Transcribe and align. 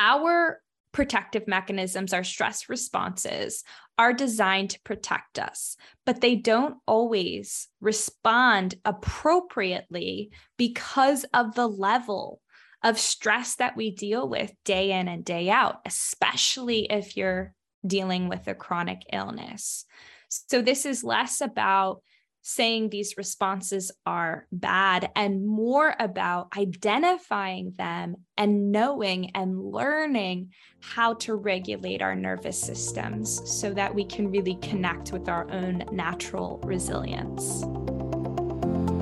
our 0.00 0.60
protective 0.92 1.46
mechanisms, 1.46 2.12
our 2.12 2.24
stress 2.24 2.68
responses 2.68 3.62
are 3.98 4.12
designed 4.12 4.70
to 4.70 4.80
protect 4.80 5.38
us, 5.38 5.76
but 6.06 6.20
they 6.20 6.34
don't 6.34 6.76
always 6.86 7.68
respond 7.80 8.74
appropriately 8.84 10.30
because 10.56 11.24
of 11.34 11.54
the 11.54 11.68
level 11.68 12.40
of 12.82 12.98
stress 12.98 13.56
that 13.56 13.76
we 13.76 13.90
deal 13.90 14.26
with 14.26 14.52
day 14.64 14.92
in 14.92 15.06
and 15.06 15.22
day 15.24 15.50
out, 15.50 15.76
especially 15.86 16.86
if 16.90 17.16
you're 17.16 17.54
dealing 17.86 18.28
with 18.28 18.48
a 18.48 18.54
chronic 18.54 19.02
illness. 19.12 19.84
So, 20.28 20.62
this 20.62 20.86
is 20.86 21.04
less 21.04 21.42
about 21.42 22.02
saying 22.42 22.88
these 22.88 23.16
responses 23.16 23.90
are 24.06 24.46
bad 24.50 25.10
and 25.14 25.46
more 25.46 25.94
about 25.98 26.48
identifying 26.56 27.74
them 27.76 28.16
and 28.36 28.72
knowing 28.72 29.30
and 29.34 29.60
learning 29.60 30.50
how 30.80 31.14
to 31.14 31.34
regulate 31.34 32.00
our 32.00 32.14
nervous 32.14 32.60
systems 32.60 33.42
so 33.50 33.72
that 33.72 33.94
we 33.94 34.04
can 34.04 34.30
really 34.30 34.56
connect 34.56 35.12
with 35.12 35.28
our 35.28 35.50
own 35.50 35.84
natural 35.92 36.58
resilience. 36.64 37.64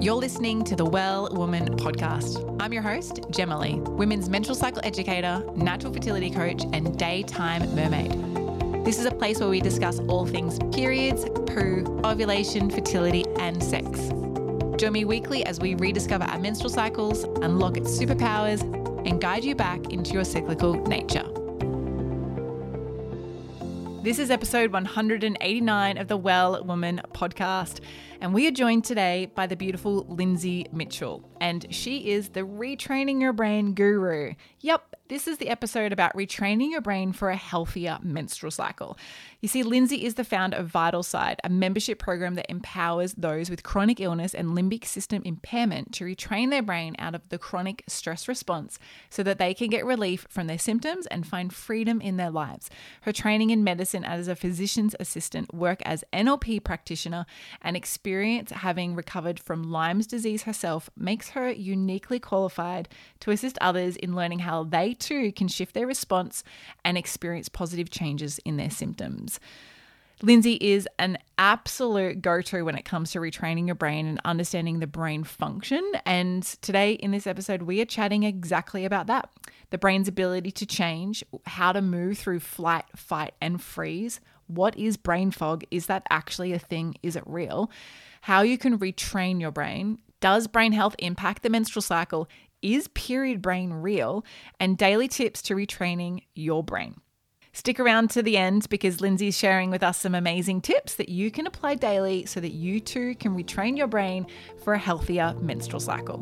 You're 0.00 0.14
listening 0.14 0.62
to 0.64 0.76
the 0.76 0.84
Well 0.84 1.28
Woman 1.32 1.76
podcast. 1.76 2.56
I'm 2.60 2.72
your 2.72 2.82
host, 2.82 3.16
Jemalee, 3.32 3.80
women's 3.96 4.28
menstrual 4.28 4.54
cycle 4.54 4.80
educator, 4.84 5.44
natural 5.56 5.92
fertility 5.92 6.30
coach, 6.30 6.62
and 6.72 6.96
daytime 6.96 7.74
mermaid. 7.74 8.12
This 8.84 9.00
is 9.00 9.06
a 9.06 9.10
place 9.10 9.40
where 9.40 9.48
we 9.48 9.60
discuss 9.60 9.98
all 10.08 10.24
things 10.24 10.58
periods, 10.72 11.24
poo, 11.48 12.00
ovulation, 12.04 12.70
fertility, 12.70 13.24
and 13.38 13.62
sex. 13.62 13.86
Join 14.78 14.92
me 14.92 15.04
weekly 15.04 15.44
as 15.44 15.58
we 15.58 15.74
rediscover 15.74 16.24
our 16.24 16.38
menstrual 16.38 16.70
cycles, 16.70 17.24
unlock 17.42 17.76
its 17.76 17.90
superpowers, 17.98 18.62
and 19.06 19.20
guide 19.20 19.44
you 19.44 19.54
back 19.54 19.92
into 19.92 20.12
your 20.12 20.24
cyclical 20.24 20.74
nature. 20.86 21.24
This 24.02 24.20
is 24.20 24.30
episode 24.30 24.72
189 24.72 25.98
of 25.98 26.06
the 26.06 26.16
Well 26.16 26.64
Woman 26.64 27.00
podcast. 27.12 27.80
And 28.20 28.32
we 28.32 28.46
are 28.46 28.52
joined 28.52 28.84
today 28.84 29.30
by 29.34 29.46
the 29.46 29.56
beautiful 29.56 30.06
Lindsay 30.08 30.66
Mitchell, 30.72 31.28
and 31.40 31.66
she 31.70 32.10
is 32.10 32.30
the 32.30 32.40
retraining 32.40 33.20
your 33.20 33.32
brain 33.32 33.74
guru. 33.74 34.34
Yep, 34.60 34.94
this 35.08 35.26
is 35.26 35.38
the 35.38 35.48
episode 35.48 35.92
about 35.92 36.14
retraining 36.14 36.70
your 36.70 36.82
brain 36.82 37.12
for 37.12 37.30
a 37.30 37.36
healthier 37.36 37.98
menstrual 38.02 38.50
cycle. 38.50 38.98
You 39.40 39.48
see, 39.48 39.62
Lindsay 39.62 40.04
is 40.04 40.14
the 40.14 40.24
founder 40.24 40.58
of 40.58 40.66
Vital-Side, 40.66 41.40
a 41.42 41.48
membership 41.48 41.98
program 41.98 42.34
that 42.34 42.50
empowers 42.50 43.14
those 43.14 43.48
with 43.48 43.62
chronic 43.62 44.00
illness 44.00 44.34
and 44.34 44.48
limbic 44.48 44.84
system 44.84 45.22
impairment 45.24 45.92
to 45.94 46.04
retrain 46.04 46.50
their 46.50 46.62
brain 46.62 46.94
out 46.98 47.14
of 47.14 47.26
the 47.30 47.38
chronic 47.38 47.84
stress 47.86 48.28
response 48.28 48.78
so 49.08 49.22
that 49.22 49.38
they 49.38 49.54
can 49.54 49.70
get 49.70 49.86
relief 49.86 50.26
from 50.28 50.46
their 50.46 50.58
symptoms 50.58 51.06
and 51.06 51.26
find 51.26 51.54
freedom 51.54 52.00
in 52.00 52.18
their 52.18 52.30
lives. 52.30 52.68
Her 53.02 53.12
training 53.12 53.50
in 53.50 53.64
medicine 53.64 54.04
as 54.04 54.28
a 54.28 54.36
physician's 54.36 54.94
assistant, 55.00 55.54
work 55.54 55.80
as 55.86 56.04
NLP 56.12 56.62
practitioner, 56.62 57.24
and 57.62 57.76
experience 57.76 58.50
having 58.50 58.94
recovered 58.94 59.40
from 59.40 59.62
Lyme's 59.62 60.06
disease 60.06 60.42
herself 60.42 60.90
makes 60.96 61.30
her 61.30 61.50
uniquely 61.50 62.18
qualified 62.18 62.88
to 63.20 63.30
assist 63.30 63.56
others 63.60 63.96
in 63.96 64.14
learning 64.14 64.40
how 64.40 64.64
they 64.64 64.94
too 64.98 65.32
can 65.32 65.48
shift 65.48 65.74
their 65.74 65.86
response 65.86 66.44
and 66.84 66.98
experience 66.98 67.48
positive 67.48 67.90
changes 67.90 68.38
in 68.44 68.56
their 68.56 68.70
symptoms. 68.70 69.40
Lindsay 70.20 70.54
is 70.54 70.88
an 70.98 71.16
absolute 71.38 72.20
go 72.20 72.42
to 72.42 72.62
when 72.62 72.74
it 72.74 72.84
comes 72.84 73.12
to 73.12 73.20
retraining 73.20 73.66
your 73.66 73.76
brain 73.76 74.06
and 74.06 74.20
understanding 74.24 74.80
the 74.80 74.86
brain 74.88 75.22
function. 75.22 75.92
And 76.04 76.42
today 76.42 76.92
in 76.94 77.12
this 77.12 77.26
episode, 77.26 77.62
we 77.62 77.80
are 77.80 77.84
chatting 77.84 78.24
exactly 78.24 78.84
about 78.84 79.06
that 79.06 79.30
the 79.70 79.78
brain's 79.78 80.08
ability 80.08 80.50
to 80.50 80.66
change, 80.66 81.22
how 81.46 81.72
to 81.72 81.82
move 81.82 82.18
through 82.18 82.40
flight, 82.40 82.86
fight, 82.96 83.34
and 83.40 83.62
freeze. 83.62 84.18
What 84.46 84.76
is 84.78 84.96
brain 84.96 85.30
fog? 85.30 85.64
Is 85.70 85.86
that 85.86 86.04
actually 86.10 86.52
a 86.52 86.58
thing? 86.58 86.96
Is 87.02 87.16
it 87.16 87.22
real? 87.26 87.70
How 88.22 88.40
you 88.42 88.56
can 88.56 88.78
retrain 88.78 89.40
your 89.40 89.50
brain. 89.50 89.98
Does 90.20 90.46
brain 90.46 90.72
health 90.72 90.96
impact 90.98 91.42
the 91.42 91.50
menstrual 91.50 91.82
cycle? 91.82 92.28
Is 92.62 92.88
period 92.88 93.40
brain 93.40 93.72
real? 93.72 94.24
And 94.58 94.76
daily 94.76 95.06
tips 95.06 95.42
to 95.42 95.54
retraining 95.54 96.24
your 96.34 96.64
brain. 96.64 96.96
Stick 97.52 97.78
around 97.78 98.10
to 98.10 98.22
the 98.22 98.36
end 98.36 98.68
because 98.68 99.00
Lindsay's 99.00 99.38
sharing 99.38 99.70
with 99.70 99.84
us 99.84 99.98
some 99.98 100.12
amazing 100.12 100.62
tips 100.62 100.96
that 100.96 101.08
you 101.08 101.30
can 101.30 101.46
apply 101.46 101.76
daily 101.76 102.26
so 102.26 102.40
that 102.40 102.50
you 102.50 102.80
too 102.80 103.14
can 103.14 103.36
retrain 103.36 103.76
your 103.78 103.86
brain 103.86 104.26
for 104.64 104.74
a 104.74 104.78
healthier 104.78 105.34
menstrual 105.40 105.78
cycle. 105.78 106.18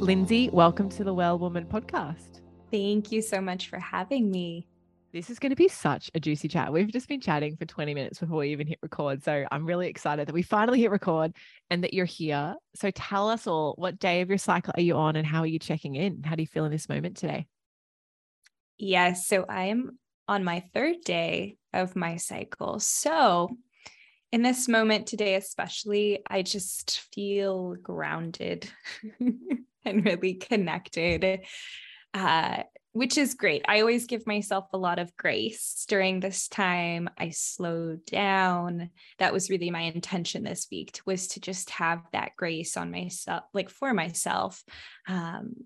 Lindsay, 0.00 0.48
welcome 0.54 0.88
to 0.88 1.04
the 1.04 1.12
Well 1.12 1.38
Woman 1.38 1.66
podcast. 1.66 2.40
Thank 2.70 3.12
you 3.12 3.20
so 3.20 3.42
much 3.42 3.68
for 3.68 3.78
having 3.78 4.30
me. 4.30 4.66
This 5.16 5.30
is 5.30 5.38
going 5.38 5.48
to 5.48 5.56
be 5.56 5.68
such 5.68 6.10
a 6.14 6.20
juicy 6.20 6.46
chat. 6.46 6.70
We've 6.70 6.92
just 6.92 7.08
been 7.08 7.22
chatting 7.22 7.56
for 7.56 7.64
20 7.64 7.94
minutes 7.94 8.18
before 8.18 8.36
we 8.36 8.50
even 8.50 8.66
hit 8.66 8.78
record. 8.82 9.24
So 9.24 9.46
I'm 9.50 9.64
really 9.64 9.88
excited 9.88 10.28
that 10.28 10.34
we 10.34 10.42
finally 10.42 10.82
hit 10.82 10.90
record 10.90 11.34
and 11.70 11.82
that 11.84 11.94
you're 11.94 12.04
here. 12.04 12.54
So 12.74 12.90
tell 12.90 13.30
us 13.30 13.46
all 13.46 13.72
what 13.78 13.98
day 13.98 14.20
of 14.20 14.28
your 14.28 14.36
cycle 14.36 14.74
are 14.76 14.82
you 14.82 14.94
on 14.96 15.16
and 15.16 15.26
how 15.26 15.40
are 15.40 15.46
you 15.46 15.58
checking 15.58 15.94
in? 15.94 16.22
How 16.22 16.34
do 16.34 16.42
you 16.42 16.46
feel 16.46 16.66
in 16.66 16.70
this 16.70 16.90
moment 16.90 17.16
today? 17.16 17.46
Yes. 18.76 19.26
So 19.26 19.46
I 19.48 19.68
am 19.68 19.98
on 20.28 20.44
my 20.44 20.64
third 20.74 20.96
day 21.02 21.56
of 21.72 21.96
my 21.96 22.16
cycle. 22.16 22.78
So 22.78 23.56
in 24.32 24.42
this 24.42 24.68
moment 24.68 25.06
today, 25.06 25.36
especially, 25.36 26.18
I 26.28 26.42
just 26.42 27.00
feel 27.14 27.74
grounded 27.76 28.70
and 29.82 30.04
really 30.04 30.34
connected. 30.34 31.40
Uh, 32.12 32.64
which 32.96 33.18
is 33.18 33.34
great. 33.34 33.62
I 33.68 33.80
always 33.80 34.06
give 34.06 34.26
myself 34.26 34.68
a 34.72 34.78
lot 34.78 34.98
of 34.98 35.14
grace 35.18 35.84
during 35.86 36.18
this 36.18 36.48
time. 36.48 37.10
I 37.18 37.28
slow 37.28 37.98
down. 38.06 38.88
That 39.18 39.34
was 39.34 39.50
really 39.50 39.70
my 39.70 39.82
intention 39.82 40.42
this 40.42 40.66
week 40.70 40.98
was 41.04 41.28
to 41.28 41.40
just 41.40 41.68
have 41.70 42.00
that 42.14 42.30
grace 42.38 42.74
on 42.74 42.90
myself, 42.90 43.44
like 43.52 43.68
for 43.68 43.92
myself. 43.92 44.64
Um, 45.06 45.56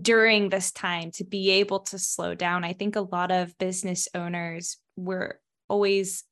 during 0.00 0.48
this 0.48 0.70
time 0.72 1.10
to 1.10 1.24
be 1.24 1.50
able 1.50 1.80
to 1.80 1.98
slow 1.98 2.34
down. 2.34 2.64
I 2.64 2.72
think 2.72 2.96
a 2.96 3.00
lot 3.00 3.30
of 3.30 3.58
business 3.58 4.08
owners 4.14 4.78
were 4.96 5.38
always 5.68 6.24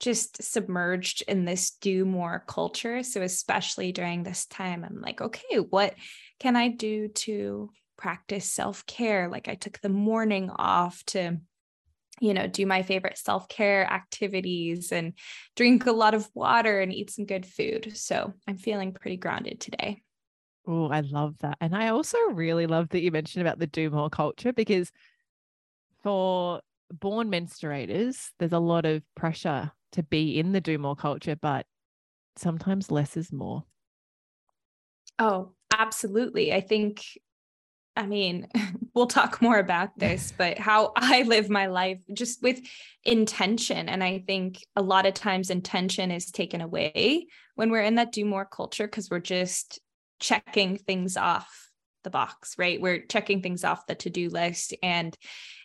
just 0.00 0.42
submerged 0.42 1.22
in 1.28 1.44
this 1.44 1.72
do 1.72 2.04
more 2.06 2.42
culture. 2.48 3.02
So, 3.02 3.20
especially 3.22 3.92
during 3.92 4.22
this 4.22 4.46
time, 4.46 4.82
I'm 4.82 5.00
like, 5.00 5.20
okay, 5.20 5.58
what 5.58 5.94
can 6.40 6.56
I 6.56 6.68
do 6.68 7.08
to 7.08 7.70
practice 8.00 8.50
self 8.50 8.86
care. 8.86 9.28
Like 9.28 9.48
I 9.48 9.54
took 9.54 9.80
the 9.80 9.88
morning 9.90 10.50
off 10.50 11.04
to, 11.06 11.38
you 12.20 12.34
know, 12.34 12.46
do 12.48 12.66
my 12.66 12.82
favorite 12.82 13.18
self 13.18 13.48
care 13.48 13.86
activities 13.86 14.92
and 14.92 15.14
drink 15.56 15.86
a 15.86 15.92
lot 15.92 16.14
of 16.14 16.30
water 16.34 16.80
and 16.80 16.92
eat 16.92 17.10
some 17.10 17.26
good 17.26 17.46
food. 17.46 17.96
So 17.96 18.34
I'm 18.48 18.58
feeling 18.58 18.92
pretty 18.94 19.18
grounded 19.18 19.60
today. 19.60 20.02
Oh, 20.66 20.88
I 20.88 21.00
love 21.00 21.38
that. 21.38 21.56
And 21.60 21.74
I 21.74 21.88
also 21.88 22.18
really 22.30 22.66
love 22.66 22.90
that 22.90 23.00
you 23.00 23.10
mentioned 23.10 23.46
about 23.46 23.58
the 23.58 23.66
do 23.66 23.90
more 23.90 24.10
culture 24.10 24.52
because 24.52 24.92
for 26.02 26.60
born 26.92 27.30
menstruators, 27.30 28.32
there's 28.38 28.52
a 28.52 28.58
lot 28.58 28.84
of 28.84 29.02
pressure 29.14 29.72
to 29.92 30.02
be 30.02 30.38
in 30.38 30.52
the 30.52 30.60
do 30.60 30.78
more 30.78 30.96
culture, 30.96 31.36
but 31.36 31.66
sometimes 32.36 32.90
less 32.90 33.16
is 33.16 33.32
more. 33.32 33.64
Oh, 35.18 35.54
absolutely. 35.72 36.52
I 36.52 36.60
think 36.60 37.18
I 37.96 38.06
mean, 38.06 38.48
we'll 38.94 39.06
talk 39.06 39.42
more 39.42 39.58
about 39.58 39.98
this, 39.98 40.32
but 40.36 40.58
how 40.58 40.92
I 40.96 41.22
live 41.22 41.50
my 41.50 41.66
life 41.66 41.98
just 42.12 42.42
with 42.42 42.60
intention. 43.04 43.88
And 43.88 44.02
I 44.02 44.24
think 44.26 44.64
a 44.76 44.82
lot 44.82 45.06
of 45.06 45.14
times 45.14 45.50
intention 45.50 46.10
is 46.10 46.30
taken 46.30 46.60
away 46.60 47.26
when 47.54 47.70
we're 47.70 47.82
in 47.82 47.96
that 47.96 48.12
do 48.12 48.24
more 48.24 48.44
culture 48.44 48.86
because 48.86 49.10
we're 49.10 49.20
just 49.20 49.80
checking 50.20 50.76
things 50.76 51.16
off 51.16 51.70
the 52.04 52.10
box, 52.10 52.54
right? 52.58 52.80
We're 52.80 53.04
checking 53.06 53.42
things 53.42 53.64
off 53.64 53.86
the 53.86 53.94
to 53.96 54.10
do 54.10 54.28
list. 54.28 54.74
And 54.82 55.16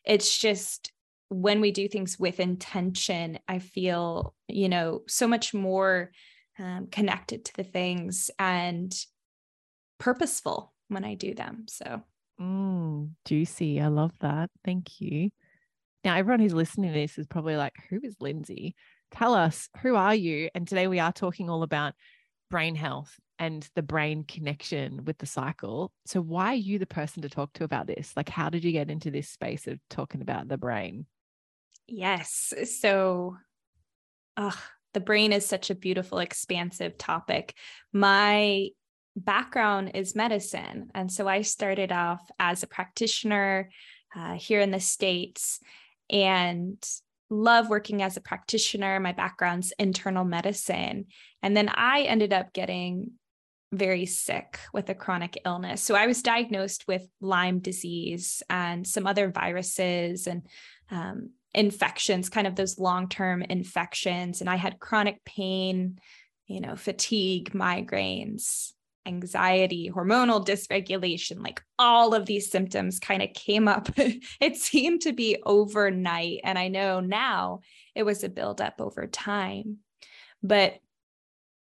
it's 0.04 0.38
just 0.38 0.92
when 1.30 1.62
we 1.62 1.72
do 1.72 1.88
things 1.88 2.20
with 2.20 2.40
intention, 2.40 3.40
I 3.48 3.60
feel, 3.60 4.34
you 4.48 4.70
know, 4.70 5.02
so 5.08 5.28
much 5.28 5.54
more 5.54 6.12
um, 6.60 6.88
connected 6.92 7.46
to 7.46 7.56
the 7.56 7.64
things 7.64 8.30
and 8.38 8.94
purposeful 10.00 10.74
when 10.88 11.04
I 11.04 11.16
do 11.16 11.34
them. 11.34 11.66
So 11.68 12.04
Mm, 12.40 13.12
juicy. 13.26 13.82
I 13.82 13.88
love 13.88 14.12
that. 14.20 14.50
Thank 14.64 15.00
you. 15.00 15.30
Now, 16.04 16.16
everyone 16.16 16.40
who's 16.40 16.54
listening 16.54 16.94
to 16.94 17.00
this 17.00 17.18
is 17.18 17.26
probably 17.26 17.56
like, 17.56 17.74
who 17.90 18.00
is 18.04 18.16
Lindsay? 18.20 18.76
Tell 19.12 19.34
us, 19.34 19.70
who 19.82 19.96
are 19.96 20.14
you? 20.14 20.50
And 20.54 20.68
today 20.68 20.88
we 20.88 21.00
are 21.00 21.12
talking 21.12 21.50
all 21.50 21.64
about 21.64 21.94
brain 22.52 22.76
health 22.76 23.20
and 23.40 23.68
the 23.76 23.82
brain 23.82 24.24
connection 24.24 25.04
with 25.06 25.18
the 25.18 25.26
cycle. 25.26 25.92
So, 26.06 26.22
why 26.22 26.54
are 26.54 26.56
you 26.56 26.78
the 26.78 26.86
person 26.86 27.22
to 27.24 27.30
talk 27.30 27.54
to 27.54 27.64
about 27.64 27.88
this? 27.88 28.14
Like, 28.16 28.30
how 28.30 28.50
did 28.50 28.64
you 28.64 28.72
get 28.72 28.92
into 28.92 29.10
this 29.10 29.30
space 29.30 29.68
of 29.68 29.80
talking 29.90 30.22
about 30.22 30.48
the 30.48 30.58
brain? 30.58 31.06
Yes. 31.88 32.54
So, 32.80 33.38
uh, 34.38 34.52
the 34.94 35.00
brain 35.00 35.34
is 35.34 35.46
such 35.46 35.70
a 35.70 35.76
beautiful, 35.76 36.20
expansive 36.20 36.98
topic. 36.98 37.56
My 37.92 38.70
background 39.16 39.92
is 39.94 40.16
medicine. 40.16 40.90
And 40.94 41.12
so 41.12 41.28
I 41.28 41.42
started 41.42 41.92
off 41.92 42.22
as 42.40 42.64
a 42.64 42.68
practitioner 42.68 43.70
uh, 44.16 44.34
here 44.34 44.60
in 44.60 44.72
the 44.72 44.80
States 44.80 45.60
and 46.10 46.78
love 47.30 47.70
working 47.70 48.02
as 48.02 48.18
a 48.18 48.22
practitioner. 48.22 49.00
My 49.00 49.14
background's 49.14 49.74
internal 49.80 50.26
medicine. 50.26 51.06
And 51.42 51.56
then 51.56 51.70
I 51.74 52.02
ended 52.02 52.34
up 52.34 52.54
getting 52.54 53.12
very 53.72 54.06
sick 54.06 54.60
with 54.74 54.90
a 54.90 54.96
chronic 54.96 55.42
illness. 55.46 55.82
So 55.82 55.96
I 55.96 56.08
was 56.08 56.22
diagnosed 56.22 56.88
with 56.88 57.08
Lyme 57.20 57.60
disease 57.60 58.44
and 58.50 58.86
some 58.86 59.08
other 59.08 59.32
viruses 59.32 60.28
and 60.28 60.44
um, 60.92 61.32
infections, 61.54 62.30
kind 62.30 62.48
of 62.48 62.56
those 62.56 62.80
long 62.80 63.10
term 63.10 63.42
infections. 63.42 64.42
And 64.42 64.50
I 64.50 64.56
had 64.56 64.80
chronic 64.80 65.24
pain, 65.26 66.00
you 66.48 66.62
know, 66.62 66.76
fatigue, 66.76 67.52
migraines, 67.54 68.74
anxiety, 69.06 69.92
hormonal 69.94 70.46
dysregulation, 70.46 71.44
like 71.44 71.62
all 71.78 72.14
of 72.14 72.26
these 72.26 72.52
symptoms 72.52 73.00
kind 73.00 73.22
of 73.22 73.34
came 73.34 73.68
up. 73.68 73.90
it 73.98 74.56
seemed 74.58 75.02
to 75.02 75.14
be 75.14 75.38
overnight. 75.46 76.42
And 76.44 76.58
I 76.58 76.68
know 76.68 77.00
now 77.00 77.62
it 77.94 78.04
was 78.04 78.24
a 78.24 78.30
buildup 78.30 78.80
over 78.80 79.08
time. 79.08 79.78
But 80.42 80.80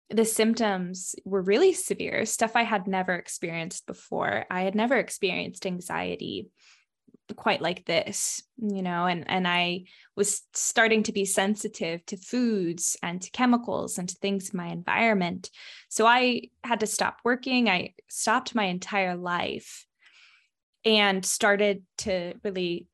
the 0.09 0.25
symptoms 0.25 1.15
were 1.25 1.41
really 1.41 1.73
severe, 1.73 2.25
stuff 2.25 2.55
I 2.55 2.63
had 2.63 2.87
never 2.87 3.13
experienced 3.13 3.87
before. 3.87 4.45
I 4.51 4.61
had 4.61 4.75
never 4.75 4.95
experienced 4.95 5.65
anxiety 5.65 6.49
quite 7.35 7.59
like 7.59 7.85
this 7.85 8.43
you 8.57 8.83
know 8.83 9.07
and 9.07 9.25
and 9.27 9.47
i 9.47 9.83
was 10.15 10.43
starting 10.53 11.03
to 11.03 11.11
be 11.11 11.25
sensitive 11.25 12.05
to 12.05 12.17
foods 12.17 12.97
and 13.03 13.21
to 13.21 13.31
chemicals 13.31 13.97
and 13.97 14.09
to 14.09 14.15
things 14.15 14.49
in 14.51 14.57
my 14.57 14.67
environment. 14.67 15.49
So 15.89 16.05
i 16.05 16.43
had 16.63 16.79
to 16.81 16.87
stop 16.87 17.19
working. 17.23 17.69
I 17.69 17.93
stopped 18.09 18.55
my 18.55 18.65
entire 18.65 19.15
life 19.15 19.85
and 20.83 21.25
started 21.25 21.83
to 21.99 22.33
really 22.43 22.87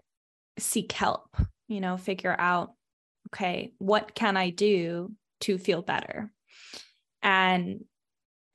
seek 0.57 0.91
help 0.91 1.35
you 1.67 1.81
know 1.81 1.97
figure 1.97 2.35
out 2.37 2.73
okay 3.29 3.71
what 3.77 4.13
can 4.13 4.37
i 4.37 4.49
do 4.49 5.11
to 5.41 5.57
feel 5.57 5.81
better? 5.81 6.31
And 7.23 7.85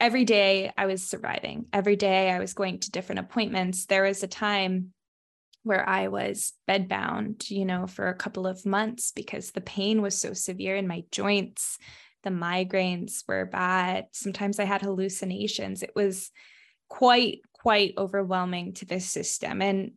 every 0.00 0.24
day 0.24 0.72
i 0.76 0.86
was 0.86 1.08
surviving. 1.08 1.66
Every 1.72 1.96
day 1.96 2.30
i 2.30 2.38
was 2.38 2.54
going 2.54 2.80
to 2.80 2.90
different 2.90 3.20
appointments. 3.20 3.86
There 3.86 4.02
was 4.02 4.22
a 4.22 4.28
time 4.28 4.92
where 5.66 5.86
I 5.88 6.06
was 6.06 6.52
bedbound, 6.68 7.50
you 7.50 7.64
know, 7.64 7.88
for 7.88 8.08
a 8.08 8.14
couple 8.14 8.46
of 8.46 8.64
months 8.64 9.10
because 9.10 9.50
the 9.50 9.60
pain 9.60 10.00
was 10.00 10.16
so 10.16 10.32
severe 10.32 10.76
in 10.76 10.86
my 10.86 11.02
joints. 11.10 11.76
The 12.22 12.30
migraines 12.30 13.24
were 13.26 13.44
bad. 13.46 14.06
Sometimes 14.12 14.60
I 14.60 14.64
had 14.64 14.82
hallucinations. 14.82 15.82
It 15.82 15.90
was 15.96 16.30
quite, 16.88 17.40
quite 17.52 17.94
overwhelming 17.98 18.74
to 18.74 18.84
this 18.84 19.06
system. 19.06 19.60
And 19.60 19.94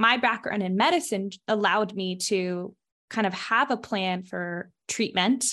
my 0.00 0.16
background 0.16 0.64
in 0.64 0.76
medicine 0.76 1.30
allowed 1.46 1.94
me 1.94 2.16
to 2.16 2.74
kind 3.08 3.26
of 3.26 3.34
have 3.34 3.70
a 3.70 3.76
plan 3.76 4.24
for 4.24 4.72
treatment 4.88 5.44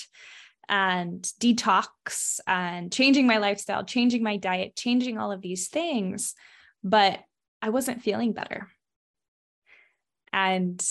and 0.68 1.22
detox 1.40 2.40
and 2.48 2.92
changing 2.92 3.28
my 3.28 3.38
lifestyle, 3.38 3.84
changing 3.84 4.24
my 4.24 4.38
diet, 4.38 4.74
changing 4.74 5.18
all 5.18 5.30
of 5.30 5.40
these 5.40 5.68
things. 5.68 6.34
But 6.82 7.20
I 7.62 7.68
wasn't 7.68 8.02
feeling 8.02 8.32
better. 8.32 8.66
And 10.32 10.84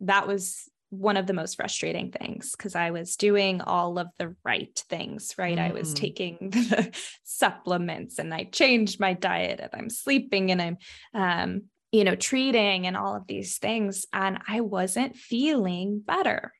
that 0.00 0.26
was 0.26 0.68
one 0.90 1.16
of 1.16 1.26
the 1.26 1.32
most 1.32 1.54
frustrating 1.54 2.10
things 2.10 2.50
because 2.50 2.74
I 2.74 2.90
was 2.90 3.16
doing 3.16 3.60
all 3.60 3.98
of 3.98 4.08
the 4.18 4.34
right 4.44 4.76
things, 4.88 5.34
right? 5.38 5.56
Mm. 5.56 5.70
I 5.70 5.72
was 5.72 5.94
mm. 5.94 5.96
taking 5.96 6.38
the 6.50 6.90
supplements 7.22 8.18
and 8.18 8.34
I 8.34 8.44
changed 8.44 8.98
my 8.98 9.14
diet 9.14 9.60
and 9.60 9.70
I'm 9.72 9.88
sleeping 9.88 10.50
and 10.50 10.60
I'm, 10.60 10.76
um, 11.14 11.62
you 11.92 12.04
know, 12.04 12.16
treating 12.16 12.86
and 12.86 12.96
all 12.96 13.14
of 13.14 13.26
these 13.28 13.58
things. 13.58 14.04
And 14.12 14.38
I 14.46 14.60
wasn't 14.60 15.16
feeling 15.16 16.02
better. 16.04 16.52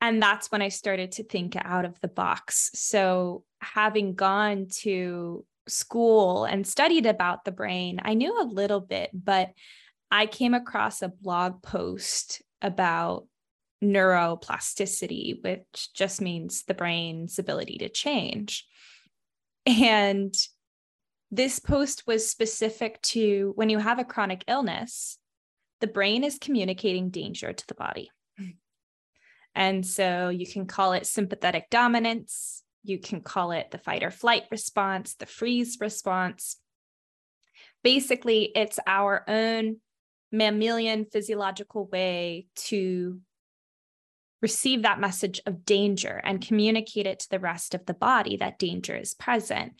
And 0.00 0.20
that's 0.20 0.50
when 0.50 0.62
I 0.62 0.68
started 0.68 1.12
to 1.12 1.24
think 1.24 1.54
out 1.56 1.84
of 1.84 2.00
the 2.00 2.08
box. 2.08 2.70
So, 2.74 3.44
having 3.60 4.14
gone 4.14 4.66
to 4.80 5.44
school 5.68 6.44
and 6.44 6.66
studied 6.66 7.06
about 7.06 7.44
the 7.44 7.52
brain, 7.52 8.00
I 8.02 8.14
knew 8.14 8.42
a 8.42 8.44
little 8.44 8.80
bit, 8.80 9.10
but 9.14 9.52
I 10.12 10.26
came 10.26 10.52
across 10.52 11.00
a 11.00 11.08
blog 11.08 11.62
post 11.62 12.42
about 12.60 13.26
neuroplasticity, 13.82 15.42
which 15.42 15.88
just 15.94 16.20
means 16.20 16.64
the 16.64 16.74
brain's 16.74 17.38
ability 17.38 17.78
to 17.78 17.88
change. 17.88 18.66
And 19.64 20.34
this 21.30 21.58
post 21.58 22.06
was 22.06 22.30
specific 22.30 23.00
to 23.02 23.52
when 23.56 23.70
you 23.70 23.78
have 23.78 23.98
a 23.98 24.04
chronic 24.04 24.44
illness, 24.46 25.16
the 25.80 25.86
brain 25.86 26.24
is 26.24 26.38
communicating 26.38 27.08
danger 27.08 27.54
to 27.54 27.66
the 27.66 27.74
body. 27.74 28.10
And 29.54 29.86
so 29.86 30.28
you 30.28 30.46
can 30.46 30.66
call 30.66 30.92
it 30.92 31.06
sympathetic 31.06 31.70
dominance, 31.70 32.62
you 32.84 32.98
can 32.98 33.22
call 33.22 33.52
it 33.52 33.70
the 33.70 33.78
fight 33.78 34.02
or 34.02 34.10
flight 34.10 34.44
response, 34.50 35.14
the 35.14 35.26
freeze 35.26 35.78
response. 35.80 36.58
Basically, 37.82 38.52
it's 38.54 38.78
our 38.86 39.24
own 39.26 39.76
mammalian 40.32 41.04
physiological 41.04 41.86
way 41.86 42.46
to 42.56 43.20
receive 44.40 44.82
that 44.82 45.00
message 45.00 45.40
of 45.46 45.64
danger 45.64 46.20
and 46.24 46.44
communicate 46.44 47.06
it 47.06 47.20
to 47.20 47.30
the 47.30 47.38
rest 47.38 47.74
of 47.74 47.86
the 47.86 47.94
body 47.94 48.38
that 48.38 48.58
danger 48.58 48.96
is 48.96 49.14
present. 49.14 49.74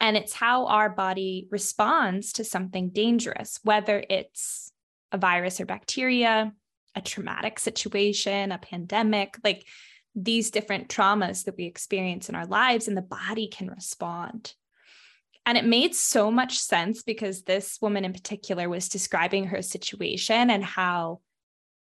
And 0.00 0.16
it's 0.16 0.32
how 0.32 0.66
our 0.66 0.90
body 0.90 1.48
responds 1.50 2.32
to 2.34 2.44
something 2.44 2.90
dangerous, 2.90 3.58
whether 3.64 4.04
it's 4.08 4.70
a 5.10 5.18
virus 5.18 5.60
or 5.60 5.66
bacteria, 5.66 6.52
a 6.94 7.00
traumatic 7.00 7.58
situation, 7.58 8.52
a 8.52 8.58
pandemic, 8.58 9.36
like 9.42 9.66
these 10.14 10.50
different 10.50 10.88
traumas 10.88 11.44
that 11.44 11.56
we 11.56 11.64
experience 11.64 12.28
in 12.28 12.34
our 12.34 12.46
lives, 12.46 12.86
and 12.86 12.96
the 12.96 13.02
body 13.02 13.48
can 13.48 13.68
respond. 13.68 14.54
And 15.46 15.58
it 15.58 15.64
made 15.64 15.94
so 15.94 16.30
much 16.30 16.58
sense 16.58 17.02
because 17.02 17.42
this 17.42 17.78
woman 17.82 18.04
in 18.04 18.12
particular 18.12 18.68
was 18.68 18.88
describing 18.88 19.46
her 19.46 19.60
situation 19.60 20.50
and 20.50 20.64
how 20.64 21.20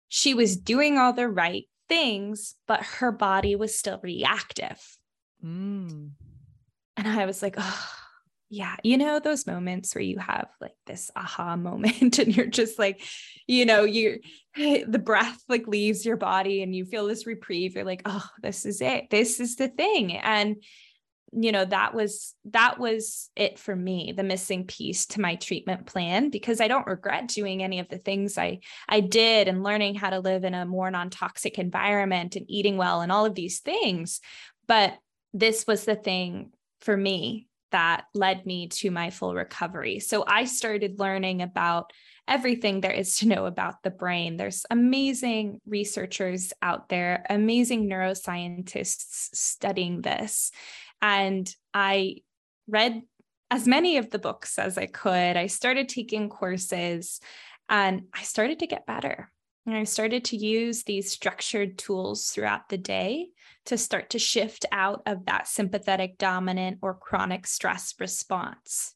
she 0.09 0.33
was 0.33 0.57
doing 0.57 0.97
all 0.97 1.13
the 1.13 1.27
right 1.27 1.65
things, 1.89 2.55
but 2.67 2.83
her 2.83 3.11
body 3.11 3.55
was 3.55 3.77
still 3.77 3.99
reactive. 4.03 4.79
Mm. 5.43 6.11
And 6.97 7.07
I 7.07 7.25
was 7.25 7.41
like, 7.41 7.55
oh, 7.57 7.89
yeah, 8.49 8.77
you 8.83 8.97
know, 8.97 9.19
those 9.19 9.45
moments 9.45 9.93
where 9.93 10.03
you 10.03 10.19
have 10.19 10.47
like 10.61 10.75
this 10.85 11.11
aha 11.15 11.55
moment 11.57 12.19
and 12.19 12.35
you're 12.35 12.45
just 12.45 12.79
like, 12.79 13.01
you 13.47 13.65
know, 13.65 13.83
you 13.83 14.19
the 14.55 15.01
breath 15.03 15.43
like 15.47 15.67
leaves 15.67 16.05
your 16.05 16.17
body 16.17 16.63
and 16.63 16.75
you 16.75 16.85
feel 16.85 17.07
this 17.07 17.27
reprieve. 17.27 17.75
You're 17.75 17.83
like, 17.83 18.01
oh, 18.05 18.25
this 18.41 18.65
is 18.65 18.81
it. 18.81 19.09
This 19.09 19.39
is 19.39 19.55
the 19.55 19.67
thing. 19.67 20.15
And 20.15 20.63
you 21.33 21.51
know 21.51 21.65
that 21.65 21.93
was 21.93 22.33
that 22.45 22.79
was 22.79 23.29
it 23.35 23.59
for 23.59 23.75
me 23.75 24.13
the 24.15 24.23
missing 24.23 24.65
piece 24.65 25.05
to 25.05 25.21
my 25.21 25.35
treatment 25.35 25.85
plan 25.85 26.29
because 26.29 26.61
i 26.61 26.67
don't 26.67 26.87
regret 26.87 27.27
doing 27.27 27.61
any 27.61 27.79
of 27.79 27.89
the 27.89 27.97
things 27.97 28.37
i 28.37 28.59
i 28.87 28.99
did 28.99 29.47
and 29.47 29.63
learning 29.63 29.93
how 29.93 30.09
to 30.09 30.19
live 30.19 30.43
in 30.43 30.53
a 30.53 30.65
more 30.65 30.89
non-toxic 30.89 31.59
environment 31.59 32.35
and 32.35 32.45
eating 32.49 32.77
well 32.77 33.01
and 33.01 33.11
all 33.11 33.25
of 33.25 33.35
these 33.35 33.59
things 33.59 34.21
but 34.67 34.97
this 35.33 35.67
was 35.67 35.83
the 35.83 35.95
thing 35.95 36.51
for 36.79 36.95
me 36.95 37.47
that 37.71 38.05
led 38.13 38.45
me 38.45 38.69
to 38.69 38.89
my 38.89 39.09
full 39.09 39.35
recovery 39.35 39.99
so 39.99 40.23
i 40.25 40.45
started 40.45 40.99
learning 40.99 41.41
about 41.41 41.91
everything 42.27 42.81
there 42.81 42.91
is 42.91 43.17
to 43.17 43.27
know 43.27 43.45
about 43.45 43.81
the 43.83 43.89
brain. 43.89 44.37
There's 44.37 44.65
amazing 44.69 45.61
researchers 45.65 46.51
out 46.61 46.89
there, 46.89 47.25
amazing 47.29 47.89
neuroscientists 47.89 49.29
studying 49.33 50.01
this. 50.01 50.51
And 51.01 51.53
I 51.73 52.17
read 52.67 53.01
as 53.49 53.67
many 53.67 53.97
of 53.97 54.09
the 54.09 54.19
books 54.19 54.59
as 54.59 54.77
I 54.77 54.87
could. 54.87 55.37
I 55.37 55.47
started 55.47 55.87
taking 55.87 56.29
courses 56.29 57.19
and 57.69 58.03
I 58.13 58.23
started 58.23 58.59
to 58.59 58.67
get 58.67 58.85
better. 58.85 59.31
And 59.65 59.75
I 59.75 59.83
started 59.83 60.25
to 60.25 60.37
use 60.37 60.83
these 60.83 61.11
structured 61.11 61.77
tools 61.77 62.29
throughout 62.29 62.69
the 62.69 62.77
day 62.77 63.27
to 63.65 63.77
start 63.77 64.11
to 64.11 64.19
shift 64.19 64.65
out 64.71 65.01
of 65.05 65.25
that 65.25 65.47
sympathetic 65.47 66.17
dominant 66.17 66.79
or 66.81 66.93
chronic 66.93 67.45
stress 67.45 67.93
response. 67.99 68.93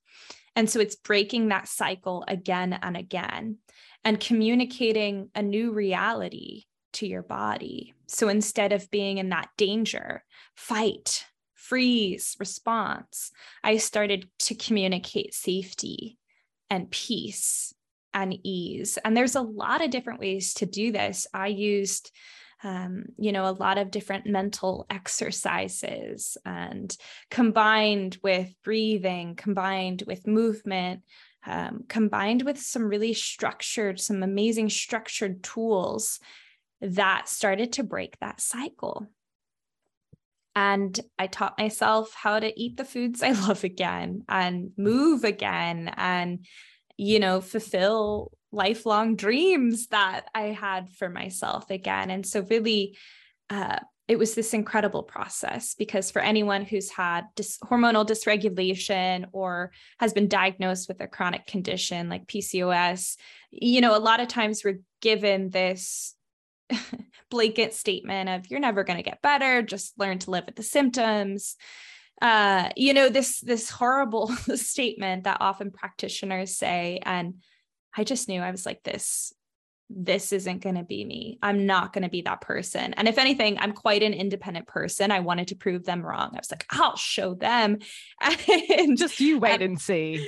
And 0.56 0.70
so 0.70 0.80
it's 0.80 0.96
breaking 0.96 1.50
that 1.50 1.68
cycle 1.68 2.24
again 2.28 2.78
and 2.82 2.96
again 2.96 3.58
and 4.04 4.20
communicating 4.20 5.30
a 5.36 5.42
new 5.42 5.74
reality 5.74 6.64
to 6.94 7.08
your 7.08 7.24
body. 7.24 7.94
So 8.08 8.30
instead 8.30 8.72
of 8.74 8.92
being 8.92 9.18
in 9.18 9.30
that 9.30 9.50
danger, 9.58 10.24
fight, 10.56 11.26
freeze 11.72 12.36
response, 12.38 13.32
I 13.64 13.78
started 13.78 14.28
to 14.40 14.56
communicate 14.56 15.34
safety 15.34 16.18
and 16.70 16.92
peace 16.92 17.74
and 18.14 18.38
ease. 18.44 18.98
And 19.06 19.16
there's 19.16 19.38
a 19.38 19.42
lot 19.42 19.82
of 19.82 19.90
different 19.90 20.20
ways 20.20 20.54
to 20.56 20.66
do 20.66 20.92
this. 20.92 21.28
I 21.34 21.48
used 21.48 22.12
um, 22.62 23.06
you 23.18 23.32
know, 23.32 23.50
a 23.50 23.58
lot 23.58 23.78
of 23.78 23.90
different 23.90 24.28
mental 24.28 24.86
exercises 24.90 26.38
and 26.46 26.96
combined 27.30 28.18
with 28.22 28.54
breathing, 28.66 29.36
combined 29.36 30.04
with 30.06 30.28
movement, 30.28 31.04
um, 31.48 31.86
combined 31.88 32.44
with 32.44 32.60
some 32.60 32.84
really 32.84 33.14
structured, 33.14 34.00
some 34.00 34.24
amazing 34.24 34.70
structured 34.70 35.42
tools 35.42 36.20
that 36.82 37.30
started 37.30 37.72
to 37.74 37.84
break 37.84 38.20
that 38.20 38.42
cycle. 38.42 39.08
And 40.56 41.00
I 41.18 41.28
taught 41.28 41.58
myself 41.58 42.14
how 42.14 42.40
to 42.40 42.60
eat 42.60 42.78
the 42.78 42.86
foods 42.86 43.24
I 43.24 43.32
love 43.48 43.64
again 43.64 44.24
and 44.28 44.72
move 44.78 45.24
again 45.24 45.94
and, 45.96 46.46
you 46.98 47.20
know, 47.20 47.42
fulfill 47.42 48.32
lifelong 48.52 49.16
dreams 49.16 49.88
that 49.88 50.26
I 50.36 50.48
had 50.48 50.92
for 50.92 51.10
myself 51.10 51.70
again. 51.70 52.10
And 52.10 52.26
so, 52.26 52.42
really, 52.50 52.98
uh, 53.50 53.80
it 54.12 54.20
was 54.20 54.36
this 54.36 54.54
incredible 54.54 55.04
process 55.04 55.74
because 55.74 56.12
for 56.12 56.22
anyone 56.22 56.66
who's 56.66 56.90
had 56.90 57.28
dis- 57.36 57.58
hormonal 57.60 58.06
dysregulation 58.06 59.26
or 59.32 59.72
has 60.00 60.12
been 60.12 60.28
diagnosed 60.28 60.90
with 60.90 61.00
a 61.00 61.08
chronic 61.08 61.48
condition 61.48 62.10
like 62.10 62.28
PCOS, 62.28 63.16
you 63.52 63.80
know, 63.80 63.96
a 63.96 64.00
lot 64.00 64.20
of 64.20 64.28
times 64.28 64.64
we're 64.66 64.82
given 65.02 65.50
this 65.50 66.14
blanket 67.30 67.74
statement 67.74 68.30
of 68.30 68.50
you're 68.50 68.60
never 68.60 68.84
going 68.84 68.98
to 68.98 69.04
get 69.04 69.22
better, 69.22 69.62
just 69.62 69.98
learn 69.98 70.20
to 70.20 70.32
live 70.32 70.46
with 70.46 70.56
the 70.56 70.64
symptoms. 70.64 71.56
Uh, 72.22 72.70
you 72.76 72.94
know, 72.94 73.10
this 73.10 73.40
this 73.40 73.70
horrible 73.70 74.28
statement 74.56 75.24
that 75.24 75.38
often 75.40 75.72
practitioners 75.72 76.56
say. 76.56 77.00
And 77.04 77.36
I 77.96 78.04
just 78.04 78.28
knew 78.28 78.42
I 78.42 78.52
was 78.52 78.66
like, 78.66 78.84
this, 78.84 79.34
this 79.90 80.32
isn't 80.32 80.62
going 80.62 80.76
to 80.76 80.84
be 80.84 81.04
me. 81.04 81.40
I'm 81.42 81.66
not 81.66 81.94
going 81.94 82.04
to 82.04 82.10
be 82.10 82.22
that 82.22 82.42
person. 82.42 82.94
And 82.94 83.08
if 83.08 83.18
anything, 83.18 83.58
I'm 83.60 83.74
quite 83.74 84.04
an 84.04 84.14
independent 84.14 84.68
person. 84.68 85.12
I 85.12 85.20
wanted 85.20 85.50
to 85.50 85.56
prove 85.56 85.84
them 85.84 86.06
wrong. 86.06 86.32
I 86.34 86.38
was 86.38 86.52
like, 86.52 86.66
I'll 86.70 86.96
show 86.96 87.34
them. 87.34 87.80
And 88.70 88.98
just 88.98 89.20
you 89.20 89.40
wait 89.40 89.56
and, 89.56 89.64
and 89.64 89.82
see. 89.82 90.26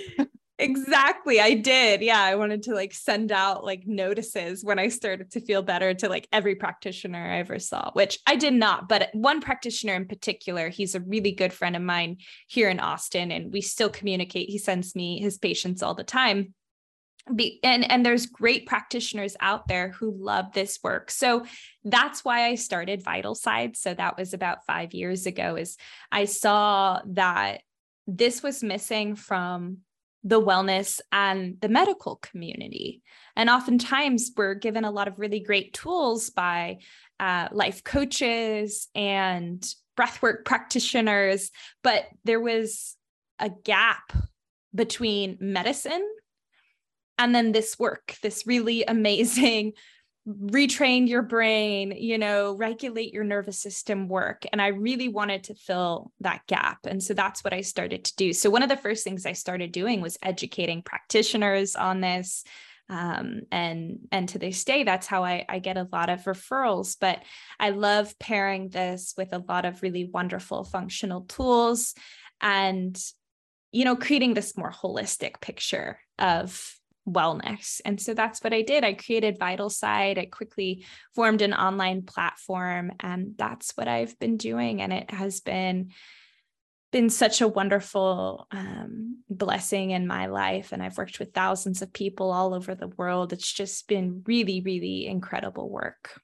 Exactly. 0.64 1.40
I 1.42 1.56
did. 1.56 2.02
Yeah. 2.02 2.22
I 2.22 2.36
wanted 2.36 2.64
to 2.64 2.74
like 2.74 2.94
send 2.94 3.32
out 3.32 3.66
like 3.66 3.86
notices 3.86 4.64
when 4.64 4.80
I 4.80 4.88
started 4.88 5.32
to 5.32 5.42
feel 5.42 5.62
better 5.62 5.94
to 5.94 6.10
like 6.10 6.28
every 6.32 6.56
practitioner 6.56 7.20
I 7.20 7.40
ever 7.40 7.60
saw, 7.60 7.92
which 7.92 8.20
I 8.26 8.36
did 8.36 8.54
not. 8.54 8.88
But 8.88 9.10
one 9.14 9.42
practitioner 9.42 9.94
in 9.94 10.08
particular, 10.08 10.70
he's 10.70 10.96
a 10.96 11.02
really 11.02 11.34
good 11.34 11.52
friend 11.52 11.76
of 11.76 11.82
mine 11.82 12.18
here 12.48 12.70
in 12.70 12.80
Austin, 12.80 13.32
and 13.32 13.52
we 13.52 13.62
still 13.62 13.90
communicate. 13.90 14.50
He 14.50 14.58
sends 14.58 14.96
me 14.96 15.20
his 15.20 15.38
patients 15.38 15.84
all 15.84 15.96
the 15.96 16.04
time 16.04 16.54
be, 17.34 17.60
and 17.64 17.90
and 17.90 18.06
there's 18.06 18.26
great 18.26 18.66
practitioners 18.66 19.36
out 19.40 19.68
there 19.68 19.90
who 19.90 20.12
love 20.12 20.52
this 20.52 20.80
work 20.84 21.10
so 21.10 21.46
that's 21.86 22.26
why 22.26 22.48
i 22.48 22.56
started 22.56 23.02
Vital-Side 23.02 23.78
so 23.78 23.94
that 23.94 24.18
was 24.18 24.34
about 24.34 24.66
five 24.66 24.94
years 24.94 25.26
ago 25.26 25.56
is 25.56 25.78
i 26.12 26.26
saw 26.26 27.00
that 27.06 27.62
this 28.08 28.44
was 28.44 28.62
missing 28.62 29.16
from 29.16 29.78
the 30.24 30.42
wellness 30.42 31.02
and 31.12 31.60
the 31.60 31.70
medical 31.70 32.16
community. 32.18 33.02
And 33.36 33.50
oftentimes 33.50 34.32
we're 34.38 34.54
given 34.54 34.86
a 34.86 34.92
lot 34.92 35.08
of 35.08 35.20
really 35.20 35.42
great 35.42 35.74
tools 35.74 36.30
by 36.30 36.78
uh, 37.20 37.50
life 37.52 37.84
coaches 37.84 38.88
and 38.96 39.64
breathwork 39.98 40.44
practitioners 40.46 41.52
but 41.84 42.06
there 42.24 42.40
was 42.40 42.96
a 43.40 43.50
gap 43.64 44.12
between 44.74 45.38
medicine 45.40 46.06
and 47.18 47.34
then 47.34 47.52
this 47.52 47.78
work 47.78 48.16
this 48.24 48.48
really 48.48 48.84
amazing 48.88 49.74
retrain 50.28 51.08
your 51.08 51.22
brain 51.22 51.94
you 51.98 52.18
know 52.18 52.56
regulate 52.56 53.14
your 53.14 53.26
nervous 53.26 53.60
system 53.60 54.08
work 54.08 54.46
and 54.54 54.62
i 54.62 54.68
really 54.68 55.10
wanted 55.10 55.44
to 55.44 55.54
fill 55.54 56.14
that 56.22 56.42
gap 56.48 56.80
and 56.86 57.04
so 57.04 57.14
that's 57.14 57.44
what 57.44 57.54
i 57.54 57.60
started 57.60 58.06
to 58.06 58.16
do. 58.16 58.32
So 58.32 58.50
one 58.50 58.64
of 58.64 58.70
the 58.70 58.78
first 58.78 59.04
things 59.04 59.26
i 59.26 59.34
started 59.34 59.74
doing 59.74 60.00
was 60.00 60.18
educating 60.24 60.82
practitioners 60.82 61.76
on 61.76 62.00
this 62.00 62.44
um, 62.90 63.42
and 63.52 64.00
and 64.12 64.30
to 64.30 64.40
this 64.40 64.64
day 64.64 64.84
that's 64.84 65.08
how 65.08 65.26
I, 65.26 65.46
I 65.50 65.60
get 65.60 65.78
a 65.78 65.90
lot 65.92 66.10
of 66.10 66.24
referrals 66.24 66.96
but 67.00 67.20
i 67.60 67.72
love 67.72 68.18
pairing 68.18 68.70
this 68.70 69.14
with 69.18 69.34
a 69.34 69.44
lot 69.50 69.66
of 69.66 69.82
really 69.82 70.06
wonderful 70.06 70.64
functional 70.64 71.22
tools 71.22 71.96
and 72.40 72.98
you 73.74 73.84
know 73.84 73.98
creating 73.98 74.36
this 74.36 74.56
more 74.56 74.72
holistic 74.72 75.42
picture 75.42 76.00
of 76.18 76.78
wellness. 77.08 77.82
And 77.84 78.00
so 78.00 78.14
that's 78.14 78.42
what 78.42 78.54
I 78.54 78.62
did. 78.62 78.84
I 78.84 78.94
created 78.94 79.40
Vital-Side. 79.40 80.18
I 80.18 80.26
quickly 80.26 80.86
formed 81.16 81.42
an 81.42 81.54
online 81.54 82.04
platform 82.04 82.94
and 83.00 83.36
that's 83.38 83.72
what 83.76 83.88
I've 83.88 84.18
been 84.20 84.38
doing 84.38 84.82
and 84.82 84.94
it 84.94 85.12
has 85.12 85.42
been 85.42 85.92
been 86.92 87.10
such 87.10 87.42
a 87.42 87.48
wonderful 87.48 88.46
um, 88.52 89.24
blessing 89.28 89.90
in 89.90 90.06
my 90.06 90.28
life 90.28 90.72
and 90.72 90.84
I've 90.84 90.96
worked 90.96 91.18
with 91.18 91.34
thousands 91.34 91.82
of 91.82 91.92
people 91.92 92.32
all 92.32 92.54
over 92.54 92.76
the 92.76 92.90
world. 92.90 93.34
It's 93.34 93.52
just 93.52 93.88
been 93.88 94.22
really 94.28 94.62
really 94.62 95.08
incredible 95.08 95.70
work. 95.70 96.22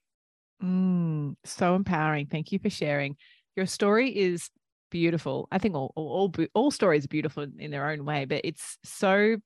Mm, 0.62 1.34
so 1.44 1.74
empowering. 1.74 2.26
Thank 2.26 2.52
you 2.52 2.58
for 2.60 2.70
sharing. 2.70 3.16
Your 3.56 3.66
story 3.66 4.16
is 4.16 4.48
beautiful. 4.90 5.48
I 5.50 5.58
think 5.58 5.74
all 5.74 5.92
all 5.96 6.30
all, 6.38 6.46
all 6.54 6.70
stories 6.70 7.04
are 7.04 7.08
beautiful 7.08 7.46
in 7.58 7.70
their 7.70 7.90
own 7.90 8.04
way, 8.04 8.24
but 8.24 8.42
it's 8.44 8.78
so 8.84 9.36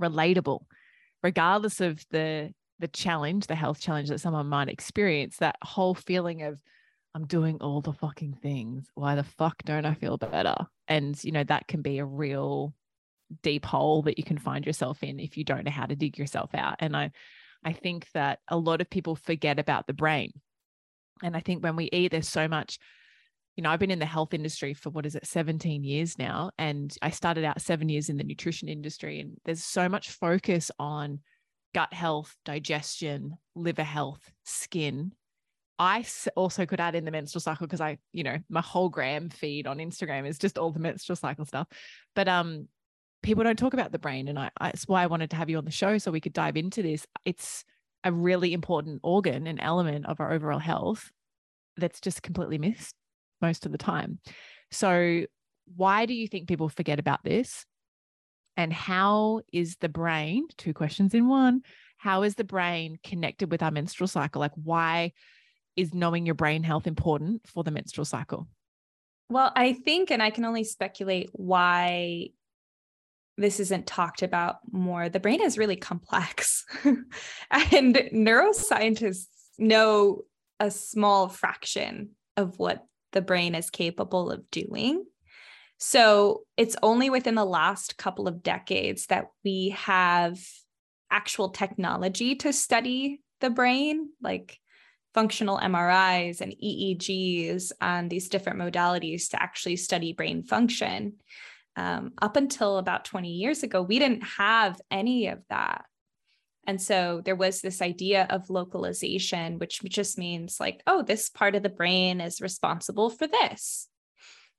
relatable, 0.00 0.60
regardless 1.22 1.80
of 1.80 2.04
the 2.10 2.52
the 2.78 2.88
challenge, 2.88 3.46
the 3.46 3.54
health 3.54 3.78
challenge 3.78 4.08
that 4.08 4.20
someone 4.20 4.46
might 4.46 4.70
experience, 4.70 5.36
that 5.36 5.56
whole 5.62 5.94
feeling 5.94 6.42
of 6.42 6.62
I'm 7.14 7.26
doing 7.26 7.58
all 7.60 7.80
the 7.80 7.92
fucking 7.92 8.38
things. 8.42 8.88
Why 8.94 9.16
the 9.16 9.24
fuck 9.24 9.62
don't 9.64 9.84
I 9.84 9.94
feel 9.94 10.16
better? 10.16 10.54
And 10.88 11.22
you 11.22 11.32
know, 11.32 11.44
that 11.44 11.66
can 11.68 11.82
be 11.82 11.98
a 11.98 12.04
real 12.04 12.74
deep 13.42 13.64
hole 13.64 14.02
that 14.02 14.18
you 14.18 14.24
can 14.24 14.38
find 14.38 14.66
yourself 14.66 15.02
in 15.02 15.20
if 15.20 15.36
you 15.36 15.44
don't 15.44 15.64
know 15.64 15.70
how 15.70 15.86
to 15.86 15.96
dig 15.96 16.18
yourself 16.18 16.50
out. 16.54 16.76
And 16.78 16.96
I 16.96 17.10
I 17.64 17.72
think 17.72 18.08
that 18.14 18.38
a 18.48 18.56
lot 18.56 18.80
of 18.80 18.88
people 18.88 19.16
forget 19.16 19.58
about 19.58 19.86
the 19.86 19.92
brain. 19.92 20.32
And 21.22 21.36
I 21.36 21.40
think 21.40 21.62
when 21.62 21.76
we 21.76 21.90
eat, 21.92 22.12
there's 22.12 22.28
so 22.28 22.48
much 22.48 22.78
you 23.60 23.62
know, 23.62 23.68
I've 23.72 23.78
been 23.78 23.90
in 23.90 23.98
the 23.98 24.06
health 24.06 24.32
industry 24.32 24.72
for 24.72 24.88
what 24.88 25.04
is 25.04 25.14
it, 25.14 25.26
17 25.26 25.84
years 25.84 26.18
now. 26.18 26.50
And 26.56 26.96
I 27.02 27.10
started 27.10 27.44
out 27.44 27.60
seven 27.60 27.90
years 27.90 28.08
in 28.08 28.16
the 28.16 28.24
nutrition 28.24 28.70
industry. 28.70 29.20
And 29.20 29.36
there's 29.44 29.62
so 29.62 29.86
much 29.86 30.12
focus 30.12 30.70
on 30.78 31.18
gut 31.74 31.92
health, 31.92 32.34
digestion, 32.46 33.36
liver 33.54 33.82
health, 33.82 34.32
skin. 34.44 35.12
I 35.78 36.06
also 36.36 36.64
could 36.64 36.80
add 36.80 36.94
in 36.94 37.04
the 37.04 37.10
menstrual 37.10 37.42
cycle 37.42 37.66
because 37.66 37.82
I, 37.82 37.98
you 38.14 38.22
know, 38.22 38.38
my 38.48 38.62
whole 38.62 38.88
gram 38.88 39.28
feed 39.28 39.66
on 39.66 39.76
Instagram 39.76 40.26
is 40.26 40.38
just 40.38 40.56
all 40.56 40.72
the 40.72 40.80
menstrual 40.80 41.16
cycle 41.16 41.44
stuff. 41.44 41.68
But 42.16 42.28
um, 42.28 42.66
people 43.22 43.44
don't 43.44 43.58
talk 43.58 43.74
about 43.74 43.92
the 43.92 43.98
brain. 43.98 44.28
And 44.28 44.38
I, 44.38 44.50
I, 44.58 44.68
that's 44.68 44.88
why 44.88 45.02
I 45.02 45.06
wanted 45.08 45.28
to 45.32 45.36
have 45.36 45.50
you 45.50 45.58
on 45.58 45.66
the 45.66 45.70
show 45.70 45.98
so 45.98 46.10
we 46.10 46.22
could 46.22 46.32
dive 46.32 46.56
into 46.56 46.82
this. 46.82 47.06
It's 47.26 47.66
a 48.04 48.10
really 48.10 48.54
important 48.54 49.00
organ 49.02 49.46
and 49.46 49.60
element 49.60 50.06
of 50.06 50.18
our 50.18 50.32
overall 50.32 50.60
health 50.60 51.12
that's 51.76 52.00
just 52.00 52.22
completely 52.22 52.56
missed 52.56 52.94
most 53.40 53.66
of 53.66 53.72
the 53.72 53.78
time. 53.78 54.18
So, 54.70 55.24
why 55.76 56.06
do 56.06 56.14
you 56.14 56.26
think 56.26 56.48
people 56.48 56.68
forget 56.68 56.98
about 56.98 57.22
this? 57.22 57.64
And 58.56 58.72
how 58.72 59.42
is 59.52 59.76
the 59.80 59.88
brain, 59.88 60.48
two 60.58 60.74
questions 60.74 61.14
in 61.14 61.28
one, 61.28 61.62
how 61.96 62.22
is 62.22 62.34
the 62.34 62.44
brain 62.44 62.98
connected 63.04 63.50
with 63.50 63.62
our 63.62 63.70
menstrual 63.70 64.08
cycle? 64.08 64.40
Like, 64.40 64.52
why 64.54 65.12
is 65.76 65.94
knowing 65.94 66.26
your 66.26 66.34
brain 66.34 66.62
health 66.62 66.86
important 66.86 67.46
for 67.46 67.62
the 67.62 67.70
menstrual 67.70 68.04
cycle? 68.04 68.48
Well, 69.28 69.52
I 69.54 69.74
think, 69.74 70.10
and 70.10 70.22
I 70.22 70.30
can 70.30 70.44
only 70.44 70.64
speculate 70.64 71.30
why 71.32 72.30
this 73.36 73.60
isn't 73.60 73.86
talked 73.86 74.22
about 74.22 74.56
more. 74.70 75.08
The 75.08 75.20
brain 75.20 75.40
is 75.40 75.56
really 75.56 75.76
complex, 75.76 76.64
and 76.84 77.94
neuroscientists 78.12 79.26
know 79.58 80.22
a 80.58 80.70
small 80.70 81.28
fraction 81.28 82.10
of 82.36 82.58
what 82.58 82.84
the 83.12 83.20
brain 83.20 83.54
is 83.54 83.70
capable 83.70 84.30
of 84.30 84.50
doing. 84.50 85.04
So 85.78 86.42
it's 86.56 86.76
only 86.82 87.08
within 87.08 87.34
the 87.34 87.44
last 87.44 87.96
couple 87.96 88.28
of 88.28 88.42
decades 88.42 89.06
that 89.06 89.26
we 89.44 89.70
have 89.70 90.38
actual 91.10 91.50
technology 91.50 92.34
to 92.36 92.52
study 92.52 93.22
the 93.40 93.50
brain, 93.50 94.10
like 94.20 94.58
functional 95.14 95.58
MRIs 95.58 96.40
and 96.40 96.52
EEGs 96.52 97.72
and 97.80 98.10
these 98.10 98.28
different 98.28 98.58
modalities 98.58 99.30
to 99.30 99.42
actually 99.42 99.76
study 99.76 100.12
brain 100.12 100.42
function. 100.42 101.14
Um, 101.76 102.12
up 102.20 102.36
until 102.36 102.78
about 102.78 103.04
20 103.06 103.30
years 103.30 103.62
ago, 103.62 103.80
we 103.82 103.98
didn't 103.98 104.22
have 104.22 104.80
any 104.90 105.28
of 105.28 105.38
that. 105.48 105.84
And 106.66 106.80
so 106.80 107.22
there 107.24 107.36
was 107.36 107.60
this 107.60 107.80
idea 107.82 108.26
of 108.30 108.50
localization, 108.50 109.58
which 109.58 109.80
just 109.84 110.18
means 110.18 110.60
like, 110.60 110.82
oh, 110.86 111.02
this 111.02 111.28
part 111.28 111.54
of 111.54 111.62
the 111.62 111.68
brain 111.68 112.20
is 112.20 112.40
responsible 112.40 113.10
for 113.10 113.26
this. 113.26 113.88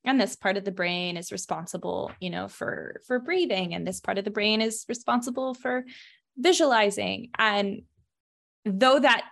And 0.03 0.19
this 0.19 0.35
part 0.35 0.57
of 0.57 0.65
the 0.65 0.71
brain 0.71 1.15
is 1.15 1.31
responsible, 1.31 2.11
you 2.19 2.31
know, 2.31 2.47
for 2.47 3.01
for 3.05 3.19
breathing. 3.19 3.75
And 3.75 3.85
this 3.85 3.99
part 3.99 4.17
of 4.17 4.25
the 4.25 4.31
brain 4.31 4.59
is 4.61 4.83
responsible 4.89 5.53
for 5.53 5.85
visualizing. 6.37 7.29
And 7.37 7.83
though 8.65 8.99
that 8.99 9.25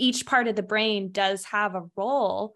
each 0.00 0.26
part 0.26 0.48
of 0.48 0.56
the 0.56 0.62
brain 0.62 1.12
does 1.12 1.44
have 1.44 1.74
a 1.74 1.84
role. 1.94 2.54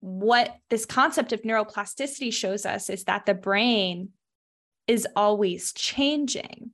What 0.00 0.54
this 0.68 0.84
concept 0.84 1.32
of 1.32 1.42
neuroplasticity 1.42 2.32
shows 2.32 2.66
us 2.66 2.90
is 2.90 3.04
that 3.04 3.24
the 3.24 3.34
brain 3.34 4.10
is 4.86 5.06
always 5.16 5.72
changing. 5.72 6.72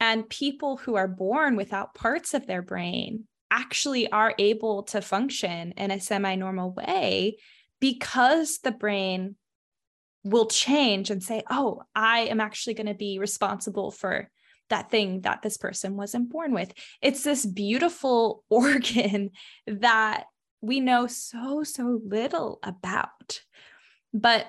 And 0.00 0.28
people 0.28 0.78
who 0.78 0.96
are 0.96 1.08
born 1.08 1.56
without 1.56 1.94
parts 1.94 2.32
of 2.34 2.46
their 2.46 2.62
brain 2.62 3.24
actually 3.50 4.10
are 4.10 4.34
able 4.38 4.84
to 4.84 5.02
function 5.02 5.72
in 5.72 5.90
a 5.90 6.00
semi 6.00 6.34
normal 6.36 6.72
way 6.72 7.36
because 7.80 8.58
the 8.58 8.72
brain 8.72 9.36
will 10.24 10.46
change 10.46 11.10
and 11.10 11.22
say, 11.22 11.42
oh, 11.50 11.82
I 11.94 12.20
am 12.20 12.40
actually 12.40 12.74
going 12.74 12.86
to 12.86 12.94
be 12.94 13.18
responsible 13.18 13.90
for 13.90 14.30
that 14.68 14.90
thing 14.90 15.22
that 15.22 15.42
this 15.42 15.56
person 15.56 15.96
wasn't 15.96 16.30
born 16.30 16.52
with. 16.52 16.72
It's 17.02 17.24
this 17.24 17.44
beautiful 17.44 18.44
organ 18.50 19.30
that 19.66 20.24
we 20.60 20.80
know 20.80 21.06
so, 21.06 21.62
so 21.64 22.00
little 22.04 22.58
about. 22.62 23.40
But 24.12 24.46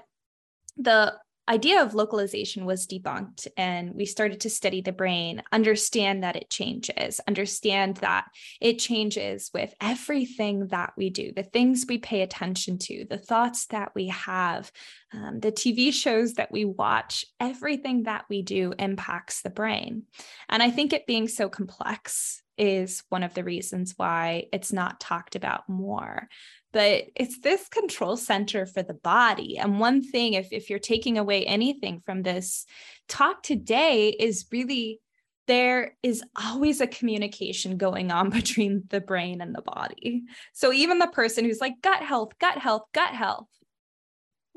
the 0.78 1.16
idea 1.52 1.84
of 1.84 1.94
localization 1.94 2.66
was 2.66 2.88
debunked 2.88 3.48
and 3.58 3.94
we 3.94 4.06
started 4.06 4.40
to 4.42 4.50
study 4.50 4.82
the 4.82 4.92
brain 4.92 5.44
understand 5.52 6.24
that 6.24 6.36
it 6.36 6.50
changes 6.50 7.20
understand 7.28 7.98
that 7.98 8.26
it 8.62 8.80
changes 8.80 9.52
with 9.54 9.74
everything 9.82 10.68
that 10.68 10.94
we 10.96 11.10
do 11.10 11.34
the 11.36 11.44
things 11.44 11.86
we 11.88 11.98
pay 11.98 12.22
attention 12.22 12.78
to 12.78 13.06
the 13.10 13.18
thoughts 13.18 13.66
that 13.68 13.92
we 13.94 14.08
have 14.08 14.72
um, 15.14 15.40
the 15.42 15.52
tv 15.52 15.92
shows 15.92 16.36
that 16.36 16.52
we 16.52 16.64
watch. 16.66 17.26
Everything 17.40 18.04
that 18.04 18.26
we 18.30 18.42
do 18.42 18.74
impacts 18.80 19.42
the 19.42 19.50
brain. 19.50 20.04
And 20.50 20.64
i 20.64 20.70
think 20.70 20.94
it 20.94 21.08
being 21.08 21.28
so 21.28 21.50
complex 21.50 22.42
is 22.58 23.04
one 23.10 23.24
of 23.24 23.34
the 23.34 23.44
reasons 23.44 23.94
why 23.98 24.46
it's 24.54 24.72
not 24.72 25.00
talked 25.00 25.36
about 25.36 25.68
more 25.68 26.28
but 26.72 27.06
it's 27.16 27.40
this 27.40 27.68
control 27.68 28.16
center 28.16 28.66
for 28.66 28.82
the 28.84 28.94
body. 28.94 29.58
And 29.58 29.80
one 29.80 30.02
thing, 30.02 30.34
if, 30.34 30.50
if 30.52 30.70
you're 30.70 30.80
taking 30.80 31.18
away 31.18 31.46
anything 31.46 32.00
from 32.00 32.24
this 32.24 32.66
talk 33.08 33.44
today, 33.44 34.10
is 34.10 34.46
really 34.52 35.02
there 35.48 35.98
is 36.02 36.24
always 36.42 36.80
a 36.80 36.88
communication 36.88 37.78
going 37.78 38.12
on 38.12 38.30
between 38.32 38.84
the 38.90 39.02
brain 39.02 39.42
and 39.42 39.54
the 39.54 39.62
body. 39.62 40.24
So 40.54 40.72
even 40.72 41.00
the 41.00 41.08
person 41.08 41.46
who's 41.46 41.62
like 41.62 41.82
gut 41.82 42.02
health, 42.02 42.38
gut 42.40 42.58
health, 42.58 42.84
gut 42.94 43.14
health. 43.14 43.48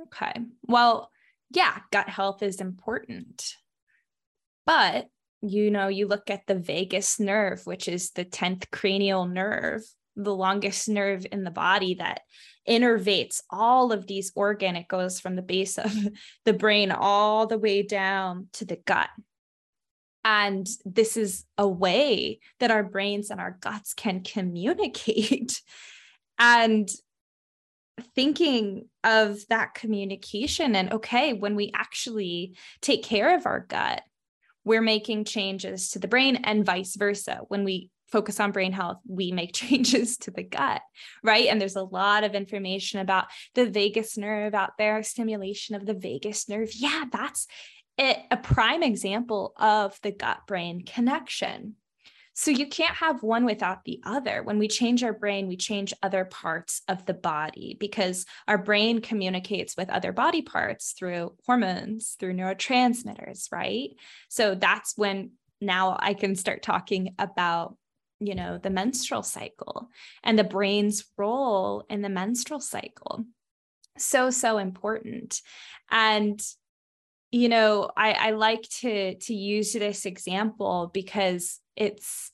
Okay. 0.00 0.34
Well, 0.62 1.10
yeah, 1.50 1.78
gut 1.90 2.08
health 2.08 2.42
is 2.42 2.60
important. 2.60 3.54
But 4.66 5.08
you 5.46 5.70
know, 5.70 5.88
you 5.88 6.06
look 6.06 6.30
at 6.30 6.46
the 6.46 6.54
vagus 6.54 7.20
nerve, 7.20 7.66
which 7.66 7.86
is 7.86 8.12
the 8.12 8.24
10th 8.24 8.70
cranial 8.70 9.26
nerve, 9.26 9.82
the 10.16 10.34
longest 10.34 10.88
nerve 10.88 11.26
in 11.30 11.44
the 11.44 11.50
body 11.50 11.94
that 11.94 12.20
innervates 12.68 13.40
all 13.50 13.92
of 13.92 14.06
these 14.06 14.32
organ. 14.34 14.76
It 14.76 14.88
goes 14.88 15.20
from 15.20 15.36
the 15.36 15.42
base 15.42 15.78
of 15.78 15.92
the 16.44 16.52
brain 16.52 16.90
all 16.90 17.46
the 17.46 17.58
way 17.58 17.82
down 17.82 18.48
to 18.54 18.64
the 18.64 18.76
gut. 18.76 19.10
And 20.24 20.66
this 20.84 21.16
is 21.16 21.44
a 21.58 21.68
way 21.68 22.40
that 22.58 22.70
our 22.70 22.82
brains 22.82 23.30
and 23.30 23.40
our 23.40 23.58
guts 23.60 23.94
can 23.94 24.22
communicate. 24.22 25.60
And 26.36 26.88
thinking 28.16 28.88
of 29.04 29.38
that 29.50 29.72
communication 29.74 30.74
and 30.74 30.92
okay 30.92 31.32
when 31.32 31.54
we 31.54 31.70
actually 31.76 32.56
take 32.80 33.04
care 33.04 33.36
of 33.36 33.46
our 33.46 33.60
gut 33.60 34.02
we're 34.64 34.82
making 34.82 35.24
changes 35.24 35.90
to 35.90 35.98
the 35.98 36.08
brain 36.08 36.36
and 36.36 36.64
vice 36.64 36.96
versa. 36.96 37.40
When 37.48 37.64
we 37.64 37.90
focus 38.08 38.40
on 38.40 38.52
brain 38.52 38.72
health, 38.72 38.98
we 39.06 39.32
make 39.32 39.52
changes 39.54 40.16
to 40.18 40.30
the 40.30 40.42
gut, 40.42 40.82
right? 41.22 41.48
And 41.48 41.60
there's 41.60 41.76
a 41.76 41.82
lot 41.82 42.24
of 42.24 42.34
information 42.34 43.00
about 43.00 43.26
the 43.54 43.66
vagus 43.66 44.16
nerve 44.16 44.54
out 44.54 44.72
there, 44.78 45.02
stimulation 45.02 45.74
of 45.74 45.86
the 45.86 45.94
vagus 45.94 46.48
nerve. 46.48 46.70
Yeah, 46.74 47.04
that's 47.10 47.46
it, 47.96 48.18
a 48.30 48.36
prime 48.36 48.82
example 48.82 49.52
of 49.56 49.98
the 50.02 50.10
gut 50.10 50.40
brain 50.46 50.84
connection. 50.84 51.76
So 52.36 52.50
you 52.50 52.66
can't 52.66 52.96
have 52.96 53.22
one 53.22 53.44
without 53.44 53.84
the 53.84 54.00
other. 54.04 54.42
When 54.42 54.58
we 54.58 54.66
change 54.66 55.04
our 55.04 55.12
brain, 55.12 55.46
we 55.46 55.56
change 55.56 55.94
other 56.02 56.24
parts 56.24 56.82
of 56.88 57.06
the 57.06 57.14
body 57.14 57.76
because 57.78 58.26
our 58.48 58.58
brain 58.58 59.00
communicates 59.00 59.76
with 59.76 59.88
other 59.88 60.10
body 60.10 60.42
parts 60.42 60.94
through 60.98 61.34
hormones, 61.46 62.16
through 62.18 62.34
neurotransmitters, 62.34 63.52
right? 63.52 63.90
So 64.28 64.56
that's 64.56 64.94
when 64.96 65.30
now 65.60 65.96
I 65.98 66.14
can 66.14 66.34
start 66.34 66.62
talking 66.62 67.14
about 67.20 67.76
you 68.26 68.34
know 68.34 68.58
the 68.58 68.70
menstrual 68.70 69.22
cycle 69.22 69.88
and 70.22 70.38
the 70.38 70.44
brain's 70.44 71.04
role 71.16 71.84
in 71.88 72.02
the 72.02 72.08
menstrual 72.08 72.60
cycle. 72.60 73.24
So 73.98 74.30
so 74.30 74.58
important. 74.58 75.40
And 75.90 76.40
you 77.34 77.48
know 77.48 77.90
i 77.96 78.12
i 78.12 78.30
like 78.30 78.62
to 78.62 79.16
to 79.16 79.34
use 79.34 79.72
this 79.72 80.06
example 80.06 80.88
because 80.94 81.58
it's 81.74 82.30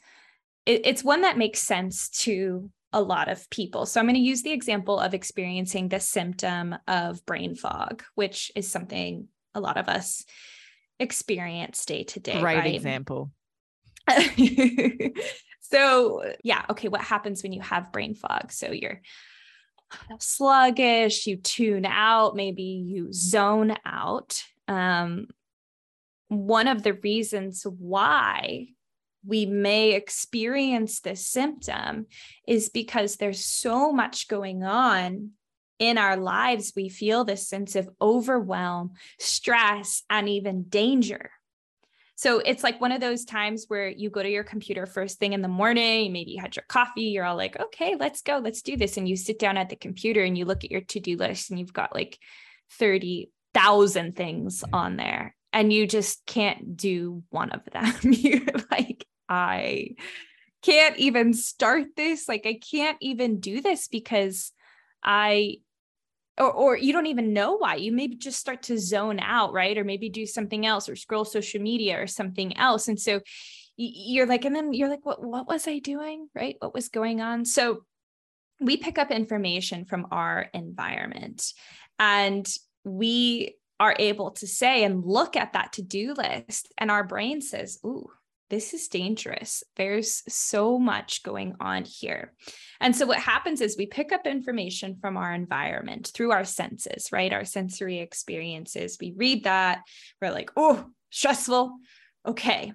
it, 0.67 0.83
it's 0.85 1.03
one 1.03 1.23
that 1.23 1.39
makes 1.39 1.61
sense 1.61 2.11
to 2.11 2.71
a 2.93 3.01
lot 3.01 3.29
of 3.29 3.49
people. 3.49 3.87
So 3.87 3.99
i'm 3.99 4.07
going 4.07 4.15
to 4.15 4.21
use 4.21 4.43
the 4.43 4.53
example 4.53 5.01
of 5.01 5.15
experiencing 5.15 5.89
the 5.89 6.01
symptom 6.01 6.77
of 6.87 7.25
brain 7.25 7.55
fog 7.55 8.03
which 8.15 8.53
is 8.55 8.71
something 8.71 9.29
a 9.55 9.61
lot 9.61 9.79
of 9.79 9.89
us 9.89 10.25
experience 10.99 11.87
day 11.87 12.05
to 12.05 12.21
day 12.21 12.39
great 12.39 12.59
right? 12.59 12.75
example 12.75 13.31
So, 15.71 16.35
yeah, 16.43 16.65
okay, 16.71 16.89
what 16.89 17.01
happens 17.01 17.43
when 17.43 17.53
you 17.53 17.61
have 17.61 17.93
brain 17.93 18.15
fog? 18.15 18.53
So 18.53 18.73
you're 18.73 19.01
sluggish, 20.19 21.27
you 21.27 21.37
tune 21.37 21.87
out, 21.87 22.37
maybe 22.37 22.63
you 22.63 23.13
zone 23.13 23.77
out. 23.85 24.43
Um, 24.69 25.27
one 26.29 26.69
of 26.69 26.83
the 26.83 26.95
reasons 26.95 27.65
why 27.65 28.69
we 29.27 29.47
may 29.47 29.93
experience 29.93 31.01
this 31.01 31.27
symptom 31.27 32.07
is 32.47 32.69
because 32.69 33.17
there's 33.17 33.45
so 33.45 33.93
much 33.93 34.29
going 34.29 34.65
on 34.65 35.31
in 35.79 35.99
our 35.99 36.17
lives. 36.17 36.73
We 36.75 36.89
feel 36.89 37.25
this 37.25 37.49
sense 37.49 37.75
of 37.75 37.89
overwhelm, 38.01 38.93
stress, 39.19 40.05
and 40.09 40.29
even 40.29 40.65
danger. 40.65 41.31
So 42.21 42.39
it's 42.45 42.63
like 42.63 42.83
one 42.83 42.93
of 42.93 43.01
those 43.01 43.25
times 43.25 43.65
where 43.69 43.89
you 43.89 44.11
go 44.11 44.23
to 44.23 44.29
your 44.29 44.45
computer 44.45 44.85
first 44.85 45.19
thing 45.19 45.33
in 45.33 45.41
the 45.41 45.49
morning, 45.49 46.13
maybe 46.13 46.33
you 46.33 46.39
had 46.39 46.55
your 46.55 46.67
coffee, 46.69 47.05
you're 47.05 47.25
all 47.25 47.35
like, 47.35 47.59
okay, 47.59 47.97
let's 47.99 48.21
go, 48.21 48.37
let's 48.37 48.61
do 48.61 48.77
this. 48.77 48.99
And 48.99 49.09
you 49.09 49.17
sit 49.17 49.39
down 49.39 49.57
at 49.57 49.71
the 49.71 49.77
computer 49.77 50.23
and 50.23 50.37
you 50.37 50.45
look 50.45 50.63
at 50.63 50.71
your 50.71 50.83
to 50.83 51.01
do 51.01 51.17
list 51.17 51.49
and 51.49 51.59
you've 51.59 51.73
got 51.73 51.95
like 51.95 52.19
30,000 52.73 54.17
things 54.17 54.63
on 54.71 54.99
there 54.99 55.35
and 55.55 55.73
you 55.73 55.87
just 55.87 56.27
can't 56.27 56.77
do 56.77 57.23
one 57.31 57.53
of 57.53 57.63
them. 57.73 57.95
you're 58.13 58.45
like, 58.71 59.07
I 59.27 59.95
can't 60.61 60.99
even 60.99 61.33
start 61.33 61.97
this. 61.97 62.29
Like, 62.29 62.45
I 62.45 62.61
can't 62.71 62.99
even 63.01 63.41
do 63.41 63.63
this 63.63 63.89
because 63.89 64.53
I 65.03 65.61
or, 66.41 66.51
or 66.51 66.77
you 66.77 66.93
don't 66.93 67.07
even 67.07 67.33
know 67.33 67.57
why. 67.57 67.77
You 67.77 67.93
maybe 67.93 68.17
just 68.17 68.41
start 68.41 68.63
to 68.65 68.79
zone 68.79 69.21
out 69.21 69.53
right? 69.53 69.77
Or 69.77 69.85
maybe 69.85 70.09
do 70.09 70.27
something 70.27 70.67
else 70.67 70.89
or 70.89 70.97
scroll 70.97 71.25
social 71.25 71.61
media 71.61 72.03
or 72.03 72.07
something 72.07 72.57
else. 72.57 72.89
And 72.89 72.99
so 72.99 73.21
you're 73.77 74.27
like 74.27 74.45
and 74.45 74.55
then 74.55 74.75
you're 74.75 74.91
like 74.91 75.07
what 75.07 75.23
what 75.23 75.47
was 75.47 75.69
i 75.69 75.79
doing? 75.79 76.29
Right? 76.35 76.57
What 76.59 76.75
was 76.75 76.89
going 76.89 77.21
on? 77.21 77.45
So 77.45 77.85
we 78.61 78.77
pick 78.77 78.99
up 78.99 79.11
information 79.11 79.85
from 79.85 80.07
our 80.11 80.49
environment 80.53 81.53
and 81.99 82.47
we 82.85 83.57
are 83.79 83.97
able 83.99 84.33
to 84.33 84.47
say 84.47 84.85
and 84.85 85.05
look 85.05 85.37
at 85.37 85.55
that 85.55 85.73
to-do 85.73 86.15
list 86.15 86.73
and 86.77 86.91
our 86.91 87.05
brain 87.05 87.41
says 87.41 87.79
ooh 87.85 88.11
this 88.51 88.75
is 88.75 88.89
dangerous. 88.89 89.63
There's 89.77 90.23
so 90.29 90.79
much 90.79 91.23
going 91.23 91.55
on 91.61 91.85
here. 91.85 92.35
And 92.81 92.95
so, 92.95 93.07
what 93.07 93.21
happens 93.21 93.61
is 93.61 93.77
we 93.77 93.87
pick 93.87 94.13
up 94.13 94.27
information 94.27 94.97
from 95.01 95.17
our 95.17 95.33
environment 95.33 96.11
through 96.13 96.33
our 96.33 96.45
senses, 96.45 97.11
right? 97.13 97.33
Our 97.33 97.45
sensory 97.45 98.01
experiences. 98.01 98.99
We 99.01 99.15
read 99.17 99.45
that, 99.45 99.83
we're 100.21 100.33
like, 100.33 100.51
oh, 100.57 100.85
stressful. 101.11 101.77
Okay. 102.27 102.73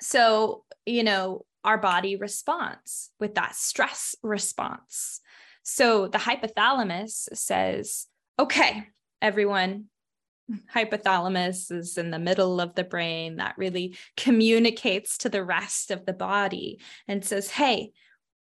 So, 0.00 0.64
you 0.86 1.04
know, 1.04 1.44
our 1.62 1.78
body 1.78 2.16
responds 2.16 3.10
with 3.20 3.34
that 3.36 3.54
stress 3.54 4.16
response. 4.22 5.20
So, 5.62 6.08
the 6.08 6.18
hypothalamus 6.18 7.28
says, 7.34 8.06
okay, 8.38 8.84
everyone, 9.20 9.86
hypothalamus 10.74 11.72
is 11.72 11.96
in 11.96 12.10
the 12.10 12.18
middle 12.18 12.60
of 12.60 12.74
the 12.74 12.84
brain 12.84 13.36
that 13.36 13.56
really 13.56 13.96
communicates 14.16 15.18
to 15.18 15.28
the 15.28 15.44
rest 15.44 15.90
of 15.90 16.04
the 16.04 16.12
body 16.12 16.80
and 17.08 17.24
says, 17.24 17.50
hey, 17.50 17.92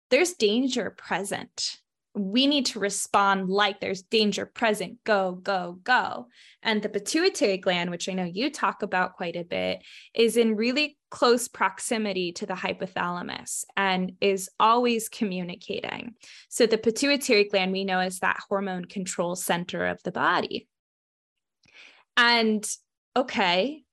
there's 0.10 0.34
danger 0.34 0.94
present. 0.98 1.80
we 2.18 2.48
need 2.48 2.66
to 2.68 2.80
respond 2.80 3.50
like 3.50 3.80
there's 3.80 4.02
danger 4.02 4.46
present, 4.46 4.98
go, 5.04 5.34
go, 5.44 5.80
go. 5.84 6.28
And 6.64 6.82
the 6.82 6.90
pituitary 6.90 7.58
gland, 7.58 7.92
which 7.92 8.10
I 8.10 8.14
know 8.14 8.24
you 8.24 8.50
talk 8.50 8.82
about 8.82 9.16
quite 9.16 9.36
a 9.36 9.44
bit, 9.44 9.84
is 10.14 10.38
in 10.38 10.56
really 10.56 10.98
close 11.10 11.48
proximity 11.48 12.32
to 12.34 12.46
the 12.46 12.54
hypothalamus 12.54 13.64
and 13.76 14.14
is 14.20 14.50
always 14.60 15.10
communicating. 15.10 16.16
So 16.50 16.66
the 16.66 16.78
pituitary 16.78 17.46
gland 17.46 17.72
we 17.72 17.86
know 17.86 18.00
is 18.00 18.20
that 18.20 18.40
hormone 18.50 18.86
control 18.86 19.36
center 19.36 19.86
of 19.86 20.02
the 20.04 20.12
body. 20.12 20.68
And 22.18 22.68
okay, 23.16 23.84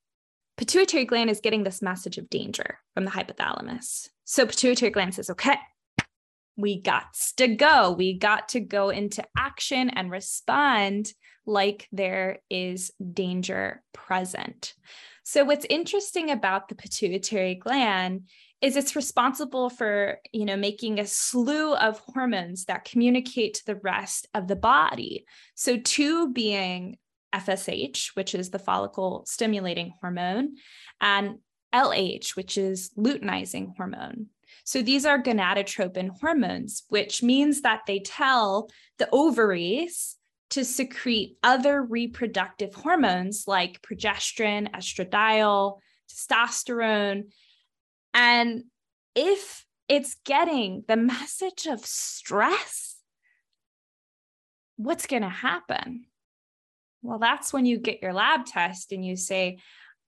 pituitary 0.57 1.05
gland 1.05 1.31
is 1.31 1.41
getting 1.41 1.63
this 1.63 1.83
message 1.83 2.19
of 2.19 2.31
danger 2.31 2.79
from 2.95 3.05
the 3.05 3.11
hypothalamus. 3.11 4.09
So 4.25 4.47
pituitary 4.47 4.91
gland 4.91 5.15
says, 5.15 5.31
okay, 5.31 5.57
we 6.57 6.81
got 6.81 7.05
to 7.37 7.49
go. 7.49 7.93
We 7.93 8.19
got 8.19 8.49
to 8.51 8.61
go 8.61 8.89
into 8.89 9.25
action 9.37 9.91
and 9.91 10.11
respond 10.11 11.13
like 11.47 11.89
there 11.93 12.39
is 12.49 12.93
danger 13.13 13.83
present. 13.93 14.75
So 15.25 15.45
what's 15.45 15.67
interesting 15.69 16.31
about 16.31 16.69
the 16.69 16.75
pituitary 16.75 17.55
gland 17.55 18.29
is 18.61 18.77
it's 18.77 18.97
responsible 18.97 19.69
for, 19.69 20.19
you 20.33 20.45
know, 20.45 20.57
making 20.57 20.99
a 20.99 21.07
slew 21.07 21.75
of 21.75 21.99
hormones 21.99 22.67
that 22.67 22.85
communicate 22.85 23.55
to 23.55 23.67
the 23.67 23.77
rest 23.77 24.27
of 24.33 24.49
the 24.49 24.57
body. 24.57 25.27
So 25.55 25.77
two 25.77 26.33
being 26.33 26.97
FSH, 27.35 28.15
which 28.15 28.35
is 28.35 28.51
the 28.51 28.59
follicle 28.59 29.25
stimulating 29.27 29.93
hormone, 30.01 30.57
and 31.01 31.39
LH, 31.75 32.37
which 32.37 32.57
is 32.57 32.91
luteinizing 32.97 33.77
hormone. 33.77 34.27
So 34.65 34.81
these 34.81 35.05
are 35.05 35.23
gonadotropin 35.23 36.21
hormones, 36.21 36.85
which 36.89 37.23
means 37.23 37.63
that 37.63 37.83
they 37.87 37.99
tell 37.99 38.71
the 38.99 39.09
ovaries 39.11 40.17
to 40.51 40.65
secrete 40.65 41.37
other 41.43 41.83
reproductive 41.83 42.75
hormones 42.75 43.45
like 43.49 43.83
progesterone, 43.83 44.71
estradiol, 44.71 45.79
testosterone. 46.09 47.25
And 48.13 48.65
if 49.17 49.67
it's 49.89 50.17
getting 50.25 50.85
the 50.87 50.97
message 50.97 51.67
of 51.67 51.85
stress, 51.85 52.97
what's 54.77 55.07
going 55.07 55.23
to 55.23 55.29
happen? 55.29 56.07
Well, 57.05 57.19
that's 57.19 57.53
when 57.53 57.67
you 57.67 57.79
get 57.79 58.03
your 58.03 58.15
lab 58.15 58.47
test 58.47 58.91
and 58.91 59.05
you 59.05 59.15
say, 59.15 59.59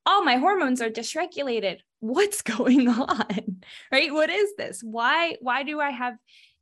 Oh, 0.07 0.23
my 0.25 0.37
hormones 0.37 0.81
are 0.81 0.89
dysregulated. 0.89 1.79
What's 2.01 2.43
going 2.57 2.89
on? 2.89 3.61
Right? 3.93 4.13
What 4.13 4.31
is 4.31 4.51
this? 4.57 4.81
Why 4.83 5.37
why 5.41 5.63
do 5.63 5.79
i 5.81 5.91
have 5.91 6.15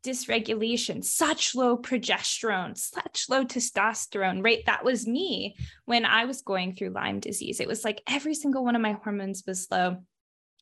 dysregulation? 0.05 1.05
Such 1.05 1.55
low 1.55 1.79
progesterone 1.79 2.77
such 2.77 3.27
low 3.31 3.45
testosterone 3.45 4.43
right? 4.43 4.67
That 4.67 4.85
was 4.85 5.07
me 5.07 5.57
when 5.85 6.05
i 6.05 6.25
was 6.25 6.43
going 6.43 6.75
through 6.75 6.91
lyme 6.91 7.21
disease. 7.21 7.61
It 7.61 7.69
was 7.69 7.85
like 7.85 8.03
every 8.09 8.35
single 8.35 8.65
one 8.65 8.77
of 8.77 8.83
my 8.83 8.93
hormones 9.05 9.45
was 9.47 9.69
low 9.71 9.99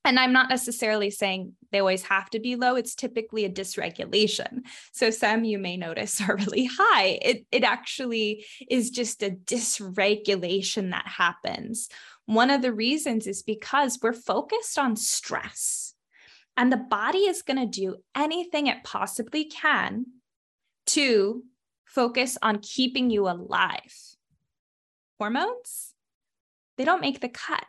and 0.05 0.19
i'm 0.19 0.33
not 0.33 0.49
necessarily 0.49 1.11
saying 1.11 1.53
they 1.71 1.79
always 1.79 2.03
have 2.03 2.29
to 2.31 2.39
be 2.39 2.57
low 2.57 2.77
it's 2.77 2.95
typically 2.95 3.45
a 3.45 3.51
dysregulation. 3.51 4.61
So 4.93 5.11
some 5.11 5.45
you 5.45 5.59
may 5.59 5.77
notice 5.77 6.21
are 6.29 6.37
really 6.37 6.69
high. 6.71 7.19
It, 7.23 7.47
it 7.51 7.65
actually 7.65 8.45
is 8.69 8.91
just 8.91 9.23
a 9.23 9.31
dysregulation 9.31 10.91
that 10.91 11.07
happens. 11.07 11.89
One 12.27 12.51
of 12.51 12.63
the 12.63 12.73
reasons 12.73 13.27
is 13.27 13.43
because 13.43 13.99
we're 14.01 14.13
focused 14.13 14.79
on 14.79 14.97
stress, 14.97 15.95
and 16.57 16.71
the 16.71 16.77
body 16.77 17.21
is 17.21 17.43
going 17.43 17.59
to 17.59 17.67
do 17.67 17.97
anything 18.15 18.67
it 18.67 18.85
possibly 18.85 19.45
can 19.45 20.07
to 20.89 21.43
focus 21.85 22.39
on 22.43 22.59
keeping 22.59 23.11
you 23.11 23.29
alive. 23.29 23.95
Hormones, 25.19 25.95
they 26.77 26.85
don't 26.85 27.01
make 27.01 27.21
the 27.21 27.29
cut 27.29 27.65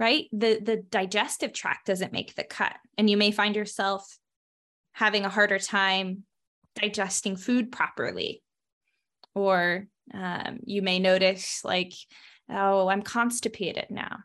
right 0.00 0.26
the 0.32 0.58
the 0.60 0.76
digestive 0.76 1.52
tract 1.52 1.86
doesn't 1.86 2.12
make 2.12 2.34
the 2.34 2.42
cut 2.44 2.74
and 2.98 3.08
you 3.08 3.16
may 3.16 3.30
find 3.30 3.54
yourself 3.54 4.18
having 4.92 5.24
a 5.24 5.30
harder 5.30 5.58
time 5.58 6.24
digesting 6.74 7.36
food 7.36 7.70
properly 7.70 8.42
or 9.34 9.86
um, 10.12 10.58
you 10.64 10.82
may 10.82 10.98
notice 10.98 11.60
like 11.64 11.92
oh, 12.50 12.88
I'm 12.88 13.02
constipated 13.02 13.86
now. 13.90 14.18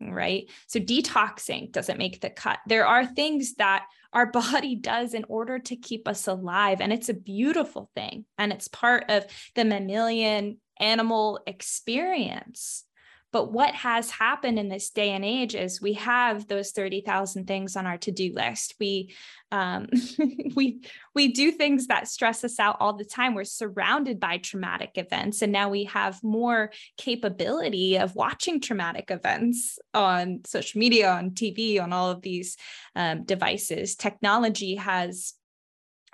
Right. 0.00 0.48
So 0.68 0.78
detoxing 0.78 1.72
doesn't 1.72 1.98
make 1.98 2.20
the 2.20 2.30
cut. 2.30 2.60
There 2.68 2.86
are 2.86 3.04
things 3.04 3.54
that 3.54 3.86
our 4.12 4.26
body 4.30 4.76
does 4.76 5.12
in 5.12 5.24
order 5.28 5.58
to 5.58 5.76
keep 5.76 6.06
us 6.06 6.28
alive. 6.28 6.80
And 6.80 6.92
it's 6.92 7.08
a 7.08 7.14
beautiful 7.14 7.90
thing. 7.96 8.24
And 8.36 8.52
it's 8.52 8.68
part 8.68 9.06
of 9.08 9.26
the 9.56 9.64
mammalian 9.64 10.58
animal 10.78 11.40
experience. 11.46 12.84
But 13.32 13.52
what 13.52 13.74
has 13.74 14.10
happened 14.10 14.58
in 14.58 14.68
this 14.68 14.90
day 14.90 15.10
and 15.10 15.24
age 15.24 15.54
is 15.54 15.82
we 15.82 15.94
have 15.94 16.48
those 16.48 16.70
30,000 16.70 17.46
things 17.46 17.76
on 17.76 17.86
our 17.86 17.98
to-do 17.98 18.32
list. 18.34 18.74
We 18.80 19.14
um, 19.50 19.88
we 20.54 20.80
we 21.14 21.28
do 21.28 21.50
things 21.50 21.86
that 21.86 22.06
stress 22.06 22.44
us 22.44 22.60
out 22.60 22.76
all 22.80 22.92
the 22.92 23.04
time. 23.04 23.34
We're 23.34 23.44
surrounded 23.44 24.20
by 24.20 24.38
traumatic 24.38 24.92
events 24.96 25.42
and 25.42 25.52
now 25.52 25.70
we 25.70 25.84
have 25.84 26.22
more 26.22 26.70
capability 26.96 27.96
of 27.96 28.14
watching 28.14 28.60
traumatic 28.60 29.10
events 29.10 29.78
on 29.94 30.40
social 30.46 30.78
media, 30.78 31.10
on 31.10 31.30
TV, 31.30 31.82
on 31.82 31.92
all 31.92 32.10
of 32.10 32.22
these 32.22 32.56
um, 32.94 33.24
devices. 33.24 33.96
Technology 33.96 34.74
has 34.74 35.34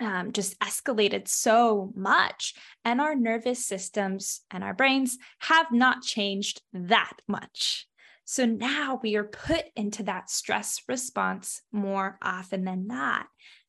um, 0.00 0.33
just 0.33 0.59
escalated 0.61 1.28
so 1.28 1.92
much. 1.94 2.54
And 2.85 3.00
our 3.00 3.14
nervous 3.14 3.64
systems 3.66 4.40
and 4.50 4.64
our 4.64 4.74
brains 4.74 5.18
have 5.40 5.72
not 5.72 6.02
changed 6.02 6.62
that 6.72 7.14
much. 7.28 7.87
So 8.24 8.46
now 8.46 9.00
we 9.02 9.16
are 9.16 9.24
put 9.24 9.64
into 9.76 10.04
that 10.04 10.30
stress 10.30 10.83
response 10.88 11.62
more 11.72 12.18
often 12.22 12.64
than 12.64 12.87
not. 12.87 13.26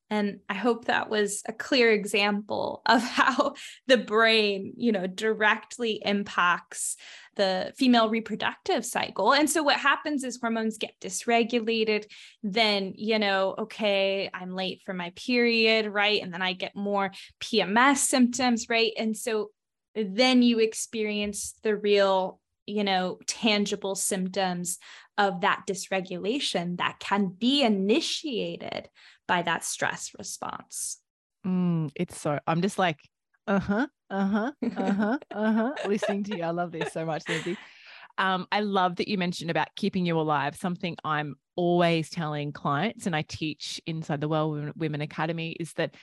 And 0.10 0.40
I 0.48 0.54
hope 0.54 0.86
that 0.86 1.10
was 1.10 1.42
a 1.48 1.54
clear 1.54 1.92
example 1.92 2.82
of 2.86 3.02
how 3.04 3.56
the 3.88 3.98
brain, 3.98 4.74
you 4.78 4.92
know, 4.92 5.08
directly 5.08 6.02
impacts 6.04 6.96
the 7.36 7.74
female 7.78 8.10
reproductive 8.10 8.86
cycle. 8.86 9.34
And 9.34 9.50
so 9.50 9.64
what 9.64 9.78
happens 9.78 10.24
is 10.24 10.40
hormones 10.40 10.78
get 10.78 11.00
dysregulated. 11.02 12.06
Then, 12.44 12.94
you 12.96 13.20
know, 13.20 13.56
okay, 13.60 14.30
I'm 14.34 14.56
late 14.56 14.82
for 14.86 14.94
my 14.94 15.12
period, 15.16 15.88
right? 15.88 16.22
And 16.22 16.34
then 16.34 16.42
I 16.42 16.54
get 16.54 16.76
more 16.76 17.12
PMS 17.42 17.98
symptoms, 17.98 18.68
right? 18.70 18.94
And 18.98 19.16
so 19.16 19.52
then 19.96 20.42
you 20.42 20.60
experience 20.60 21.56
the 21.64 21.76
real, 21.76 22.40
you 22.66 22.84
know, 22.84 23.20
tangible 23.28 23.96
symptoms 23.96 24.78
of 25.18 25.42
that 25.42 25.64
dysregulation 25.68 26.78
that 26.78 27.00
can 27.00 27.28
be 27.28 27.64
initiated 27.64 28.90
by 29.28 29.42
that 29.42 29.64
stress 29.64 30.12
response. 30.18 31.00
Mm, 31.46 31.92
it's 31.96 32.20
so, 32.20 32.40
I'm 32.48 32.62
just 32.62 32.78
like, 32.78 33.00
uh 33.48 33.60
huh, 33.60 33.88
uh 34.10 34.28
huh, 34.28 34.52
uh 34.78 34.92
huh, 34.92 35.18
uh 35.32 35.54
huh, 35.54 35.74
listening 35.88 36.24
to 36.26 36.38
you. 36.38 36.44
I 36.44 36.50
love 36.50 36.72
this 36.72 36.92
so 36.92 37.06
much, 37.06 37.24
Lindsay. 37.30 37.58
Um, 38.18 38.48
I 38.52 38.62
love 38.62 38.96
that 38.96 39.08
you 39.08 39.18
mentioned 39.18 39.52
about 39.52 39.68
keeping 39.76 40.06
you 40.06 40.20
alive, 40.20 40.56
something 40.56 40.96
I'm 41.04 41.36
always 41.56 42.10
telling 42.10 42.54
clients 42.54 43.06
and 43.06 43.16
I 43.16 43.24
teach 43.24 43.82
inside 43.86 44.22
the 44.22 44.28
Well 44.28 44.72
Woman 44.76 45.02
Academy 45.02 45.52
is 45.60 45.74
that 45.74 45.96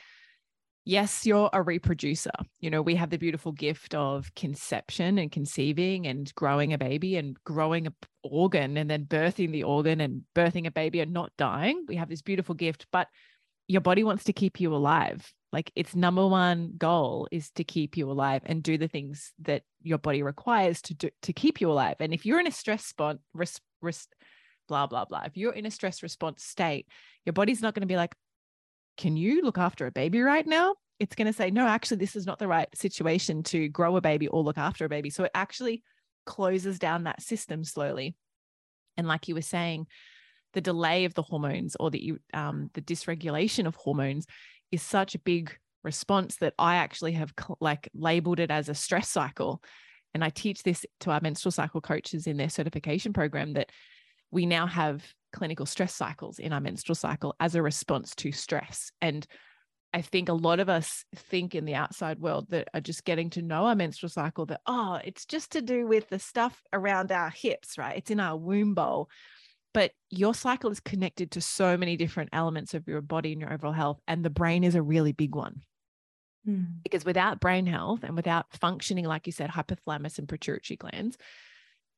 yes, 0.85 1.25
you're 1.25 1.51
a 1.53 1.63
reproducer. 1.63 2.31
You 2.61 2.71
know, 2.71 2.83
we 2.83 2.97
have 2.97 3.11
the 3.11 3.19
beautiful 3.19 3.53
gift 3.53 3.95
of 3.95 4.35
conception 4.35 5.19
and 5.19 5.31
conceiving 5.31 6.07
and 6.07 6.33
growing 6.35 6.73
a 6.73 6.79
baby 6.79 7.17
and 7.17 7.37
growing 7.45 7.87
an 7.87 7.95
organ 8.23 8.77
and 8.77 8.91
then 8.91 9.05
birthing 9.05 9.53
the 9.53 9.63
organ 9.65 10.01
and 10.01 10.23
birthing 10.35 10.67
a 10.67 10.71
baby 10.71 11.01
and 11.01 11.13
not 11.13 11.33
dying. 11.39 11.85
We 11.89 11.97
have 11.97 12.09
this 12.09 12.23
beautiful 12.23 12.55
gift, 12.55 12.87
but 12.93 13.09
your 13.69 13.81
body 13.81 14.05
wants 14.05 14.25
to 14.25 14.33
keep 14.33 14.61
you 14.61 14.75
alive. 14.75 15.33
Like 15.53 15.71
its 15.77 15.95
number 15.95 16.27
one 16.27 16.73
goal 16.79 17.29
is 17.31 17.51
to 17.53 17.65
keep 17.65 17.97
you 17.97 18.11
alive 18.11 18.43
and 18.47 18.63
do 18.63 18.79
the 18.79 18.89
things 18.89 19.33
that 19.41 19.63
your 19.83 19.99
body 19.99 20.23
requires 20.23 20.81
to 20.83 20.95
do 20.95 21.11
to 21.23 21.33
keep 21.33 21.61
you 21.61 21.71
alive. 21.71 21.97
And 22.01 22.15
if 22.15 22.25
you're 22.25 22.41
in 22.41 22.47
a 22.47 22.53
stress 22.53 22.87
spot, 22.87 23.19
res, 23.35 23.61
res, 23.83 24.09
blah 24.67 24.87
blah 24.87 25.05
blah. 25.05 25.25
If 25.27 25.37
you're 25.37 25.53
in 25.53 25.67
a 25.67 25.71
stress 25.71 26.03
response 26.03 26.43
state, 26.43 26.87
your 27.27 27.35
body's 27.35 27.61
not 27.61 27.75
going 27.75 27.83
to 27.83 27.93
be 27.93 27.97
like, 27.97 28.15
can 28.97 29.17
you 29.17 29.43
look 29.43 29.59
after 29.59 29.87
a 29.87 29.93
baby 29.93 30.23
right 30.23 30.47
now? 30.47 30.75
It's 30.99 31.15
going 31.15 31.27
to 31.27 31.33
say, 31.33 31.51
no, 31.51 31.67
actually, 31.67 31.99
this 31.99 32.17
is 32.17 32.27
not 32.27 32.39
the 32.39 32.49
right 32.49 32.69
situation 32.75 33.43
to 33.45 33.69
grow 33.69 33.97
a 33.97 34.01
baby 34.01 34.29
or 34.29 34.43
look 34.43 34.59
after 34.59 34.85
a 34.85 34.89
baby. 34.89 35.11
So 35.11 35.25
it 35.25 35.33
actually 35.35 35.83
closes 36.25 36.79
down 36.79 37.05
that 37.05 37.21
system 37.21 37.65
slowly. 37.65 38.15
And 38.97 39.07
like 39.07 39.29
you 39.29 39.35
were 39.35 39.43
saying, 39.43 39.87
the 40.53 40.61
delay 40.61 41.05
of 41.05 41.15
the 41.15 41.23
hormones 41.23 41.77
or 41.81 41.91
the 41.91 42.15
um, 42.33 42.71
the 42.75 42.83
dysregulation 42.83 43.67
of 43.67 43.75
hormones 43.75 44.27
is 44.73 44.83
such 44.83 45.15
a 45.15 45.21
big 45.21 45.57
response 45.85 46.37
that 46.37 46.55
I 46.59 46.77
actually 46.77 47.13
have 47.13 47.33
like 47.61 47.89
labeled 47.95 48.41
it 48.41 48.51
as 48.51 48.69
a 48.69 48.75
stress 48.75 49.09
cycle. 49.09 49.63
And 50.15 50.25
I 50.25 50.31
teach 50.31 50.63
this 50.63 50.85
to 51.01 51.11
our 51.11 51.21
menstrual 51.23 51.53
cycle 51.53 51.81
coaches 51.81 52.27
in 52.27 52.37
their 52.37 52.49
certification 52.49 53.13
program 53.13 53.55
that 53.55 53.71
we 54.31 54.47
now 54.47 54.67
have 54.67 55.05
clinical 55.33 55.67
stress 55.67 55.95
cycles 55.95 56.39
in 56.39 56.53
our 56.53 56.61
menstrual 56.61 56.95
cycle 56.95 57.35
as 57.41 57.55
a 57.55 57.63
response 57.63 58.15
to 58.17 58.33
stress. 58.33 58.91
And 59.01 59.27
I 59.95 60.01
think 60.01 60.29
a 60.29 60.35
lot 60.35 60.61
of 60.61 60.69
us 60.69 61.05
think 61.15 61.55
in 61.55 61.67
the 61.67 61.75
outside 61.75 62.19
world 62.19 62.47
that 62.51 62.69
are 62.73 62.81
just 62.81 63.05
getting 63.05 63.31
to 63.31 63.43
know 63.43 63.67
our 63.67 63.75
menstrual 63.75 64.09
cycle 64.09 64.47
that, 64.47 64.61
oh, 64.67 64.99
it's 65.05 65.27
just 65.27 65.53
to 65.53 65.63
do 65.63 65.87
with 65.87 66.09
the 66.09 66.19
stuff 66.19 66.63
around 66.73 67.13
our 67.13 67.29
hips, 67.29 67.77
right? 67.77 67.99
It's 67.99 68.11
in 68.11 68.21
our 68.21 68.37
womb 68.37 68.75
bowl. 68.75 69.11
But 69.75 69.93
your 70.11 70.35
cycle 70.35 70.71
is 70.71 70.81
connected 70.81 71.31
to 71.33 71.41
so 71.41 71.77
many 71.77 71.97
different 71.97 72.31
elements 72.33 72.75
of 72.75 72.87
your 72.87 73.01
body 73.01 73.33
and 73.33 73.41
your 73.41 73.53
overall 73.53 73.73
health. 73.73 74.01
And 74.07 74.25
the 74.25 74.31
brain 74.31 74.65
is 74.65 74.75
a 74.75 74.83
really 74.83 75.13
big 75.13 75.35
one. 75.35 75.63
Mm. 76.47 76.83
Because 76.83 77.05
without 77.05 77.41
brain 77.41 77.67
health 77.67 78.01
and 78.03 78.17
without 78.17 78.47
functioning, 78.61 79.05
like 79.05 79.27
you 79.27 79.33
said, 79.33 79.51
hypothalamus 79.51 80.19
and 80.19 80.29
pituitary 80.29 80.77
glands, 80.77 81.17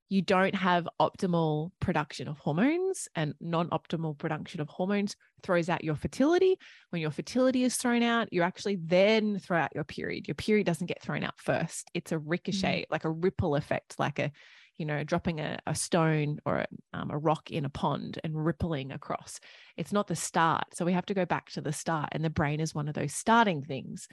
you 0.08 0.22
don't 0.22 0.54
have 0.54 0.88
optimal 1.00 1.70
production 1.80 2.28
of 2.28 2.38
hormones 2.38 3.08
and 3.16 3.34
non-optimal 3.40 4.16
production 4.18 4.60
of 4.60 4.68
hormones 4.68 5.16
throws 5.42 5.68
out 5.68 5.82
your 5.82 5.96
fertility 5.96 6.56
when 6.90 7.02
your 7.02 7.10
fertility 7.10 7.64
is 7.64 7.76
thrown 7.76 8.02
out 8.02 8.32
you 8.32 8.42
actually 8.42 8.76
then 8.76 9.38
throw 9.38 9.58
out 9.58 9.74
your 9.74 9.84
period 9.84 10.28
your 10.28 10.34
period 10.34 10.66
doesn't 10.66 10.86
get 10.86 11.02
thrown 11.02 11.24
out 11.24 11.34
first 11.38 11.90
it's 11.94 12.12
a 12.12 12.18
ricochet 12.18 12.82
mm-hmm. 12.82 12.92
like 12.92 13.04
a 13.04 13.10
ripple 13.10 13.56
effect 13.56 13.98
like 13.98 14.18
a 14.18 14.30
you 14.76 14.86
know 14.86 15.04
dropping 15.04 15.40
a, 15.40 15.58
a 15.66 15.74
stone 15.74 16.38
or 16.44 16.58
a, 16.58 16.66
um, 16.92 17.10
a 17.10 17.18
rock 17.18 17.50
in 17.50 17.64
a 17.64 17.70
pond 17.70 18.18
and 18.24 18.44
rippling 18.44 18.92
across. 18.92 19.40
It's 19.76 19.92
not 19.92 20.06
the 20.06 20.16
start. 20.16 20.64
So 20.74 20.84
we 20.84 20.92
have 20.92 21.06
to 21.06 21.14
go 21.14 21.24
back 21.24 21.50
to 21.50 21.60
the 21.60 21.72
start 21.72 22.10
and 22.12 22.24
the 22.24 22.30
brain 22.30 22.60
is 22.60 22.74
one 22.74 22.88
of 22.88 22.94
those 22.94 23.14
starting 23.14 23.62
things. 23.62 24.08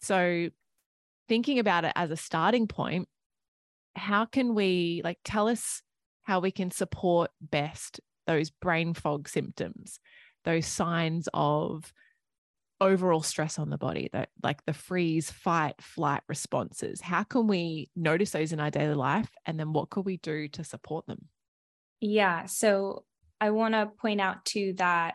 So 0.00 0.48
thinking 1.28 1.58
about 1.58 1.84
it 1.84 1.92
as 1.94 2.10
a 2.10 2.16
starting 2.16 2.66
point 2.66 3.08
how 3.96 4.24
can 4.24 4.54
we 4.54 5.00
like 5.04 5.18
tell 5.24 5.48
us 5.48 5.82
how 6.22 6.40
we 6.40 6.50
can 6.50 6.70
support 6.70 7.30
best 7.40 8.00
those 8.26 8.50
brain 8.50 8.94
fog 8.94 9.28
symptoms, 9.28 9.98
those 10.44 10.66
signs 10.66 11.28
of 11.34 11.92
overall 12.80 13.22
stress 13.22 13.58
on 13.58 13.70
the 13.70 13.78
body, 13.78 14.08
that 14.12 14.30
like 14.42 14.64
the 14.64 14.72
freeze, 14.72 15.30
fight, 15.30 15.80
flight 15.80 16.22
responses? 16.28 17.00
How 17.00 17.22
can 17.22 17.46
we 17.46 17.90
notice 17.94 18.30
those 18.30 18.52
in 18.52 18.60
our 18.60 18.70
daily 18.70 18.94
life? 18.94 19.30
And 19.46 19.58
then 19.58 19.72
what 19.72 19.90
could 19.90 20.04
we 20.04 20.16
do 20.18 20.48
to 20.48 20.64
support 20.64 21.06
them? 21.06 21.28
Yeah. 22.00 22.46
So 22.46 23.04
I 23.40 23.50
want 23.50 23.74
to 23.74 23.86
point 23.86 24.20
out 24.20 24.44
too 24.44 24.74
that 24.78 25.14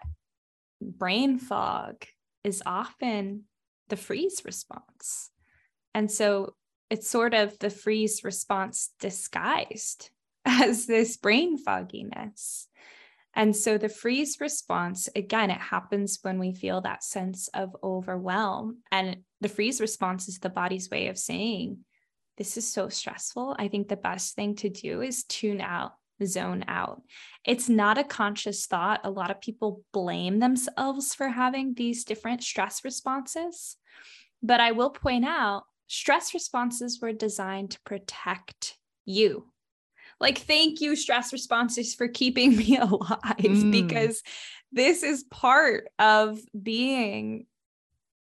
brain 0.82 1.38
fog 1.39 2.06
is 2.43 2.62
often 2.65 3.43
the 3.89 3.97
freeze 3.97 4.41
response. 4.45 5.32
And 5.93 6.12
so 6.12 6.56
it's 6.89 7.10
sort 7.10 7.34
of 7.34 7.58
the 7.60 7.69
freeze 7.69 8.23
response 8.23 8.91
disguised 8.99 10.10
as 10.45 10.86
this 10.86 11.17
brain 11.17 11.58
fogginess. 11.58 12.67
And 13.36 13.56
so 13.56 13.78
the 13.78 13.89
freeze 13.89 14.38
response, 14.39 15.10
again, 15.15 15.52
it 15.52 15.60
happens 15.60 16.19
when 16.21 16.39
we 16.39 16.54
feel 16.54 16.82
that 16.82 17.04
sense 17.04 17.50
of 17.50 17.76
overwhelm. 17.84 18.78
And 18.91 19.17
the 19.41 19.50
freeze 19.50 19.82
response 19.82 20.30
is 20.30 20.39
the 20.39 20.50
body's 20.50 20.89
way 20.89 21.08
of 21.08 21.17
saying, 21.17 21.80
This 22.38 22.56
is 22.56 22.71
so 22.71 22.88
stressful. 22.88 23.56
I 23.60 23.67
think 23.67 23.89
the 23.89 23.98
best 23.98 24.36
thing 24.36 24.56
to 24.58 24.69
do 24.69 25.02
is 25.02 25.26
tune 25.26 25.60
out, 25.60 25.91
zone 26.24 26.63
out. 26.69 27.02
It's 27.45 27.67
not 27.67 27.98
a 27.98 28.06
conscious 28.06 28.65
thought. 28.67 29.02
A 29.04 29.12
lot 29.12 29.32
of 29.32 29.41
people 29.41 29.84
blame 29.91 30.39
themselves 30.39 31.13
for 31.13 31.28
having 31.28 31.74
these 31.74 32.06
different 32.06 32.41
stress 32.41 32.86
responses. 32.86 33.76
But 34.41 34.62
I 34.62 34.71
will 34.71 34.91
point 34.91 35.26
out 35.26 35.63
stress 35.88 36.34
responses 36.34 37.00
were 37.02 37.12
designed 37.12 37.71
to 37.71 37.82
protect 37.82 38.78
you. 39.04 39.48
Like, 40.19 40.39
thank 40.39 40.82
you, 40.82 40.95
stress 40.95 41.34
responses, 41.34 41.93
for 41.93 42.08
keeping 42.08 42.56
me 42.58 42.78
alive 42.78 43.38
mm. 43.39 43.71
because 43.71 44.21
this 44.71 45.04
is 45.04 45.23
part 45.23 45.88
of 45.99 46.39
being 46.62 47.45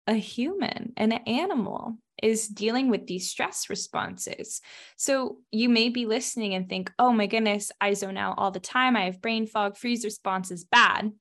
a 0.07 0.15
human, 0.15 0.93
and 0.97 1.13
an 1.13 1.23
animal 1.27 1.99
is 2.23 2.49
dealing 2.49 2.89
with 2.89 3.07
these 3.07 3.29
stress 3.29 3.69
responses. 3.69 4.61
So 4.97 5.39
you 5.51 5.69
may 5.69 5.89
be 5.89 6.07
listening 6.07 6.55
and 6.55 6.69
think, 6.69 6.93
oh 6.99 7.13
my 7.13 7.27
goodness, 7.27 7.73
I 7.81 7.93
zone 7.95 8.17
out 8.17 8.39
all 8.39 8.51
the 8.51 8.61
time. 8.61 8.97
I 8.97 9.05
have 9.05 9.21
brain 9.21 9.47
fog, 9.47 9.77
freeze 9.77 10.05
response 10.05 10.51
is 10.51 10.65
bad. 10.65 11.13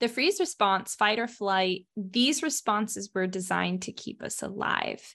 The 0.00 0.08
freeze 0.08 0.40
response, 0.40 0.94
fight 0.94 1.18
or 1.18 1.28
flight, 1.28 1.86
these 1.96 2.42
responses 2.42 3.10
were 3.14 3.26
designed 3.26 3.82
to 3.82 3.92
keep 3.92 4.22
us 4.22 4.42
alive. 4.42 5.14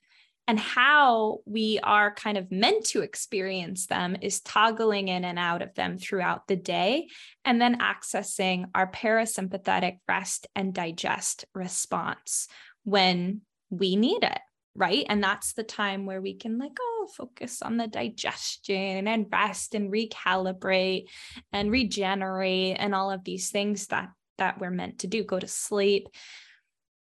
And 0.49 0.59
how 0.59 1.41
we 1.45 1.79
are 1.83 2.11
kind 2.11 2.35
of 2.35 2.51
meant 2.51 2.83
to 2.87 3.01
experience 3.01 3.85
them 3.85 4.17
is 4.19 4.41
toggling 4.41 5.07
in 5.07 5.23
and 5.23 5.37
out 5.37 5.61
of 5.61 5.75
them 5.75 5.99
throughout 5.99 6.47
the 6.47 6.55
day, 6.55 7.09
and 7.45 7.61
then 7.61 7.77
accessing 7.77 8.65
our 8.73 8.89
parasympathetic 8.89 9.99
rest 10.07 10.47
and 10.55 10.73
digest 10.73 11.45
response 11.53 12.47
when 12.83 13.41
we 13.69 13.95
need 13.95 14.23
it 14.23 14.39
right? 14.75 15.05
And 15.09 15.21
that's 15.21 15.53
the 15.53 15.63
time 15.63 16.05
where 16.05 16.21
we 16.21 16.35
can 16.35 16.57
like, 16.57 16.77
oh, 16.79 17.09
focus 17.15 17.61
on 17.61 17.75
the 17.75 17.87
digestion 17.87 19.07
and 19.07 19.25
rest 19.29 19.75
and 19.75 19.91
recalibrate 19.91 21.05
and 21.51 21.69
regenerate 21.69 22.77
and 22.79 22.95
all 22.95 23.11
of 23.11 23.23
these 23.23 23.49
things 23.49 23.87
that 23.87 24.09
that 24.37 24.59
we're 24.59 24.71
meant 24.71 24.99
to 24.99 25.07
do 25.07 25.21
go 25.21 25.37
to 25.37 25.47
sleep 25.47 26.07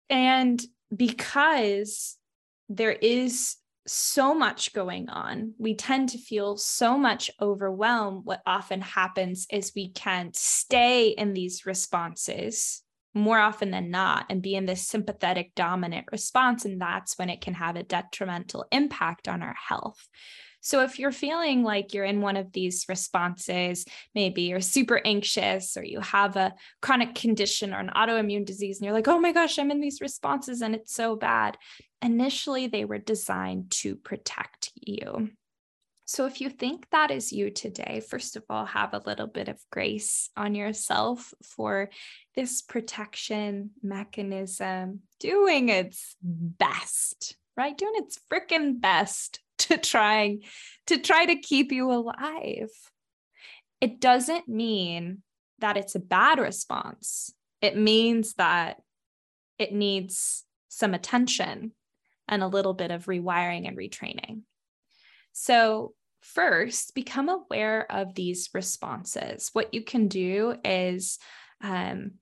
and 0.08 0.62
because 0.94 2.15
there 2.68 2.92
is 2.92 3.56
so 3.86 4.34
much 4.34 4.72
going 4.72 5.08
on. 5.08 5.54
We 5.58 5.74
tend 5.74 6.10
to 6.10 6.18
feel 6.18 6.56
so 6.56 6.98
much 6.98 7.30
overwhelmed 7.40 8.22
what 8.24 8.42
often 8.46 8.80
happens 8.80 9.46
is 9.50 9.72
we 9.74 9.90
can't 9.90 10.34
stay 10.34 11.10
in 11.10 11.34
these 11.34 11.66
responses 11.66 12.82
more 13.14 13.38
often 13.38 13.70
than 13.70 13.90
not 13.90 14.26
and 14.28 14.42
be 14.42 14.54
in 14.54 14.66
this 14.66 14.86
sympathetic 14.86 15.54
dominant 15.54 16.06
response 16.12 16.66
and 16.66 16.80
that's 16.80 17.16
when 17.16 17.30
it 17.30 17.40
can 17.40 17.54
have 17.54 17.74
a 17.74 17.82
detrimental 17.82 18.66
impact 18.70 19.26
on 19.26 19.42
our 19.42 19.56
health 19.68 20.06
so 20.66 20.82
if 20.82 20.98
you're 20.98 21.12
feeling 21.12 21.62
like 21.62 21.94
you're 21.94 22.04
in 22.04 22.20
one 22.20 22.36
of 22.36 22.50
these 22.50 22.86
responses, 22.88 23.84
maybe 24.16 24.42
you're 24.42 24.60
super 24.60 25.00
anxious 25.04 25.76
or 25.76 25.84
you 25.84 26.00
have 26.00 26.34
a 26.34 26.56
chronic 26.82 27.14
condition 27.14 27.72
or 27.72 27.78
an 27.78 27.92
autoimmune 27.94 28.44
disease, 28.44 28.78
and 28.78 28.84
you're 28.84 28.92
like, 28.92 29.06
oh 29.06 29.20
my 29.20 29.30
gosh, 29.30 29.60
I'm 29.60 29.70
in 29.70 29.80
these 29.80 30.00
responses 30.00 30.62
and 30.62 30.74
it's 30.74 30.92
so 30.92 31.14
bad. 31.14 31.56
Initially, 32.02 32.66
they 32.66 32.84
were 32.84 32.98
designed 32.98 33.70
to 33.82 33.94
protect 33.94 34.72
you. 34.74 35.30
So, 36.04 36.26
if 36.26 36.40
you 36.40 36.50
think 36.50 36.90
that 36.90 37.12
is 37.12 37.32
you 37.32 37.50
today, 37.50 38.00
first 38.00 38.34
of 38.34 38.42
all, 38.50 38.64
have 38.64 38.92
a 38.92 39.02
little 39.06 39.28
bit 39.28 39.46
of 39.46 39.60
grace 39.70 40.30
on 40.36 40.56
yourself 40.56 41.32
for 41.44 41.90
this 42.34 42.60
protection 42.60 43.70
mechanism 43.84 45.02
doing 45.20 45.68
its 45.68 46.16
mm-hmm. 46.26 46.48
best, 46.58 47.36
right? 47.56 47.78
Doing 47.78 47.94
its 47.98 48.18
freaking 48.28 48.80
best 48.80 49.38
to 49.66 49.78
trying 49.78 50.42
to 50.86 50.98
try 50.98 51.26
to 51.26 51.36
keep 51.36 51.72
you 51.72 51.90
alive. 51.90 52.70
It 53.80 54.00
doesn't 54.00 54.48
mean 54.48 55.22
that 55.58 55.76
it's 55.76 55.94
a 55.94 56.00
bad 56.00 56.38
response. 56.38 57.34
It 57.60 57.76
means 57.76 58.34
that 58.34 58.76
it 59.58 59.72
needs 59.72 60.44
some 60.68 60.94
attention 60.94 61.72
and 62.28 62.42
a 62.42 62.48
little 62.48 62.74
bit 62.74 62.90
of 62.90 63.06
rewiring 63.06 63.66
and 63.66 63.76
retraining. 63.76 64.42
So, 65.32 65.94
first, 66.20 66.94
become 66.94 67.28
aware 67.28 67.90
of 67.90 68.14
these 68.14 68.50
responses. 68.52 69.50
What 69.52 69.72
you 69.72 69.82
can 69.82 70.08
do 70.08 70.56
is 70.64 71.18
um, 71.62 72.12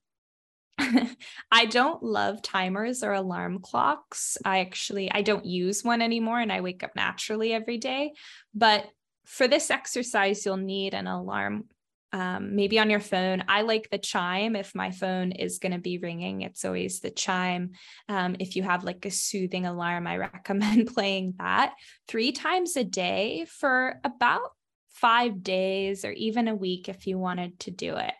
I 1.50 1.66
don't 1.66 2.02
love 2.02 2.42
timers 2.42 3.02
or 3.02 3.12
alarm 3.12 3.60
clocks. 3.60 4.36
I 4.44 4.60
actually 4.60 5.10
I 5.10 5.22
don't 5.22 5.44
use 5.44 5.84
one 5.84 6.02
anymore 6.02 6.40
and 6.40 6.52
I 6.52 6.60
wake 6.60 6.82
up 6.82 6.96
naturally 6.96 7.52
every 7.52 7.78
day, 7.78 8.12
but 8.54 8.86
for 9.24 9.48
this 9.48 9.70
exercise 9.70 10.44
you'll 10.44 10.56
need 10.56 10.94
an 10.94 11.06
alarm 11.06 11.64
um, 12.12 12.54
maybe 12.54 12.78
on 12.78 12.90
your 12.90 13.00
phone. 13.00 13.42
I 13.48 13.62
like 13.62 13.90
the 13.90 13.98
chime 13.98 14.54
if 14.54 14.72
my 14.72 14.92
phone 14.92 15.32
is 15.32 15.58
going 15.58 15.72
to 15.72 15.80
be 15.80 15.98
ringing. 15.98 16.42
It's 16.42 16.64
always 16.64 17.00
the 17.00 17.10
chime. 17.10 17.72
Um, 18.08 18.36
if 18.38 18.54
you 18.54 18.62
have 18.62 18.84
like 18.84 19.04
a 19.04 19.10
soothing 19.10 19.66
alarm, 19.66 20.06
I 20.06 20.16
recommend 20.18 20.94
playing 20.94 21.34
that 21.38 21.74
three 22.06 22.30
times 22.30 22.76
a 22.76 22.84
day 22.84 23.46
for 23.48 24.00
about 24.04 24.52
five 24.90 25.42
days 25.42 26.04
or 26.04 26.12
even 26.12 26.46
a 26.46 26.54
week 26.54 26.88
if 26.88 27.08
you 27.08 27.18
wanted 27.18 27.58
to 27.58 27.72
do 27.72 27.96
it 27.96 28.14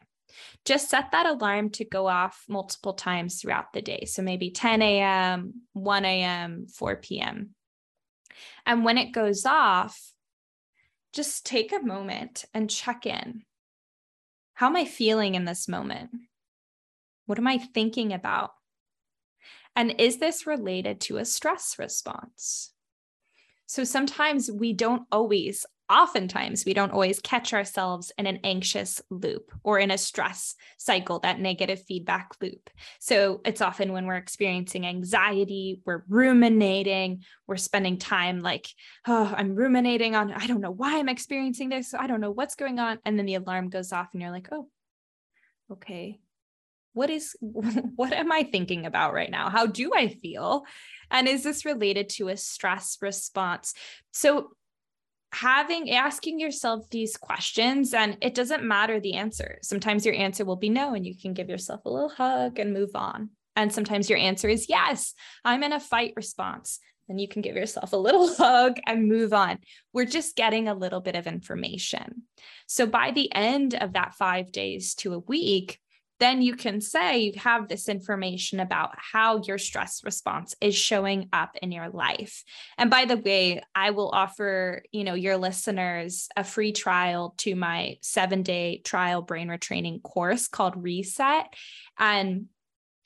just 0.64 0.90
set 0.90 1.12
that 1.12 1.26
alarm 1.26 1.70
to 1.70 1.84
go 1.84 2.06
off 2.06 2.44
multiple 2.48 2.94
times 2.94 3.40
throughout 3.40 3.72
the 3.72 3.82
day. 3.82 4.04
So 4.06 4.22
maybe 4.22 4.50
10 4.50 4.82
a.m., 4.82 5.62
1 5.72 6.04
a.m., 6.04 6.66
4 6.66 6.96
p.m. 6.96 7.50
And 8.66 8.84
when 8.84 8.98
it 8.98 9.12
goes 9.12 9.46
off, 9.46 10.00
just 11.12 11.46
take 11.46 11.72
a 11.72 11.84
moment 11.84 12.44
and 12.52 12.68
check 12.68 13.06
in. 13.06 13.42
How 14.54 14.66
am 14.66 14.76
I 14.76 14.84
feeling 14.84 15.34
in 15.34 15.44
this 15.44 15.68
moment? 15.68 16.10
What 17.26 17.38
am 17.38 17.46
I 17.46 17.58
thinking 17.58 18.12
about? 18.12 18.50
And 19.76 19.94
is 19.98 20.18
this 20.18 20.46
related 20.46 21.00
to 21.02 21.16
a 21.16 21.24
stress 21.24 21.78
response? 21.78 22.72
So 23.66 23.84
sometimes 23.84 24.50
we 24.50 24.72
don't 24.72 25.02
always 25.10 25.66
oftentimes 25.94 26.64
we 26.64 26.74
don't 26.74 26.92
always 26.92 27.20
catch 27.20 27.54
ourselves 27.54 28.10
in 28.18 28.26
an 28.26 28.40
anxious 28.42 29.00
loop 29.10 29.52
or 29.62 29.78
in 29.78 29.92
a 29.92 29.98
stress 29.98 30.56
cycle, 30.76 31.20
that 31.20 31.38
negative 31.38 31.80
feedback 31.82 32.32
loop. 32.40 32.68
So 32.98 33.40
it's 33.44 33.60
often 33.60 33.92
when 33.92 34.06
we're 34.06 34.16
experiencing 34.16 34.86
anxiety, 34.86 35.80
we're 35.86 36.02
ruminating, 36.08 37.22
we're 37.46 37.56
spending 37.56 37.98
time 37.98 38.40
like, 38.40 38.68
oh, 39.06 39.32
I'm 39.36 39.54
ruminating 39.54 40.16
on, 40.16 40.32
I 40.32 40.48
don't 40.48 40.60
know 40.60 40.72
why 40.72 40.98
I'm 40.98 41.08
experiencing 41.08 41.68
this. 41.68 41.94
I 41.94 42.08
don't 42.08 42.20
know 42.20 42.32
what's 42.32 42.56
going 42.56 42.80
on. 42.80 42.98
And 43.04 43.16
then 43.16 43.26
the 43.26 43.36
alarm 43.36 43.70
goes 43.70 43.92
off 43.92 44.08
and 44.12 44.20
you're 44.20 44.32
like, 44.32 44.48
oh, 44.50 44.68
okay. 45.70 46.18
What 46.92 47.10
is, 47.10 47.36
what 47.40 48.12
am 48.12 48.32
I 48.32 48.42
thinking 48.42 48.84
about 48.84 49.14
right 49.14 49.30
now? 49.30 49.48
How 49.48 49.66
do 49.66 49.92
I 49.94 50.08
feel? 50.08 50.64
And 51.10 51.28
is 51.28 51.44
this 51.44 51.64
related 51.64 52.08
to 52.10 52.28
a 52.28 52.36
stress 52.36 52.98
response? 53.00 53.74
So 54.12 54.50
having 55.34 55.90
asking 55.90 56.38
yourself 56.38 56.88
these 56.90 57.16
questions 57.16 57.92
and 57.92 58.16
it 58.20 58.34
doesn't 58.34 58.62
matter 58.62 59.00
the 59.00 59.14
answer. 59.14 59.58
Sometimes 59.62 60.06
your 60.06 60.14
answer 60.14 60.44
will 60.44 60.56
be 60.56 60.68
no 60.68 60.94
and 60.94 61.04
you 61.04 61.16
can 61.16 61.34
give 61.34 61.48
yourself 61.48 61.84
a 61.84 61.90
little 61.90 62.08
hug 62.08 62.58
and 62.58 62.72
move 62.72 62.94
on. 62.94 63.30
And 63.56 63.72
sometimes 63.72 64.08
your 64.08 64.18
answer 64.18 64.48
is 64.48 64.68
yes 64.68 65.14
i'm 65.44 65.62
in 65.62 65.72
a 65.72 65.80
fight 65.80 66.12
response. 66.16 66.78
Then 67.08 67.18
you 67.18 67.28
can 67.28 67.42
give 67.42 67.56
yourself 67.56 67.92
a 67.92 67.98
little 67.98 68.32
hug 68.36 68.78
and 68.86 69.08
move 69.08 69.32
on. 69.32 69.58
We're 69.92 70.06
just 70.06 70.36
getting 70.36 70.68
a 70.68 70.74
little 70.74 71.00
bit 71.00 71.16
of 71.16 71.26
information. 71.26 72.22
So 72.66 72.86
by 72.86 73.10
the 73.10 73.32
end 73.34 73.74
of 73.74 73.94
that 73.94 74.14
5 74.14 74.52
days 74.52 74.94
to 74.96 75.14
a 75.14 75.18
week 75.18 75.80
then 76.24 76.40
you 76.40 76.56
can 76.56 76.80
say 76.80 77.18
you 77.18 77.32
have 77.36 77.68
this 77.68 77.88
information 77.88 78.58
about 78.58 78.92
how 78.96 79.42
your 79.42 79.58
stress 79.58 80.02
response 80.04 80.54
is 80.60 80.74
showing 80.74 81.28
up 81.32 81.54
in 81.60 81.70
your 81.70 81.90
life. 81.90 82.42
And 82.78 82.90
by 82.90 83.04
the 83.04 83.18
way, 83.18 83.62
I 83.74 83.90
will 83.90 84.08
offer, 84.08 84.82
you 84.90 85.04
know, 85.04 85.12
your 85.14 85.36
listeners 85.36 86.28
a 86.34 86.42
free 86.42 86.72
trial 86.72 87.34
to 87.38 87.54
my 87.54 87.98
7-day 88.02 88.80
trial 88.84 89.20
brain 89.20 89.48
retraining 89.48 90.02
course 90.02 90.48
called 90.48 90.82
Reset 90.82 91.46
and 91.98 92.46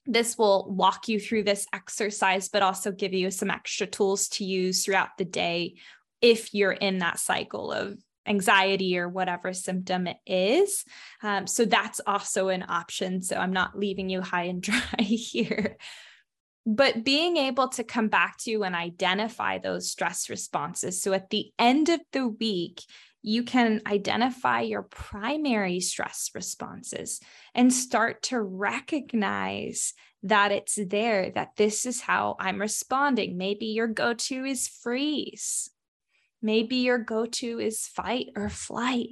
this 0.07 0.38
will 0.38 0.70
walk 0.70 1.09
you 1.09 1.20
through 1.20 1.42
this 1.42 1.66
exercise 1.74 2.48
but 2.48 2.62
also 2.62 2.92
give 2.92 3.12
you 3.12 3.31
some 3.31 3.50
extra 3.50 3.87
tools 3.87 4.28
to 4.28 4.44
use 4.44 4.85
throughout 4.85 5.18
the 5.18 5.24
day 5.24 5.74
if 6.22 6.54
you're 6.54 6.72
in 6.72 6.98
that 6.98 7.18
cycle 7.18 7.72
of 7.72 7.98
anxiety 8.29 8.99
or 8.99 9.09
whatever 9.09 9.53
symptom 9.53 10.07
it 10.07 10.19
is. 10.27 10.85
Um, 11.23 11.47
so 11.47 11.64
that's 11.64 12.01
also 12.07 12.49
an 12.49 12.64
option. 12.69 13.23
So 13.23 13.37
I'm 13.37 13.53
not 13.53 13.79
leaving 13.79 14.09
you 14.09 14.21
high 14.21 14.45
and 14.45 14.62
dry 14.62 15.03
here. 15.03 15.77
But 16.67 17.05
being 17.05 17.38
able 17.38 17.69
to 17.71 17.85
come 17.85 18.09
back 18.09 18.37
to 18.38 18.62
and 18.62 18.75
identify 18.75 19.59
those 19.59 19.91
stress 19.91 20.29
responses. 20.29 21.03
So 21.03 21.14
at 21.14 21.31
the 21.31 21.51
end 21.59 21.88
of 21.88 22.01
the 22.12 22.29
week, 22.29 22.83
you 23.23 23.43
can 23.43 23.83
identify 23.87 24.61
your 24.61 24.83
primary 24.83 25.81
stress 25.81 26.31
responses 26.35 27.21
and 27.55 27.73
start 27.73 28.23
to 28.25 28.41
recognize 28.41 29.95
that 30.23 30.53
it's 30.53 30.79
there, 30.87 31.31
that 31.31 31.57
this 31.57 31.87
is 31.87 32.01
how 32.01 32.37
I'm 32.38 32.61
responding. 32.61 33.37
Maybe 33.37 33.67
your 33.67 33.87
go 33.87 34.14
to 34.14 34.45
is 34.45 34.69
freeze. 34.69 35.71
Maybe 36.40 36.77
your 36.77 36.98
go 36.98 37.27
to 37.27 37.59
is 37.59 37.87
fight 37.87 38.29
or 38.37 38.48
flight. 38.48 39.11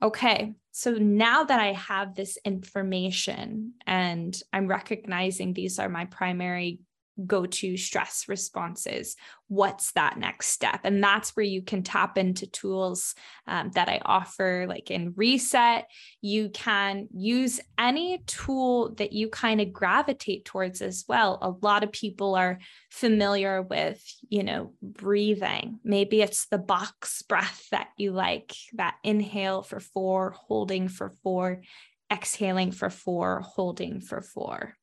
Okay, 0.00 0.54
so 0.70 0.92
now 0.92 1.44
that 1.44 1.60
I 1.60 1.72
have 1.72 2.14
this 2.14 2.38
information 2.44 3.72
and 3.86 4.40
I'm 4.52 4.68
recognizing 4.68 5.52
these 5.52 5.78
are 5.80 5.88
my 5.88 6.04
primary 6.04 6.80
go 7.26 7.46
to 7.46 7.76
stress 7.76 8.26
responses 8.28 9.16
what's 9.48 9.92
that 9.92 10.18
next 10.18 10.48
step? 10.48 10.80
And 10.84 11.02
that's 11.02 11.34
where 11.34 11.44
you 11.44 11.62
can 11.62 11.82
tap 11.82 12.18
into 12.18 12.46
tools 12.46 13.14
um, 13.46 13.70
that 13.70 13.88
i 13.88 14.00
offer 14.04 14.66
like 14.68 14.90
in 14.90 15.14
reset. 15.16 15.86
You 16.20 16.50
can 16.50 17.08
use 17.14 17.60
any 17.78 18.22
tool 18.26 18.94
that 18.96 19.12
you 19.12 19.28
kind 19.28 19.60
of 19.60 19.72
gravitate 19.72 20.44
towards 20.44 20.82
as 20.82 21.04
well. 21.08 21.38
A 21.40 21.66
lot 21.66 21.82
of 21.82 21.92
people 21.92 22.34
are 22.34 22.58
familiar 22.90 23.62
with 23.62 24.02
you 24.28 24.42
know 24.42 24.74
breathing. 24.82 25.80
Maybe 25.82 26.20
it's 26.20 26.46
the 26.46 26.58
box 26.58 27.22
breath 27.22 27.66
that 27.70 27.88
you 27.96 28.12
like 28.12 28.54
that 28.74 28.96
inhale 29.02 29.62
for 29.62 29.80
four 29.80 30.34
holding 30.36 30.88
for 30.88 31.10
four 31.22 31.62
exhaling 32.10 32.72
for 32.72 32.90
four 32.90 33.40
holding 33.40 34.00
for 34.00 34.22
four 34.22 34.74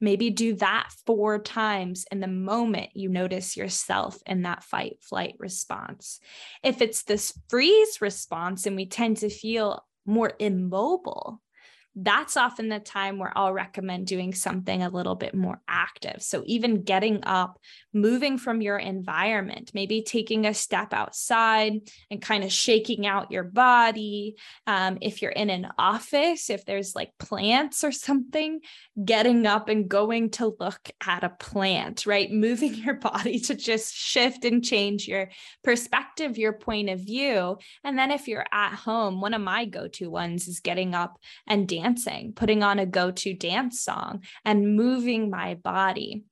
Maybe 0.00 0.30
do 0.30 0.54
that 0.56 0.90
four 1.06 1.38
times 1.38 2.06
in 2.10 2.20
the 2.20 2.26
moment 2.26 2.90
you 2.94 3.08
notice 3.08 3.56
yourself 3.56 4.18
in 4.26 4.42
that 4.42 4.64
fight 4.64 4.98
flight 5.02 5.34
response. 5.38 6.20
If 6.62 6.80
it's 6.80 7.02
this 7.02 7.38
freeze 7.48 8.00
response 8.00 8.66
and 8.66 8.76
we 8.76 8.86
tend 8.86 9.18
to 9.18 9.28
feel 9.28 9.84
more 10.06 10.32
immobile, 10.38 11.42
that's 11.96 12.36
often 12.36 12.68
the 12.68 12.78
time 12.78 13.18
where 13.18 13.32
I'll 13.36 13.52
recommend 13.52 14.06
doing 14.06 14.32
something 14.32 14.82
a 14.82 14.88
little 14.88 15.16
bit 15.16 15.34
more 15.34 15.60
active. 15.66 16.22
So, 16.22 16.44
even 16.46 16.82
getting 16.82 17.24
up, 17.24 17.58
moving 17.92 18.38
from 18.38 18.62
your 18.62 18.78
environment, 18.78 19.72
maybe 19.74 20.02
taking 20.02 20.46
a 20.46 20.54
step 20.54 20.92
outside 20.92 21.72
and 22.10 22.22
kind 22.22 22.44
of 22.44 22.52
shaking 22.52 23.06
out 23.06 23.32
your 23.32 23.42
body. 23.42 24.36
Um, 24.68 24.98
if 25.00 25.20
you're 25.20 25.32
in 25.32 25.50
an 25.50 25.68
office, 25.78 26.48
if 26.48 26.64
there's 26.64 26.94
like 26.94 27.10
plants 27.18 27.82
or 27.82 27.90
something, 27.90 28.60
getting 29.04 29.44
up 29.46 29.68
and 29.68 29.88
going 29.88 30.30
to 30.30 30.54
look 30.60 30.90
at 31.04 31.24
a 31.24 31.30
plant, 31.30 32.06
right? 32.06 32.30
Moving 32.40 32.74
your 32.74 32.94
body 32.94 33.40
to 33.40 33.54
just 33.56 33.94
shift 33.94 34.44
and 34.44 34.64
change 34.64 35.08
your 35.08 35.28
perspective, 35.64 36.38
your 36.38 36.52
point 36.52 36.88
of 36.88 37.00
view. 37.00 37.58
And 37.82 37.98
then 37.98 38.12
if 38.12 38.28
you're 38.28 38.46
at 38.52 38.74
home, 38.74 39.20
one 39.20 39.34
of 39.34 39.42
my 39.42 39.64
go 39.64 39.88
to 39.88 40.08
ones 40.08 40.46
is 40.46 40.60
getting 40.60 40.94
up 40.94 41.18
and 41.48 41.68
dancing 41.68 41.79
dancing, 41.80 42.32
putting 42.32 42.62
on 42.62 42.78
a 42.78 42.86
go 42.86 43.10
to 43.10 43.34
dance 43.34 43.80
song, 43.80 44.22
and 44.44 44.76
moving 44.76 45.30
my 45.30 45.54
body. 45.54 46.24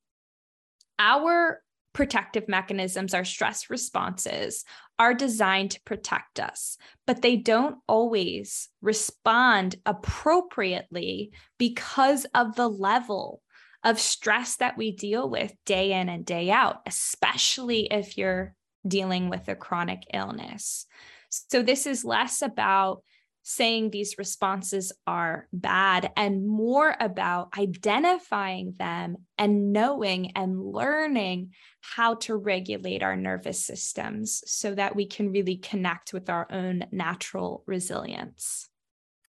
Our 0.97 1.61
protective 1.93 2.47
mechanisms, 2.47 3.13
our 3.13 3.25
stress 3.25 3.69
responses, 3.69 4.63
are 4.97 5.13
designed 5.13 5.71
to 5.71 5.81
protect 5.81 6.39
us, 6.39 6.77
but 7.07 7.21
they 7.21 7.37
don't 7.37 7.77
always 7.87 8.69
respond 8.81 9.75
appropriately 9.85 11.31
because 11.57 12.25
of 12.35 12.55
the 12.55 12.69
level 12.69 13.41
of 13.83 13.99
stress 13.99 14.57
that 14.57 14.77
we 14.77 14.91
deal 14.91 15.29
with 15.29 15.53
day 15.65 15.93
in 15.93 16.09
and 16.09 16.25
day 16.25 16.51
out, 16.51 16.81
especially 16.85 17.87
if 17.91 18.17
you're 18.17 18.53
dealing 18.85 19.29
with 19.29 19.47
a 19.47 19.55
chronic 19.55 20.03
illness. 20.13 20.85
So, 21.29 21.61
this 21.61 21.85
is 21.85 22.03
less 22.03 22.41
about 22.41 23.03
saying 23.49 23.89
these 23.89 24.19
responses 24.19 24.93
are 25.07 25.47
bad 25.51 26.11
and 26.15 26.47
more 26.47 26.95
about 26.99 27.49
identifying 27.57 28.75
them 28.77 29.17
and 29.39 29.73
knowing 29.73 30.31
and 30.35 30.63
learning 30.63 31.49
how 31.81 32.13
to 32.13 32.35
regulate 32.35 33.01
our 33.01 33.15
nervous 33.15 33.65
systems 33.65 34.43
so 34.45 34.75
that 34.75 34.95
we 34.95 35.07
can 35.07 35.31
really 35.31 35.57
connect 35.57 36.13
with 36.13 36.29
our 36.29 36.45
own 36.51 36.85
natural 36.91 37.63
resilience. 37.65 38.69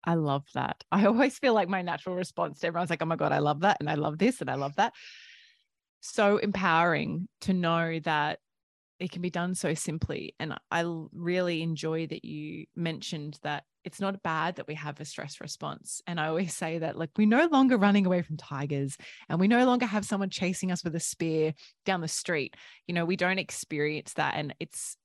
I 0.04 0.14
love 0.14 0.44
that. 0.54 0.84
I 0.92 1.06
always 1.06 1.36
feel 1.36 1.52
like 1.52 1.68
my 1.68 1.82
natural 1.82 2.14
response 2.14 2.60
to 2.60 2.68
everyone's 2.68 2.90
like, 2.90 3.02
oh 3.02 3.06
my 3.06 3.16
God, 3.16 3.32
I 3.32 3.38
love 3.38 3.62
that. 3.62 3.78
And 3.80 3.90
I 3.90 3.94
love 3.94 4.18
this 4.18 4.40
and 4.40 4.48
I 4.48 4.54
love 4.54 4.76
that. 4.76 4.92
So 6.02 6.36
empowering 6.36 7.26
to 7.40 7.52
know 7.52 7.98
that 8.04 8.38
it 9.04 9.12
can 9.12 9.22
be 9.22 9.30
done 9.30 9.54
so 9.54 9.74
simply. 9.74 10.34
And 10.40 10.54
I 10.70 10.84
really 11.12 11.62
enjoy 11.62 12.06
that 12.08 12.24
you 12.24 12.66
mentioned 12.74 13.38
that 13.42 13.64
it's 13.84 14.00
not 14.00 14.22
bad 14.22 14.56
that 14.56 14.66
we 14.66 14.74
have 14.74 14.98
a 14.98 15.04
stress 15.04 15.40
response. 15.40 16.00
And 16.06 16.18
I 16.18 16.28
always 16.28 16.54
say 16.54 16.78
that, 16.78 16.96
like, 16.96 17.10
we're 17.16 17.26
no 17.26 17.46
longer 17.46 17.76
running 17.76 18.06
away 18.06 18.22
from 18.22 18.38
tigers 18.38 18.96
and 19.28 19.38
we 19.38 19.46
no 19.46 19.66
longer 19.66 19.84
have 19.84 20.06
someone 20.06 20.30
chasing 20.30 20.72
us 20.72 20.82
with 20.82 20.94
a 20.96 21.00
spear 21.00 21.52
down 21.84 22.00
the 22.00 22.08
street. 22.08 22.54
You 22.86 22.94
know, 22.94 23.04
we 23.04 23.16
don't 23.16 23.38
experience 23.38 24.14
that. 24.14 24.34
And 24.36 24.54
it's 24.58 24.96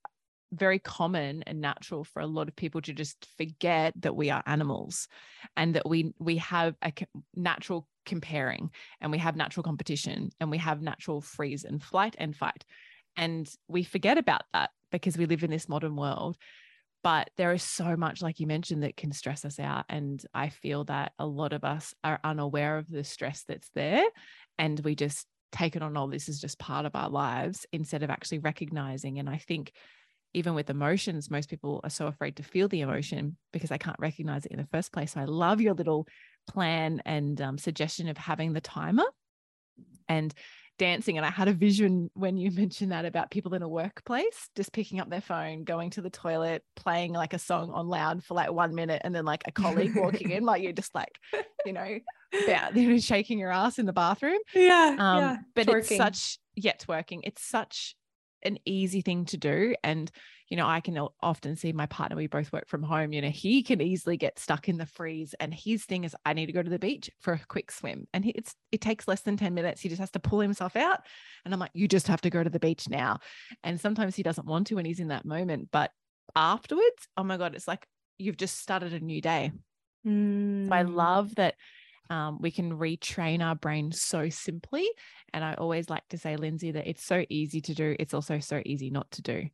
very 0.52 0.80
common 0.80 1.44
and 1.44 1.62
natural 1.62 2.04
for 2.04 2.22
a 2.22 2.28
lot 2.28 2.48
of 2.48 2.56
people 2.56 2.82
to 2.82 2.94
just 2.94 3.28
forget 3.38 3.94
that 4.00 4.16
we 4.16 4.30
are 4.30 4.44
animals 4.48 5.08
and 5.56 5.76
that 5.76 5.88
we 5.88 6.12
we 6.18 6.38
have 6.38 6.76
a 6.82 6.92
natural 7.36 7.88
comparing 8.06 8.72
and 9.02 9.12
we 9.12 9.20
have 9.20 9.36
natural 9.36 9.64
competition 9.64 10.32
and 10.40 10.50
we 10.50 10.58
have 10.58 10.82
natural 10.82 11.22
freeze 11.22 11.64
and 11.64 11.84
flight 11.84 12.16
and 12.18 12.36
fight 12.36 12.66
and 13.16 13.50
we 13.68 13.84
forget 13.84 14.18
about 14.18 14.44
that 14.54 14.70
because 14.92 15.18
we 15.18 15.26
live 15.26 15.44
in 15.44 15.52
this 15.52 15.70
modern 15.70 15.96
world. 15.96 16.38
But 17.02 17.30
there 17.38 17.54
is 17.54 17.64
so 17.64 17.96
much 17.96 18.22
like 18.22 18.40
you 18.40 18.48
mentioned 18.48 18.84
that 18.84 18.98
can 18.98 19.12
stress 19.14 19.46
us 19.46 19.60
out. 19.60 19.86
And 19.90 20.24
i 20.34 20.50
feel 20.50 20.84
that 20.86 21.14
a 21.18 21.26
lot 21.26 21.54
of 21.54 21.64
us 21.64 21.94
are 22.04 22.20
unaware 22.24 22.78
of 22.78 22.90
the 22.90 23.04
stress 23.04 23.44
that's 23.48 23.70
there. 23.74 24.06
And 24.58 24.80
we 24.82 24.96
just 24.96 25.26
take 25.52 25.76
it 25.76 25.82
on 25.82 25.98
all 25.98 26.08
oh, 26.08 26.12
this 26.12 26.30
is 26.30 26.40
just 26.40 26.60
part 26.60 26.86
of 26.86 26.96
our 26.96 27.10
lives 27.10 27.66
instead 27.72 28.04
of 28.04 28.10
actually 28.10 28.40
recognizing. 28.40 29.20
And 29.20 29.30
i 29.30 29.38
think 29.38 29.72
even 30.34 30.54
with 30.54 30.70
emotions 30.70 31.32
most 31.32 31.50
people 31.50 31.80
are 31.84 31.90
so 31.90 32.06
afraid 32.06 32.36
to 32.36 32.44
feel 32.44 32.68
the 32.68 32.82
emotion 32.82 33.36
because 33.52 33.70
they 33.72 33.80
can't 33.80 34.00
recognize 34.00 34.46
it 34.46 34.52
in 34.52 34.60
the 34.60 34.68
first 34.72 34.92
place. 34.92 35.14
So 35.14 35.22
i 35.22 35.26
love 35.26 35.62
your 35.62 35.74
little 35.74 36.06
plan 36.50 37.02
and 37.06 37.40
um, 37.42 37.58
suggestion 37.58 38.10
of 38.10 38.18
having 38.18 38.54
the 38.54 38.62
timer. 38.62 39.06
And 40.08 40.34
dancing. 40.80 41.18
And 41.18 41.26
I 41.26 41.30
had 41.30 41.48
a 41.48 41.54
vision 41.54 42.10
when 42.16 42.38
you 42.38 42.50
mentioned 42.56 42.92
that 42.92 43.06
about 43.06 43.30
people 43.30 43.54
in 43.54 43.62
a 43.62 43.70
workplace 43.70 44.50
just 44.56 44.74
picking 44.74 45.00
up 45.00 45.10
their 45.10 45.22
phone, 45.22 45.64
going 45.64 45.92
to 45.92 46.02
the 46.02 46.10
toilet, 46.10 46.64
playing 46.76 47.14
like 47.14 47.34
a 47.34 47.40
song 47.40 47.70
on 47.72 47.88
loud 47.88 48.24
for 48.24 48.34
like 48.34 48.52
one 48.52 48.74
minute, 48.74 49.02
and 49.06 49.14
then 49.14 49.26
like 49.26 49.44
a 49.46 49.52
colleague 49.52 49.96
walking 49.96 50.32
in, 50.32 50.44
like 50.44 50.64
you're 50.64 50.74
just 50.74 50.96
like, 50.96 51.20
you 51.66 51.74
know, 51.74 52.00
about, 52.48 52.76
you 52.76 52.90
know, 52.90 52.98
shaking 52.98 53.38
your 53.38 53.52
ass 53.52 53.78
in 53.78 53.86
the 53.86 53.94
bathroom. 53.94 54.40
Yeah. 54.56 54.96
Um, 54.98 55.18
yeah. 55.20 55.38
but 55.54 55.68
Twerking. 55.68 55.78
it's 55.78 55.98
such, 55.98 56.40
yeah, 56.56 56.74
working 56.88 57.22
It's 57.24 57.44
such 57.44 57.96
an 58.42 58.58
easy 58.66 59.02
thing 59.02 59.26
to 59.26 59.38
do. 59.38 59.76
And, 59.84 60.10
you 60.50 60.58
know, 60.58 60.68
I 60.68 60.80
can 60.80 60.98
often 61.22 61.56
see 61.56 61.72
my 61.74 61.86
partner, 61.86 62.16
we 62.16 62.28
both 62.28 62.52
work 62.52 62.68
from 62.68 62.82
home, 62.82 63.14
you 63.14 63.22
know, 63.22 63.30
he 63.30 63.62
can 63.62 63.82
easily 63.82 64.18
get 64.18 64.40
stuck 64.40 64.68
in 64.68 64.78
the 64.78 64.86
freeze. 64.86 65.36
And 65.40 65.54
his 65.54 65.86
thing 65.86 66.06
is, 66.06 66.16
I 66.26 66.34
need 66.34 66.48
to 66.48 66.52
go 66.52 66.64
to 66.64 66.70
the 66.70 66.80
beach 66.80 67.10
for 67.20 67.34
a 67.34 67.40
quick 67.48 67.72
swim. 67.72 68.08
And 68.14 68.26
he, 68.26 68.32
it's, 68.32 68.56
it 68.72 68.82
takes 68.82 69.08
less 69.08 69.22
than 69.22 69.38
10 69.38 69.54
minutes. 69.54 69.82
He 69.82 69.90
just 69.90 70.00
has 70.00 70.12
to 70.12 70.20
pull 70.20 70.40
himself 70.40 70.76
out. 70.76 71.02
And 71.46 71.54
I'm 71.54 71.60
like, 71.60 71.72
you 71.74 71.88
just 71.88 72.08
have 72.08 72.22
to 72.22 72.30
go 72.32 72.44
to 72.44 72.50
the 72.50 72.60
beach 72.60 72.90
now. 72.90 73.20
And 73.64 73.80
sometimes 73.80 74.16
he 74.16 74.24
doesn't 74.24 74.48
want 74.48 74.68
to 74.68 74.76
when 74.76 74.86
he's 74.86 75.00
in 75.00 75.10
that 75.10 75.26
moment. 75.26 75.70
But 75.72 75.92
afterwards, 76.36 77.08
oh 77.16 77.24
my 77.24 77.38
God, 77.38 77.54
it's 77.56 77.68
like 77.68 77.86
you've 78.18 78.38
just 78.38 78.58
started 78.60 78.94
a 78.94 79.00
new 79.00 79.22
day. 79.22 79.52
So 80.04 80.10
I 80.12 80.84
Mm. 80.84 80.96
love 80.96 81.36
that 81.36 81.56
um, 82.10 82.40
we 82.42 82.50
can 82.50 82.72
retrain 82.78 83.46
our 83.46 83.56
brain 83.56 83.92
so 83.92 84.30
simply. 84.30 84.90
And 85.34 85.44
I 85.44 85.54
always 85.54 85.90
like 85.90 86.08
to 86.10 86.18
say, 86.18 86.38
Lindsay, 86.38 86.72
that 86.72 86.88
it's 86.88 87.06
so 87.06 87.24
easy 87.30 87.62
to 87.62 87.76
do. 87.76 87.96
It's 88.00 88.16
also 88.16 88.40
so 88.40 88.62
easy 88.66 88.90
not 88.90 89.12
to 89.12 89.22
do. 89.22 89.50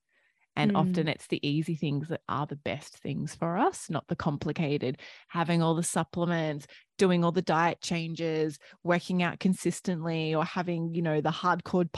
And 0.56 0.72
Mm. 0.72 0.76
often 0.76 1.08
it's 1.08 1.28
the 1.28 1.46
easy 1.48 1.76
things 1.76 2.08
that 2.10 2.22
are 2.30 2.46
the 2.46 2.56
best 2.56 2.98
things 2.98 3.36
for 3.36 3.58
us, 3.58 3.90
not 3.90 4.08
the 4.08 4.16
complicated, 4.16 5.00
having 5.28 5.62
all 5.62 5.76
the 5.76 5.84
supplements, 5.84 6.66
doing 6.98 7.24
all 7.24 7.32
the 7.32 7.42
diet 7.42 7.82
changes, 7.82 8.58
working 8.84 9.22
out 9.22 9.40
consistently, 9.40 10.34
or 10.34 10.46
having, 10.46 10.94
you 10.94 11.02
know, 11.02 11.20
the 11.22 11.32
hardcore 11.32 11.90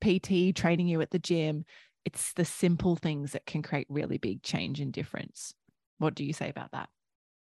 PT 0.00 0.52
training 0.52 0.88
you 0.88 1.00
at 1.00 1.10
the 1.10 1.18
gym. 1.18 1.64
It's 2.04 2.32
the 2.34 2.44
simple 2.44 2.94
things 2.96 3.32
that 3.32 3.46
can 3.46 3.62
create 3.62 3.86
really 3.90 4.18
big 4.18 4.42
change 4.42 4.80
and 4.80 4.92
difference. 4.92 5.54
What 5.98 6.14
do 6.14 6.24
you 6.24 6.32
say 6.32 6.48
about 6.48 6.72
that? 6.72 6.88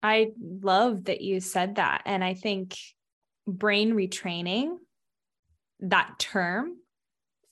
I 0.03 0.33
love 0.39 1.05
that 1.05 1.21
you 1.23 1.41
said 1.41 1.77
that. 1.77 2.03
And 2.05 2.23
I 2.23 2.35
think 2.35 2.77
brain 3.47 3.95
retraining, 3.95 4.79
that 5.81 6.19
term 6.19 6.77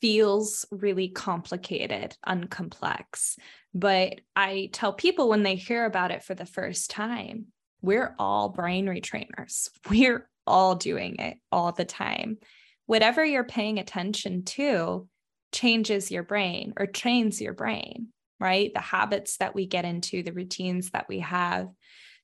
feels 0.02 0.66
really 0.70 1.08
complicated, 1.08 2.16
uncomplex. 2.26 3.38
But 3.72 4.20
I 4.36 4.68
tell 4.72 4.92
people 4.92 5.30
when 5.30 5.44
they 5.44 5.54
hear 5.54 5.86
about 5.86 6.10
it 6.10 6.24
for 6.24 6.34
the 6.34 6.44
first 6.44 6.90
time, 6.90 7.46
we're 7.80 8.14
all 8.18 8.50
brain 8.50 8.86
retrainers. 8.86 9.68
We're 9.90 10.28
all 10.46 10.74
doing 10.74 11.16
it 11.16 11.38
all 11.50 11.72
the 11.72 11.84
time. 11.84 12.38
Whatever 12.86 13.24
you're 13.24 13.44
paying 13.44 13.78
attention 13.78 14.44
to 14.44 15.08
changes 15.52 16.10
your 16.10 16.24
brain 16.24 16.72
or 16.76 16.86
trains 16.86 17.40
your 17.40 17.54
brain, 17.54 18.08
right? 18.40 18.72
The 18.74 18.80
habits 18.80 19.36
that 19.36 19.54
we 19.54 19.66
get 19.66 19.84
into, 19.84 20.22
the 20.22 20.32
routines 20.32 20.90
that 20.90 21.06
we 21.08 21.20
have. 21.20 21.68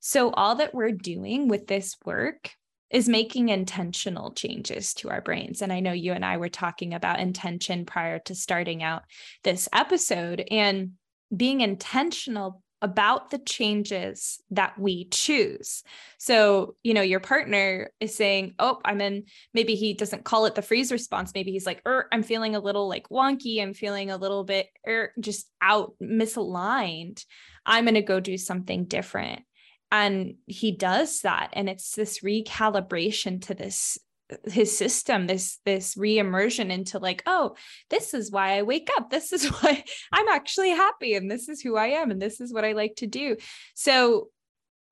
So, 0.00 0.30
all 0.30 0.56
that 0.56 0.74
we're 0.74 0.92
doing 0.92 1.48
with 1.48 1.66
this 1.68 1.96
work 2.04 2.50
is 2.90 3.08
making 3.08 3.50
intentional 3.50 4.32
changes 4.32 4.94
to 4.94 5.10
our 5.10 5.20
brains. 5.20 5.62
And 5.62 5.72
I 5.72 5.80
know 5.80 5.92
you 5.92 6.12
and 6.12 6.24
I 6.24 6.38
were 6.38 6.48
talking 6.48 6.94
about 6.94 7.20
intention 7.20 7.84
prior 7.84 8.18
to 8.20 8.34
starting 8.34 8.82
out 8.82 9.02
this 9.44 9.68
episode 9.72 10.44
and 10.50 10.92
being 11.34 11.60
intentional 11.60 12.62
about 12.80 13.30
the 13.30 13.38
changes 13.38 14.40
that 14.50 14.78
we 14.78 15.06
choose. 15.08 15.82
So, 16.18 16.76
you 16.84 16.94
know, 16.94 17.02
your 17.02 17.20
partner 17.20 17.90
is 17.98 18.14
saying, 18.14 18.54
Oh, 18.58 18.80
I'm 18.84 19.00
in, 19.00 19.24
maybe 19.52 19.74
he 19.74 19.94
doesn't 19.94 20.24
call 20.24 20.46
it 20.46 20.54
the 20.54 20.62
freeze 20.62 20.92
response. 20.92 21.32
Maybe 21.34 21.50
he's 21.50 21.66
like, 21.66 21.82
er, 21.86 22.06
I'm 22.12 22.22
feeling 22.22 22.54
a 22.54 22.60
little 22.60 22.88
like 22.88 23.08
wonky. 23.08 23.60
I'm 23.60 23.74
feeling 23.74 24.10
a 24.10 24.16
little 24.16 24.44
bit 24.44 24.68
er, 24.86 25.12
just 25.18 25.50
out 25.60 25.94
misaligned. 26.00 27.24
I'm 27.66 27.84
going 27.84 27.94
to 27.94 28.02
go 28.02 28.20
do 28.20 28.38
something 28.38 28.84
different 28.84 29.42
and 29.90 30.34
he 30.46 30.72
does 30.72 31.20
that. 31.20 31.50
And 31.52 31.68
it's 31.68 31.94
this 31.94 32.20
recalibration 32.20 33.42
to 33.46 33.54
this 33.54 33.98
his 34.44 34.76
system 34.76 35.26
this 35.26 35.58
this 35.64 35.96
re-immersion 35.96 36.70
into 36.70 36.98
like 36.98 37.22
oh 37.24 37.56
this 37.88 38.12
is 38.12 38.30
why 38.30 38.58
i 38.58 38.62
wake 38.62 38.90
up. 38.98 39.08
This 39.08 39.32
is 39.32 39.46
why 39.62 39.82
i'm 40.12 40.28
actually 40.28 40.70
happy. 40.70 41.14
And 41.14 41.30
this 41.30 41.48
is 41.48 41.60
who 41.60 41.76
i 41.76 41.88
am. 41.88 42.10
And 42.10 42.20
this 42.20 42.40
is 42.40 42.52
what 42.52 42.64
i 42.64 42.72
like 42.72 42.96
to 42.96 43.06
do. 43.06 43.36
So 43.74 44.28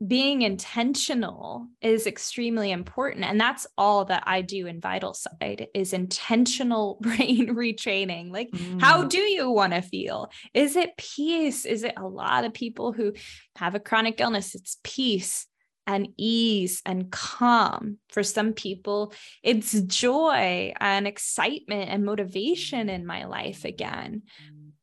being 0.05 0.43
intentional 0.43 1.69
is 1.81 2.07
extremely 2.07 2.71
important 2.71 3.25
and 3.25 3.41
that's 3.41 3.67
all 3.79 4.05
that 4.05 4.23
i 4.27 4.43
do 4.43 4.67
in 4.67 4.79
Vital-Side 4.81 5.69
is 5.75 5.95
intentional 5.95 6.99
brain 7.01 7.55
retraining. 7.55 8.31
Like 8.31 8.51
how 8.79 9.05
Mm. 9.05 9.09
do 9.09 9.19
you 9.19 9.51
want 9.51 9.73
to 9.73 9.81
feel? 9.81 10.31
Is 10.53 10.77
it 10.77 10.97
peace? 10.99 11.65
Is 11.65 11.83
it 11.83 11.95
a 11.97 12.07
lot 12.07 12.45
of 12.45 12.53
people 12.53 12.93
who 12.93 13.15
have 13.57 13.75
a 13.75 13.81
chronic 13.81 14.21
illness? 14.21 14.55
It's 14.55 14.79
peace 14.83 15.47
and 15.87 16.09
ease 16.19 16.83
and 16.85 17.11
calm. 17.11 17.99
For 18.11 18.23
some 18.23 18.53
people 18.53 19.15
it's 19.43 19.73
joy 19.81 20.75
and 20.79 21.07
excitement 21.07 21.89
and 21.89 22.05
motivation 22.05 22.91
in 22.91 23.07
my 23.07 23.25
life 23.25 23.65
again. 23.65 24.23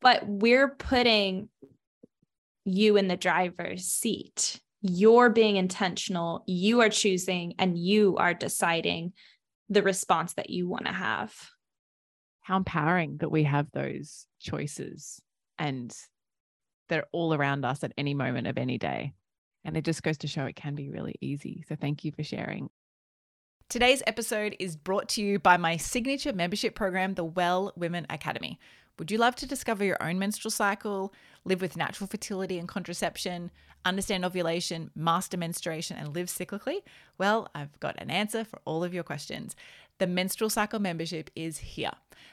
But 0.00 0.26
we're 0.26 0.74
putting 0.74 1.48
you 2.64 2.96
in 2.96 3.08
the 3.08 3.16
driver's 3.16 3.84
seat 3.84 4.60
you're 4.86 5.30
being 5.30 5.56
intentional 5.56 6.44
you 6.46 6.80
are 6.82 6.90
choosing 6.90 7.54
and 7.58 7.76
you 7.76 8.16
are 8.16 8.34
deciding 8.34 9.12
the 9.68 9.82
response 9.82 10.34
that 10.34 10.50
you 10.50 10.68
want 10.68 10.86
to 10.86 10.92
have 10.92 11.34
how 12.42 12.58
empowering 12.58 13.16
that 13.18 13.30
we 13.30 13.44
have 13.44 13.66
those 13.72 14.26
choices 14.38 15.20
and 15.58 15.96
they're 16.88 17.06
all 17.12 17.34
around 17.34 17.64
us 17.64 17.82
at 17.82 17.92
any 17.96 18.14
moment 18.14 18.46
of 18.46 18.58
any 18.58 18.78
day. 18.78 19.14
And 19.64 19.76
it 19.76 19.84
just 19.84 20.02
goes 20.02 20.18
to 20.18 20.26
show 20.26 20.44
it 20.44 20.56
can 20.56 20.74
be 20.74 20.90
really 20.90 21.14
easy. 21.20 21.64
So 21.68 21.74
thank 21.74 22.04
you 22.04 22.12
for 22.12 22.22
sharing. 22.22 22.68
Today's 23.70 24.02
episode 24.06 24.56
is 24.58 24.76
brought 24.76 25.08
to 25.10 25.22
you 25.22 25.38
by 25.38 25.56
my 25.56 25.78
signature 25.78 26.34
membership 26.34 26.74
program, 26.74 27.14
the 27.14 27.24
Well 27.24 27.72
Woman 27.76 28.06
Academy. 28.10 28.60
Would 28.98 29.10
you 29.10 29.18
love 29.18 29.34
to 29.36 29.46
discover 29.46 29.84
your 29.84 30.00
own 30.00 30.20
menstrual 30.20 30.52
cycle, 30.52 31.12
live 31.44 31.60
with 31.60 31.76
natural 31.76 32.06
fertility 32.06 32.58
and 32.58 32.68
contraception, 32.68 33.50
understand 33.84 34.24
ovulation, 34.24 34.90
master 34.94 35.36
menstruation, 35.36 35.96
and 35.96 36.14
live 36.14 36.28
cyclically? 36.28 36.82
Well, 37.18 37.48
I've 37.56 37.78
got 37.80 38.00
an 38.00 38.08
answer 38.08 38.44
for 38.44 38.60
all 38.64 38.84
of 38.84 38.94
your 38.94 39.02
questions. 39.02 39.56
The 39.98 40.06
menstrual 40.06 40.50
cycle 40.50 40.78
membership 40.78 41.30
is 41.34 41.58
here. 41.58 41.92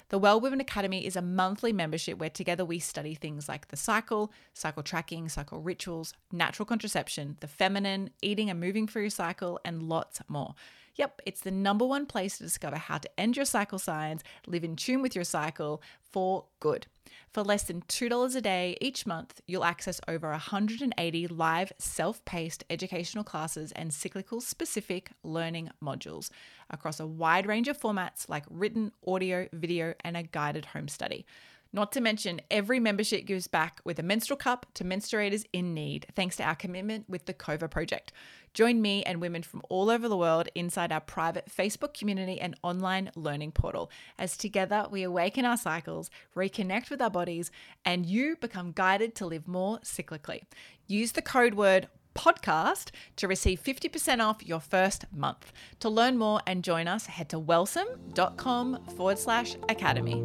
The 0.09 0.19
Well 0.19 0.39
Woman 0.39 0.61
Academy 0.61 1.05
is 1.05 1.15
a 1.15 1.21
monthly 1.21 1.73
membership 1.73 2.19
where 2.19 2.29
together 2.29 2.65
we 2.65 2.77
study 2.79 3.15
things 3.15 3.49
like 3.49 3.69
the 3.69 3.77
cycle, 3.77 4.31
cycle 4.53 4.83
tracking, 4.83 5.29
cycle 5.29 5.61
rituals, 5.61 6.13
natural 6.31 6.65
contraception, 6.65 7.37
the 7.39 7.47
feminine, 7.47 8.11
eating 8.21 8.49
and 8.49 8.59
moving 8.59 8.87
through 8.87 9.03
your 9.03 9.09
cycle, 9.09 9.59
and 9.65 9.83
lots 9.83 10.21
more. 10.27 10.53
Yep, 10.95 11.21
it's 11.25 11.41
the 11.41 11.51
number 11.51 11.85
one 11.85 12.05
place 12.05 12.37
to 12.37 12.43
discover 12.43 12.75
how 12.75 12.97
to 12.97 13.19
end 13.19 13.35
your 13.35 13.45
cycle 13.45 13.79
signs, 13.79 14.21
live 14.47 14.63
in 14.63 14.75
tune 14.75 15.01
with 15.01 15.15
your 15.15 15.23
cycle 15.23 15.81
for 16.01 16.45
good. 16.59 16.87
For 17.31 17.43
less 17.43 17.63
than 17.63 17.81
$2 17.83 18.35
a 18.35 18.41
day 18.41 18.77
each 18.81 19.05
month, 19.05 19.41
you'll 19.47 19.63
access 19.63 20.01
over 20.07 20.29
180 20.31 21.27
live, 21.27 21.71
self 21.77 22.23
paced 22.25 22.65
educational 22.69 23.23
classes 23.23 23.71
and 23.71 23.93
cyclical 23.93 24.41
specific 24.41 25.11
learning 25.23 25.69
modules 25.81 26.29
across 26.69 26.99
a 26.99 27.07
wide 27.07 27.45
range 27.47 27.67
of 27.69 27.79
formats 27.79 28.27
like 28.27 28.43
written, 28.49 28.91
audio, 29.07 29.47
video, 29.53 29.93
and 30.03 30.17
a 30.17 30.23
guided 30.23 30.65
home 30.65 30.87
study. 30.87 31.25
Not 31.73 31.93
to 31.93 32.01
mention, 32.01 32.41
every 32.51 32.79
membership 32.79 33.25
gives 33.25 33.47
back 33.47 33.79
with 33.85 33.97
a 33.97 34.03
menstrual 34.03 34.37
cup 34.37 34.65
to 34.73 34.83
menstruators 34.83 35.45
in 35.53 35.73
need, 35.73 36.05
thanks 36.15 36.35
to 36.37 36.43
our 36.43 36.55
commitment 36.55 37.09
with 37.09 37.25
the 37.25 37.33
COVA 37.33 37.69
Project. 37.69 38.11
Join 38.53 38.81
me 38.81 39.03
and 39.03 39.21
women 39.21 39.43
from 39.43 39.61
all 39.69 39.89
over 39.89 40.09
the 40.09 40.17
world 40.17 40.49
inside 40.53 40.91
our 40.91 40.99
private 40.99 41.49
Facebook 41.49 41.93
community 41.93 42.41
and 42.41 42.55
online 42.61 43.11
learning 43.15 43.53
portal, 43.53 43.89
as 44.19 44.35
together 44.35 44.85
we 44.91 45.03
awaken 45.03 45.45
our 45.45 45.55
cycles, 45.55 46.09
reconnect 46.35 46.89
with 46.89 47.01
our 47.01 47.09
bodies, 47.09 47.51
and 47.85 48.05
you 48.05 48.35
become 48.35 48.73
guided 48.73 49.15
to 49.15 49.25
live 49.25 49.47
more 49.47 49.79
cyclically. 49.79 50.41
Use 50.87 51.13
the 51.13 51.21
code 51.21 51.53
word 51.53 51.87
podcast 52.13 52.91
to 53.15 53.27
receive 53.29 53.63
50% 53.63 54.19
off 54.19 54.45
your 54.45 54.59
first 54.59 55.05
month. 55.13 55.53
To 55.79 55.89
learn 55.89 56.17
more 56.17 56.41
and 56.45 56.61
join 56.63 56.89
us, 56.89 57.05
head 57.05 57.29
to 57.29 57.39
wellsome.com 57.39 58.85
forward 58.97 59.17
slash 59.17 59.55
academy. 59.69 60.21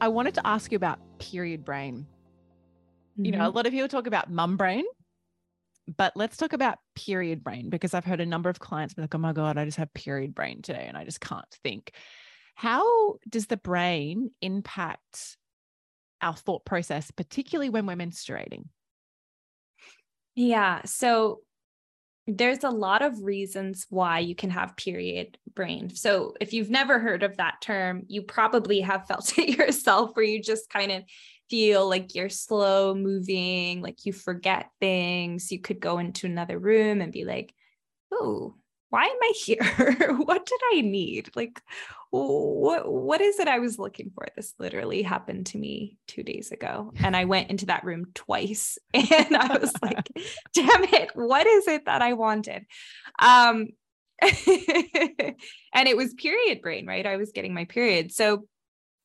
I 0.00 0.08
wanted 0.08 0.34
to 0.34 0.46
ask 0.46 0.70
you 0.72 0.76
about 0.76 0.98
period 1.18 1.64
brain. 1.64 2.06
You 3.16 3.30
know, 3.30 3.38
a 3.38 3.40
mm-hmm. 3.46 3.56
lot 3.56 3.66
of 3.66 3.72
people 3.72 3.88
talk 3.88 4.06
about 4.06 4.30
mum 4.30 4.58
brain, 4.58 4.84
but 5.96 6.12
let's 6.16 6.36
talk 6.36 6.52
about 6.52 6.78
period 6.94 7.42
brain 7.42 7.70
because 7.70 7.94
I've 7.94 8.04
heard 8.04 8.20
a 8.20 8.26
number 8.26 8.50
of 8.50 8.58
clients 8.58 8.92
be 8.92 9.02
like, 9.02 9.14
oh 9.14 9.18
my 9.18 9.32
God, 9.32 9.56
I 9.56 9.64
just 9.64 9.78
have 9.78 9.92
period 9.94 10.34
brain 10.34 10.60
today 10.60 10.84
and 10.86 10.98
I 10.98 11.04
just 11.04 11.20
can't 11.20 11.46
think. 11.62 11.92
How 12.56 13.14
does 13.28 13.46
the 13.46 13.56
brain 13.56 14.32
impact 14.42 15.38
our 16.20 16.34
thought 16.34 16.66
process, 16.66 17.10
particularly 17.10 17.70
when 17.70 17.86
we're 17.86 17.96
menstruating? 17.96 18.64
Yeah. 20.34 20.82
So 20.84 21.40
there's 22.26 22.64
a 22.64 22.70
lot 22.70 23.02
of 23.02 23.22
reasons 23.22 23.86
why 23.88 24.18
you 24.18 24.34
can 24.34 24.50
have 24.50 24.76
period 24.76 25.38
brain. 25.54 25.94
So, 25.94 26.34
if 26.40 26.52
you've 26.52 26.70
never 26.70 26.98
heard 26.98 27.22
of 27.22 27.36
that 27.36 27.60
term, 27.60 28.02
you 28.08 28.22
probably 28.22 28.80
have 28.80 29.06
felt 29.06 29.38
it 29.38 29.50
yourself 29.50 30.14
where 30.14 30.24
you 30.24 30.42
just 30.42 30.68
kind 30.68 30.92
of 30.92 31.04
feel 31.48 31.88
like 31.88 32.14
you're 32.14 32.28
slow 32.28 32.94
moving, 32.94 33.80
like 33.80 34.04
you 34.04 34.12
forget 34.12 34.70
things. 34.80 35.52
You 35.52 35.60
could 35.60 35.80
go 35.80 35.98
into 35.98 36.26
another 36.26 36.58
room 36.58 37.00
and 37.00 37.12
be 37.12 37.24
like, 37.24 37.54
oh, 38.12 38.56
why 38.96 39.04
am 39.04 39.18
I 39.22 39.32
here? 39.36 40.14
what 40.24 40.46
did 40.46 40.60
I 40.72 40.80
need? 40.80 41.28
Like, 41.36 41.60
what 42.10 42.90
what 42.90 43.20
is 43.20 43.38
it 43.38 43.46
I 43.46 43.58
was 43.58 43.78
looking 43.78 44.10
for? 44.14 44.26
This 44.34 44.54
literally 44.58 45.02
happened 45.02 45.44
to 45.48 45.58
me 45.58 45.98
two 46.08 46.22
days 46.22 46.50
ago, 46.50 46.94
and 47.00 47.14
I 47.14 47.26
went 47.26 47.50
into 47.50 47.66
that 47.66 47.84
room 47.84 48.06
twice, 48.14 48.78
and 48.94 49.36
I 49.36 49.58
was 49.58 49.74
like, 49.82 50.08
"Damn 50.54 50.84
it! 50.84 51.10
What 51.14 51.46
is 51.46 51.68
it 51.68 51.84
that 51.84 52.00
I 52.00 52.14
wanted?" 52.14 52.64
Um, 53.18 53.66
and 54.22 55.34
it 55.74 55.96
was 55.98 56.14
period 56.14 56.62
brain, 56.62 56.86
right? 56.86 57.04
I 57.04 57.16
was 57.16 57.32
getting 57.32 57.52
my 57.52 57.66
period, 57.66 58.12
so 58.12 58.46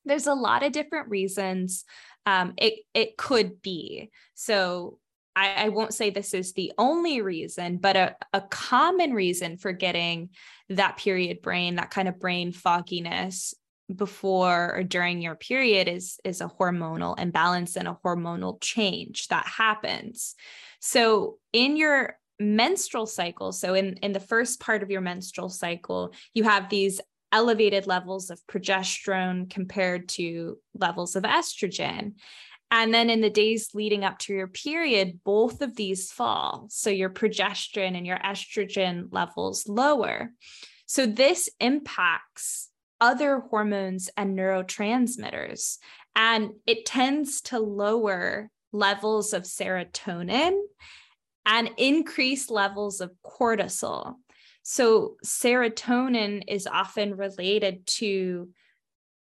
there's 0.06 0.28
a 0.28 0.34
lot 0.34 0.64
of 0.64 0.72
different 0.72 1.10
reasons 1.10 1.84
um, 2.26 2.54
it 2.58 2.76
it 2.94 3.18
could 3.18 3.62
be. 3.62 4.10
So 4.36 5.00
I, 5.36 5.66
I, 5.66 5.70
won't 5.70 5.94
say 5.94 6.10
this 6.10 6.34
is 6.34 6.54
the 6.54 6.74
only 6.78 7.22
reason, 7.22 7.78
but 7.78 7.96
a, 7.96 8.16
a 8.34 8.42
common 8.42 9.14
reason 9.14 9.58
for 9.58 9.72
getting 9.72 10.30
that 10.70 10.98
period 10.98 11.42
brain, 11.42 11.76
that 11.76 11.90
kind 11.90 12.08
of 12.08 12.20
brain 12.20 12.52
fogginess 12.52 13.54
before 13.96 14.76
or 14.76 14.84
during 14.84 15.22
your 15.22 15.36
period 15.36 15.88
is 15.88 16.20
is 16.24 16.42
a 16.42 16.52
hormonal 16.60 17.20
imbalance 17.20 17.76
and 17.76 17.88
a 17.88 17.98
hormonal 18.04 18.60
change 18.62 19.28
that 19.28 19.46
happens. 19.46 20.36
So 20.80 21.38
in 21.54 21.78
your 21.78 22.18
menstrual 22.40 23.06
cycle, 23.06 23.52
so 23.52 23.74
in 23.74 23.96
in 23.98 24.12
the 24.12 24.20
first 24.20 24.60
part 24.60 24.84
of 24.84 24.92
your 24.92 25.02
menstrual 25.02 25.50
cycle, 25.50 26.14
you 26.34 26.44
have 26.44 26.70
these 26.70 27.02
elevated 27.32 27.88
levels 27.88 28.30
of 28.30 28.46
progesterone 28.48 29.50
compared 29.50 30.10
to 30.10 30.58
levels 30.74 31.16
of 31.16 31.24
estrogen. 31.24 32.14
And 32.72 32.94
then 32.94 33.10
in 33.10 33.20
the 33.20 33.30
days 33.30 33.70
leading 33.74 34.06
up 34.06 34.18
to 34.20 34.34
your 34.34 34.48
period, 34.48 35.20
both 35.26 35.62
of 35.62 35.76
these 35.76 36.10
fall. 36.12 36.68
So 36.70 36.90
your 36.90 37.10
progesterone 37.10 37.98
and 37.98 38.08
your 38.08 38.18
estrogen 38.18 39.10
levels 39.12 39.68
lower. 39.68 40.32
So 40.86 41.06
this 41.06 41.50
impacts 41.60 42.70
other 43.02 43.40
hormones 43.40 44.10
and 44.16 44.38
neurotransmitters, 44.38 45.80
and 46.16 46.52
it 46.68 46.86
tends 46.86 47.42
to 47.42 47.60
lower 47.60 48.50
levels 48.72 49.34
of 49.34 49.44
serotonin 49.44 50.58
and 51.46 51.72
increase 51.78 52.50
levels 52.50 53.02
of 53.02 53.12
cortisol. 53.26 54.16
So, 54.64 55.16
serotonin 55.26 56.44
is 56.48 56.68
often 56.68 57.16
related 57.16 57.88
to 57.98 58.50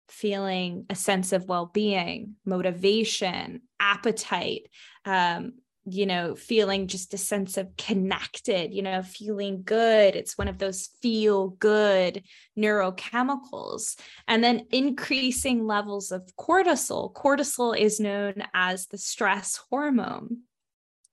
feeling 0.09 0.85
a 0.89 0.95
sense 0.95 1.33
of 1.33 1.47
well 1.47 1.67
being, 1.73 2.35
motivation, 2.45 3.61
appetite, 3.79 4.69
um, 5.05 5.53
you 5.85 6.05
know, 6.05 6.33
feeling 6.35 6.87
just 6.87 7.13
a 7.13 7.17
sense 7.17 7.57
of 7.57 7.75
connected, 7.77 8.73
you 8.73 8.81
know, 8.81 9.01
feeling 9.03 9.63
good. 9.63 10.15
It's 10.15 10.37
one 10.37 10.47
of 10.47 10.57
those 10.57 10.89
feel 11.01 11.49
good 11.49 12.23
neurochemicals. 12.57 13.99
And 14.27 14.43
then 14.43 14.67
increasing 14.71 15.67
levels 15.67 16.11
of 16.11 16.29
cortisol. 16.39 17.13
Cortisol 17.13 17.77
is 17.77 17.99
known 17.99 18.35
as 18.53 18.87
the 18.87 18.97
stress 18.97 19.59
hormone. 19.69 20.43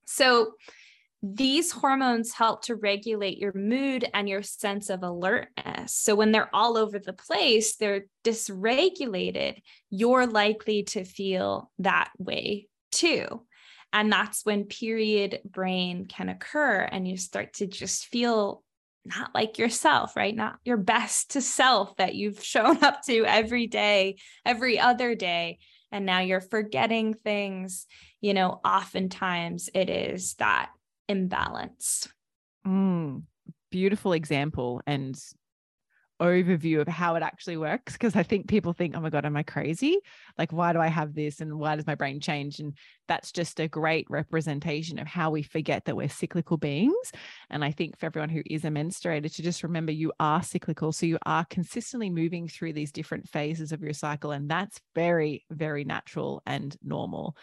So, 0.05 0.53
these 1.23 1.71
hormones 1.71 2.33
help 2.33 2.63
to 2.63 2.75
regulate 2.75 3.37
your 3.37 3.53
mood 3.53 4.09
and 4.13 4.27
your 4.27 4.41
sense 4.41 4.89
of 4.89 5.03
alertness. 5.03 5.95
So 5.95 6.15
when 6.15 6.31
they're 6.31 6.53
all 6.53 6.77
over 6.77 6.97
the 6.97 7.13
place, 7.13 7.75
they're 7.75 8.05
dysregulated, 8.23 9.61
you're 9.91 10.25
likely 10.25 10.83
to 10.83 11.03
feel 11.03 11.71
that 11.79 12.11
way 12.17 12.67
too. 12.91 13.45
And 13.93 14.11
that's 14.11 14.45
when 14.45 14.65
period 14.65 15.41
brain 15.45 16.05
can 16.07 16.29
occur 16.29 16.81
and 16.91 17.07
you 17.07 17.17
start 17.17 17.53
to 17.55 17.67
just 17.67 18.05
feel 18.05 18.63
not 19.05 19.31
like 19.35 19.57
yourself, 19.57 20.15
right? 20.15 20.35
Not 20.35 20.57
your 20.63 20.77
best 20.77 21.31
to 21.31 21.41
self 21.41 21.95
that 21.97 22.15
you've 22.15 22.43
shown 22.43 22.83
up 22.83 23.03
to 23.03 23.25
every 23.25 23.67
day, 23.67 24.17
every 24.45 24.79
other 24.79 25.13
day. 25.13 25.59
And 25.91 26.05
now 26.05 26.21
you're 26.21 26.41
forgetting 26.41 27.13
things. 27.13 27.85
You 28.21 28.33
know, 28.33 28.59
oftentimes 28.63 29.69
it 29.73 29.89
is 29.89 30.35
that 30.35 30.69
imbalanced. 31.13 32.09
Mm, 32.65 33.23
beautiful 33.71 34.13
example 34.13 34.81
and 34.85 35.17
overview 36.21 36.79
of 36.79 36.87
how 36.87 37.15
it 37.15 37.23
actually 37.23 37.57
works 37.57 37.93
because 37.93 38.15
I 38.15 38.21
think 38.21 38.47
people 38.47 38.73
think, 38.73 38.95
oh 38.95 38.99
my 39.01 39.09
God, 39.09 39.25
am 39.25 39.35
I 39.35 39.41
crazy? 39.41 39.97
Like, 40.37 40.53
why 40.53 40.71
do 40.71 40.79
I 40.79 40.87
have 40.87 41.15
this? 41.15 41.41
And 41.41 41.57
why 41.57 41.75
does 41.75 41.87
my 41.87 41.95
brain 41.95 42.19
change? 42.19 42.59
And 42.59 42.77
that's 43.07 43.31
just 43.31 43.59
a 43.59 43.67
great 43.67 44.05
representation 44.07 44.99
of 44.99 45.07
how 45.07 45.31
we 45.31 45.41
forget 45.41 45.85
that 45.85 45.95
we're 45.95 46.09
cyclical 46.09 46.57
beings. 46.57 47.11
And 47.49 47.65
I 47.65 47.71
think 47.71 47.97
for 47.97 48.05
everyone 48.05 48.29
who 48.29 48.43
is 48.45 48.63
a 48.63 48.69
menstruator 48.69 49.33
to 49.33 49.41
just 49.41 49.63
remember 49.63 49.91
you 49.91 50.13
are 50.19 50.43
cyclical. 50.43 50.91
So 50.91 51.07
you 51.07 51.17
are 51.25 51.45
consistently 51.49 52.11
moving 52.11 52.47
through 52.47 52.73
these 52.73 52.91
different 52.91 53.27
phases 53.27 53.71
of 53.71 53.81
your 53.81 53.93
cycle. 53.93 54.31
And 54.31 54.47
that's 54.47 54.79
very, 54.93 55.43
very 55.49 55.83
natural 55.83 56.43
and 56.45 56.77
normal. 56.83 57.35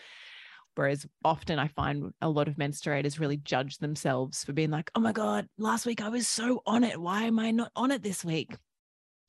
Whereas 0.79 1.05
often 1.24 1.59
I 1.59 1.66
find 1.66 2.12
a 2.20 2.29
lot 2.29 2.47
of 2.47 2.55
menstruators 2.55 3.18
really 3.18 3.39
judge 3.39 3.79
themselves 3.79 4.45
for 4.45 4.53
being 4.53 4.70
like, 4.70 4.93
oh 4.95 5.01
my 5.01 5.11
God, 5.11 5.49
last 5.59 5.87
week 5.87 6.01
I 6.01 6.09
was 6.09 6.29
so 6.29 6.62
on 6.64 6.85
it. 6.85 7.01
Why 7.01 7.24
am 7.24 7.41
I 7.41 7.51
not 7.51 7.72
on 7.74 7.91
it 7.91 8.01
this 8.01 8.24
week? 8.24 8.55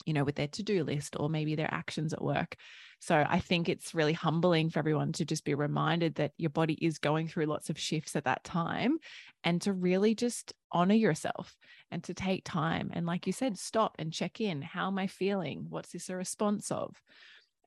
You 0.06 0.14
know, 0.14 0.24
with 0.24 0.36
their 0.36 0.48
to 0.50 0.62
do 0.62 0.84
list 0.84 1.16
or 1.20 1.28
maybe 1.28 1.56
their 1.56 1.74
actions 1.74 2.14
at 2.14 2.22
work. 2.22 2.56
So 3.00 3.26
I 3.28 3.40
think 3.40 3.68
it's 3.68 3.96
really 3.96 4.14
humbling 4.14 4.70
for 4.70 4.78
everyone 4.78 5.12
to 5.14 5.26
just 5.26 5.44
be 5.44 5.56
reminded 5.56 6.14
that 6.16 6.34
your 6.38 6.52
body 6.52 6.76
is 6.76 7.00
going 7.00 7.28
through 7.28 7.48
lots 7.48 7.72
of 7.72 7.80
shifts 7.80 8.16
at 8.16 8.26
that 8.26 8.44
time 8.44 9.00
and 9.44 9.60
to 9.64 9.74
really 9.74 10.14
just 10.14 10.54
honor 10.72 10.94
yourself 10.94 11.58
and 11.90 12.04
to 12.04 12.14
take 12.14 12.44
time. 12.46 12.92
And 12.94 13.08
like 13.08 13.26
you 13.26 13.34
said, 13.34 13.58
stop 13.58 13.96
and 13.98 14.14
check 14.14 14.40
in. 14.40 14.62
How 14.62 14.86
am 14.86 15.00
I 15.00 15.08
feeling? 15.08 15.66
What's 15.68 15.94
this 15.94 16.10
a 16.10 16.16
response 16.16 16.70
of? 16.70 16.96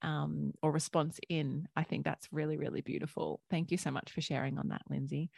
Um, 0.03 0.53
or 0.63 0.71
response 0.71 1.19
in. 1.29 1.69
I 1.77 1.85
think 1.85 2.05
that's 2.05 2.29
really, 2.33 2.57
really 2.57 2.81
beautiful. 2.81 3.41
Thank 3.51 3.71
you 3.71 3.77
so 3.77 3.91
much 3.91 4.13
for 4.13 4.21
sharing 4.21 4.59
on 4.59 4.69
that, 4.69 4.83
Lindsay. 4.91 5.31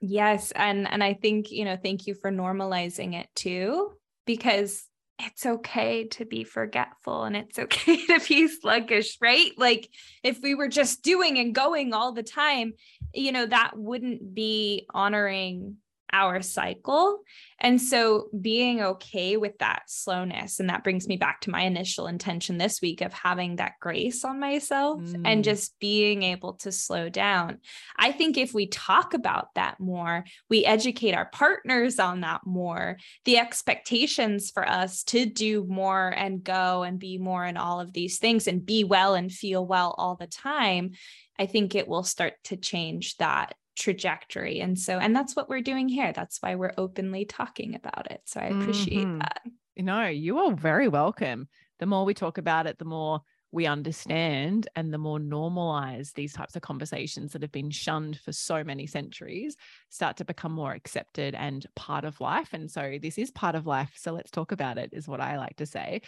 Yes. 0.00 0.50
And 0.52 0.90
and 0.90 1.02
I 1.02 1.14
think, 1.14 1.50
you 1.50 1.64
know, 1.64 1.76
thank 1.76 2.06
you 2.06 2.14
for 2.14 2.30
normalizing 2.30 3.14
it 3.14 3.28
too, 3.34 3.92
because 4.26 4.84
it's 5.20 5.46
okay 5.46 6.08
to 6.08 6.24
be 6.24 6.44
forgetful 6.44 7.24
and 7.24 7.36
it's 7.36 7.58
okay 7.58 8.04
to 8.06 8.20
be 8.28 8.48
sluggish, 8.48 9.18
right? 9.20 9.52
Like 9.56 9.88
if 10.22 10.40
we 10.42 10.54
were 10.54 10.68
just 10.68 11.02
doing 11.02 11.38
and 11.38 11.54
going 11.54 11.92
all 11.92 12.12
the 12.12 12.22
time, 12.22 12.74
you 13.12 13.32
know, 13.32 13.46
that 13.46 13.72
wouldn't 13.76 14.34
be 14.34 14.86
honoring 14.92 15.76
our 16.12 16.42
cycle. 16.42 17.20
And 17.58 17.80
so 17.80 18.28
being 18.40 18.80
okay 18.82 19.36
with 19.36 19.58
that 19.58 19.84
slowness, 19.86 20.60
and 20.60 20.68
that 20.68 20.84
brings 20.84 21.08
me 21.08 21.16
back 21.16 21.40
to 21.42 21.50
my 21.50 21.62
initial 21.62 22.06
intention 22.06 22.58
this 22.58 22.80
week 22.80 23.00
of 23.00 23.12
having 23.12 23.56
that 23.56 23.74
grace 23.80 24.24
on 24.24 24.38
myself 24.38 25.00
mm. 25.00 25.22
and 25.24 25.42
just 25.42 25.78
being 25.80 26.22
able 26.22 26.54
to 26.54 26.70
slow 26.70 27.08
down. 27.08 27.58
I 27.96 28.12
think 28.12 28.36
if 28.36 28.52
we 28.54 28.66
talk 28.66 29.14
about 29.14 29.54
that 29.54 29.80
more, 29.80 30.24
we 30.50 30.64
educate 30.64 31.14
our 31.14 31.26
partners 31.26 31.98
on 31.98 32.20
that 32.20 32.42
more, 32.44 32.98
the 33.24 33.38
expectations 33.38 34.50
for 34.50 34.68
us 34.68 35.02
to 35.04 35.26
do 35.26 35.64
more 35.68 36.08
and 36.08 36.44
go 36.44 36.82
and 36.82 36.98
be 36.98 37.18
more 37.18 37.44
in 37.44 37.56
all 37.56 37.80
of 37.80 37.92
these 37.92 38.18
things 38.18 38.46
and 38.46 38.64
be 38.64 38.84
well 38.84 39.14
and 39.14 39.32
feel 39.32 39.66
well 39.66 39.94
all 39.96 40.16
the 40.16 40.26
time. 40.26 40.92
I 41.38 41.46
think 41.46 41.74
it 41.74 41.88
will 41.88 42.04
start 42.04 42.34
to 42.44 42.56
change 42.56 43.16
that 43.16 43.54
trajectory. 43.76 44.60
And 44.60 44.78
so, 44.78 44.98
and 44.98 45.14
that's 45.14 45.34
what 45.34 45.48
we're 45.48 45.60
doing 45.60 45.88
here. 45.88 46.12
That's 46.12 46.38
why 46.40 46.54
we're 46.54 46.74
openly 46.78 47.24
talking 47.24 47.74
about 47.74 48.10
it. 48.10 48.22
So 48.24 48.40
I 48.40 48.46
appreciate 48.46 49.06
mm-hmm. 49.06 49.18
that. 49.18 49.42
No, 49.76 50.06
you 50.06 50.38
are 50.38 50.52
very 50.52 50.88
welcome. 50.88 51.48
The 51.80 51.86
more 51.86 52.04
we 52.04 52.14
talk 52.14 52.38
about 52.38 52.66
it, 52.66 52.78
the 52.78 52.84
more 52.84 53.20
we 53.50 53.66
understand 53.66 54.68
and 54.74 54.92
the 54.92 54.98
more 54.98 55.20
normalized 55.20 56.16
these 56.16 56.32
types 56.32 56.56
of 56.56 56.62
conversations 56.62 57.32
that 57.32 57.42
have 57.42 57.52
been 57.52 57.70
shunned 57.70 58.18
for 58.18 58.32
so 58.32 58.64
many 58.64 58.84
centuries 58.84 59.56
start 59.90 60.16
to 60.16 60.24
become 60.24 60.50
more 60.50 60.72
accepted 60.72 61.36
and 61.36 61.64
part 61.76 62.04
of 62.04 62.20
life. 62.20 62.52
And 62.52 62.68
so 62.68 62.98
this 63.00 63.16
is 63.16 63.30
part 63.30 63.54
of 63.54 63.66
life. 63.66 63.92
So 63.96 64.12
let's 64.12 64.32
talk 64.32 64.50
about 64.50 64.76
it, 64.76 64.90
is 64.92 65.06
what 65.06 65.20
I 65.20 65.38
like 65.38 65.56
to 65.56 65.66
say. 65.66 66.02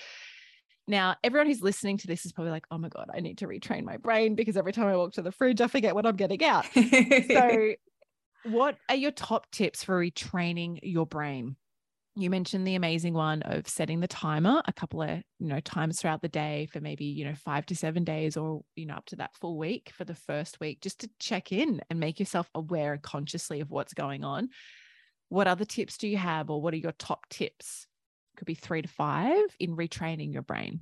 Now, 0.88 1.16
everyone 1.24 1.46
who's 1.48 1.62
listening 1.62 1.98
to 1.98 2.06
this 2.06 2.24
is 2.24 2.32
probably 2.32 2.52
like, 2.52 2.66
oh 2.70 2.78
my 2.78 2.88
God, 2.88 3.10
I 3.12 3.20
need 3.20 3.38
to 3.38 3.46
retrain 3.46 3.84
my 3.84 3.96
brain 3.96 4.34
because 4.34 4.56
every 4.56 4.72
time 4.72 4.86
I 4.86 4.96
walk 4.96 5.14
to 5.14 5.22
the 5.22 5.32
fridge, 5.32 5.60
I 5.60 5.66
forget 5.66 5.94
what 5.94 6.06
I'm 6.06 6.16
getting 6.16 6.44
out. 6.44 6.66
so, 6.74 7.72
what 8.44 8.76
are 8.88 8.94
your 8.94 9.10
top 9.10 9.50
tips 9.50 9.82
for 9.82 10.00
retraining 10.00 10.78
your 10.82 11.06
brain? 11.06 11.56
You 12.18 12.30
mentioned 12.30 12.66
the 12.66 12.76
amazing 12.76 13.12
one 13.12 13.42
of 13.42 13.68
setting 13.68 14.00
the 14.00 14.08
timer 14.08 14.62
a 14.66 14.72
couple 14.72 15.02
of, 15.02 15.20
you 15.38 15.48
know, 15.48 15.60
times 15.60 16.00
throughout 16.00 16.22
the 16.22 16.28
day 16.28 16.66
for 16.72 16.80
maybe, 16.80 17.04
you 17.04 17.26
know, 17.26 17.34
five 17.34 17.66
to 17.66 17.76
seven 17.76 18.04
days 18.04 18.36
or, 18.36 18.62
you 18.74 18.86
know, 18.86 18.94
up 18.94 19.04
to 19.06 19.16
that 19.16 19.34
full 19.34 19.58
week 19.58 19.92
for 19.94 20.04
the 20.04 20.14
first 20.14 20.58
week, 20.60 20.80
just 20.80 21.00
to 21.00 21.10
check 21.18 21.52
in 21.52 21.82
and 21.90 22.00
make 22.00 22.18
yourself 22.18 22.48
aware 22.54 22.98
consciously 23.02 23.60
of 23.60 23.70
what's 23.70 23.92
going 23.92 24.24
on 24.24 24.48
what 25.28 25.48
other 25.48 25.64
tips 25.64 25.98
do 25.98 26.08
you 26.08 26.16
have, 26.16 26.50
or 26.50 26.60
what 26.60 26.74
are 26.74 26.78
your 26.78 26.92
top 26.92 27.28
tips? 27.28 27.86
Could 28.36 28.46
be 28.46 28.54
three 28.54 28.82
to 28.82 28.88
five 28.88 29.44
in 29.58 29.76
retraining 29.76 30.32
your 30.32 30.42
brain. 30.42 30.80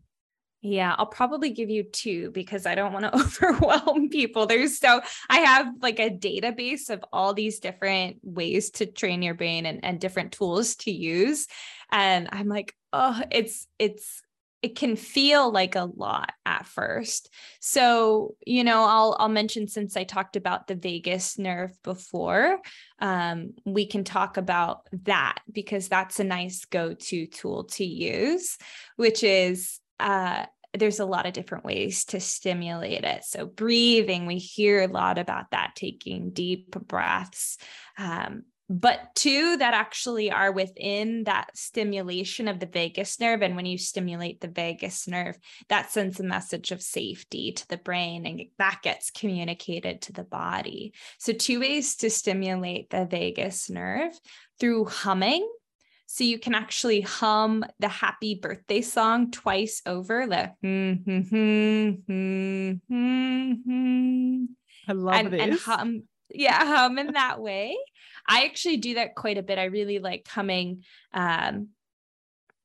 Yeah, 0.67 0.95
I'll 0.97 1.05
probably 1.05 1.51
give 1.51 1.69
you 1.69 1.83
two 1.83 2.31
because 2.31 2.65
I 2.65 2.75
don't 2.75 2.95
want 2.95 3.05
to 3.05 3.15
overwhelm 3.21 4.09
people. 4.09 4.47
There's 4.47 4.79
so 4.79 5.03
I 5.29 5.41
have 5.41 5.67
like 5.83 6.01
a 6.01 6.09
database 6.09 6.89
of 6.89 7.05
all 7.13 7.35
these 7.35 7.61
different 7.61 8.17
ways 8.23 8.71
to 8.73 8.87
train 8.87 9.21
your 9.21 9.35
brain 9.35 9.67
and, 9.67 9.85
and 9.85 10.01
different 10.01 10.33
tools 10.33 10.77
to 10.77 10.91
use. 10.91 11.47
And 11.93 12.31
I'm 12.33 12.49
like, 12.49 12.75
oh, 12.95 13.21
it's 13.31 13.67
it's 13.79 14.23
it 14.65 14.77
can 14.77 14.97
feel 14.97 15.53
like 15.53 15.75
a 15.75 15.91
lot 15.95 16.33
at 16.47 16.65
first. 16.65 17.29
So, 17.61 18.35
you 18.47 18.65
know, 18.65 18.85
I'll 18.85 19.15
I'll 19.19 19.29
mention 19.29 19.69
since 19.69 19.95
I 19.95 20.05
talked 20.05 20.37
about 20.37 20.67
the 20.67 20.75
vagus 20.75 21.39
nerve 21.39 21.77
before, 21.83 22.61
um, 22.99 23.53
we 23.67 23.85
can 23.87 24.05
talk 24.05 24.39
about 24.39 24.89
that 25.03 25.41
because 25.53 25.89
that's 25.89 26.19
a 26.19 26.25
nice 26.25 26.65
go-to 26.65 27.27
tool 27.27 27.65
to 27.65 27.85
use, 27.85 28.57
which 28.97 29.23
is 29.23 29.81
uh, 30.01 30.47
there's 30.73 30.99
a 30.99 31.05
lot 31.05 31.27
of 31.27 31.35
different 31.35 31.67
ways 31.67 32.07
to 32.07 32.19
stimulate 32.19 33.05
it. 33.05 33.23
So, 33.27 33.45
breathing, 33.45 34.25
we 34.25 34.39
hear 34.39 34.81
a 34.81 34.89
lot 34.89 35.19
about 35.19 35.51
that, 35.51 35.73
taking 35.77 36.31
deep 36.31 36.71
breaths. 36.71 37.59
Um, 37.99 38.45
but 38.71 39.15
two 39.15 39.59
that 39.59 39.75
actually 39.75 40.31
are 40.31 40.51
within 40.51 41.25
that 41.25 41.57
stimulation 41.57 42.49
of 42.49 42.61
the 42.61 42.67
vagus 42.67 43.21
nerve. 43.21 43.43
And 43.43 43.57
when 43.57 43.67
you 43.67 43.77
stimulate 43.77 44.41
the 44.41 44.49
vagus 44.49 45.07
nerve, 45.07 45.37
that 45.69 45.91
sends 45.91 46.19
a 46.19 46.25
message 46.25 46.73
of 46.73 46.81
safety 46.81 47.53
to 47.53 47.69
the 47.69 47.77
brain 47.77 48.27
and 48.27 48.43
that 48.59 48.81
gets 48.83 49.11
communicated 49.11 50.03
to 50.03 50.13
the 50.13 50.25
body. 50.25 50.95
So, 51.19 51.33
two 51.33 51.61
ways 51.61 51.97
to 51.97 52.11
stimulate 52.11 52.91
the 52.91 53.05
vagus 53.05 53.69
nerve 53.69 54.19
through 54.59 54.87
humming. 54.87 55.49
So 56.07 56.23
you 56.23 56.39
can 56.39 56.55
actually 56.55 57.01
hum 57.01 57.65
the 57.81 57.89
happy 57.89 58.35
birthday 58.37 58.83
song 58.83 59.31
twice 59.31 59.83
over 59.87 60.27
the 60.27 60.53
hmm, 60.63 60.93
hmm, 60.93 61.21
hmm, 61.21 61.91
hmm, 62.07 62.73
hmm, 62.89 63.53
hmm. 63.65 64.45
I 64.87 64.93
love 64.93 65.15
and, 65.15 65.33
this. 65.33 65.41
And 65.41 65.55
hum, 65.59 66.03
yeah, 66.31 66.65
hum 66.65 66.99
in 66.99 67.13
that 67.15 67.41
way. 67.41 67.77
I 68.27 68.45
actually 68.45 68.79
do 68.79 68.95
that 68.95 69.15
quite 69.15 69.39
a 69.39 69.43
bit. 69.43 69.59
I 69.59 69.65
really 69.65 69.99
like 69.99 70.25
coming 70.25 70.85
Um, 71.13 71.69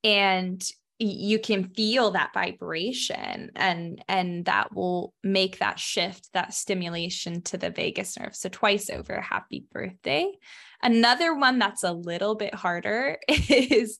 and 0.03 0.63
you 1.01 1.39
can 1.39 1.69
feel 1.69 2.11
that 2.11 2.33
vibration 2.33 3.51
and 3.55 4.03
and 4.09 4.43
that 4.45 4.75
will 4.75 5.13
make 5.23 5.59
that 5.59 5.79
shift 5.79 6.27
that 6.33 6.53
stimulation 6.53 7.41
to 7.41 7.57
the 7.57 7.69
vagus 7.69 8.19
nerve. 8.19 8.35
So 8.35 8.49
twice 8.49 8.89
over 8.89 9.21
happy 9.21 9.65
birthday. 9.71 10.29
Another 10.83 11.33
one 11.33 11.57
that's 11.57 11.83
a 11.83 11.93
little 11.93 12.35
bit 12.35 12.53
harder 12.53 13.17
is 13.27 13.97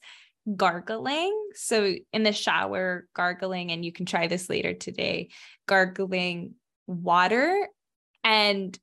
gargling. 0.56 1.34
So 1.54 1.96
in 2.12 2.24
the 2.24 2.34
shower 2.34 3.08
gargling 3.16 3.72
and 3.72 3.86
you 3.86 3.94
can 3.94 4.06
try 4.06 4.28
this 4.28 4.50
later 4.50 4.74
today 4.74 5.30
gargling 5.68 6.56
water. 6.86 7.68
And 8.26 8.78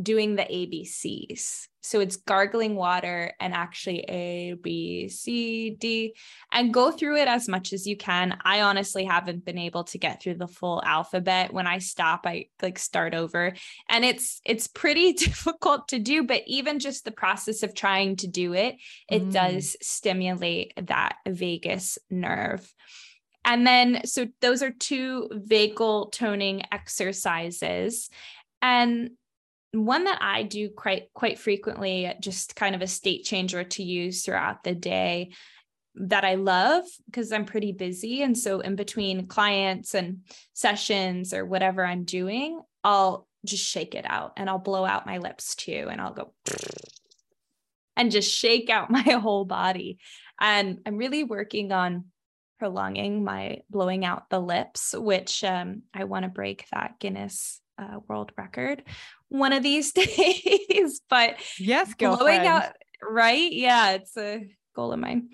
doing 0.00 0.36
the 0.36 0.42
ABCs. 0.42 1.68
So 1.80 2.00
it's 2.00 2.16
gargling 2.16 2.74
water 2.74 3.32
and 3.38 3.54
actually 3.54 4.00
A, 4.08 4.54
B, 4.60 5.08
C, 5.08 5.70
D, 5.70 6.16
and 6.50 6.74
go 6.74 6.90
through 6.90 7.18
it 7.18 7.28
as 7.28 7.48
much 7.48 7.72
as 7.72 7.86
you 7.86 7.96
can. 7.96 8.36
I 8.44 8.62
honestly 8.62 9.04
haven't 9.04 9.44
been 9.44 9.56
able 9.56 9.84
to 9.84 9.98
get 9.98 10.20
through 10.20 10.34
the 10.34 10.48
full 10.48 10.82
alphabet. 10.84 11.52
When 11.52 11.68
I 11.68 11.78
stop, 11.78 12.26
I 12.26 12.46
like 12.60 12.80
start 12.80 13.14
over. 13.14 13.52
And 13.88 14.04
it's 14.04 14.40
it's 14.44 14.66
pretty 14.66 15.12
difficult 15.12 15.88
to 15.88 16.00
do, 16.00 16.24
but 16.24 16.42
even 16.46 16.80
just 16.80 17.04
the 17.04 17.12
process 17.12 17.62
of 17.62 17.72
trying 17.72 18.16
to 18.16 18.26
do 18.26 18.52
it, 18.54 18.76
it 19.08 19.22
mm. 19.22 19.32
does 19.32 19.76
stimulate 19.80 20.72
that 20.76 21.18
vagus 21.28 21.98
nerve. 22.10 22.68
And 23.44 23.64
then, 23.64 24.04
so 24.06 24.26
those 24.40 24.60
are 24.64 24.72
two 24.72 25.28
vagal 25.32 26.10
toning 26.10 26.64
exercises. 26.72 28.10
And 28.60 29.10
one 29.72 30.04
that 30.04 30.18
I 30.20 30.42
do 30.42 30.70
quite 30.70 31.12
quite 31.12 31.38
frequently, 31.38 32.12
just 32.20 32.56
kind 32.56 32.74
of 32.74 32.82
a 32.82 32.86
state 32.86 33.24
changer 33.24 33.64
to 33.64 33.82
use 33.82 34.24
throughout 34.24 34.64
the 34.64 34.74
day 34.74 35.32
that 35.96 36.24
I 36.24 36.34
love 36.34 36.84
because 37.06 37.32
I'm 37.32 37.46
pretty 37.46 37.72
busy. 37.72 38.22
And 38.22 38.36
so 38.36 38.60
in 38.60 38.76
between 38.76 39.26
clients 39.26 39.94
and 39.94 40.18
sessions 40.52 41.32
or 41.32 41.44
whatever 41.44 41.84
I'm 41.84 42.04
doing, 42.04 42.60
I'll 42.84 43.26
just 43.44 43.64
shake 43.64 43.94
it 43.94 44.04
out 44.06 44.34
and 44.36 44.50
I'll 44.50 44.58
blow 44.58 44.84
out 44.84 45.06
my 45.06 45.18
lips 45.18 45.54
too. 45.54 45.88
And 45.90 46.00
I'll 46.00 46.12
go 46.12 46.32
and 47.96 48.10
just 48.10 48.32
shake 48.32 48.68
out 48.68 48.90
my 48.90 49.00
whole 49.00 49.44
body. 49.44 49.98
And 50.38 50.80
I'm 50.86 50.98
really 50.98 51.24
working 51.24 51.72
on 51.72 52.06
prolonging 52.58 53.24
my 53.24 53.58
blowing 53.70 54.04
out 54.04 54.30
the 54.30 54.40
lips, 54.40 54.94
which 54.96 55.44
um, 55.44 55.82
I 55.94 56.04
want 56.04 56.24
to 56.24 56.30
break 56.30 56.66
that 56.72 56.98
Guinness 56.98 57.60
uh, 57.78 57.98
world 58.08 58.32
record 58.36 58.82
one 59.28 59.52
of 59.52 59.62
these 59.62 59.92
days. 59.92 61.00
but 61.08 61.36
yes, 61.58 61.94
blowing 61.94 62.46
out, 62.46 62.72
right? 63.02 63.52
Yeah, 63.52 63.92
it's 63.92 64.16
a 64.16 64.48
goal 64.74 64.92
of 64.92 65.00
mine. 65.00 65.30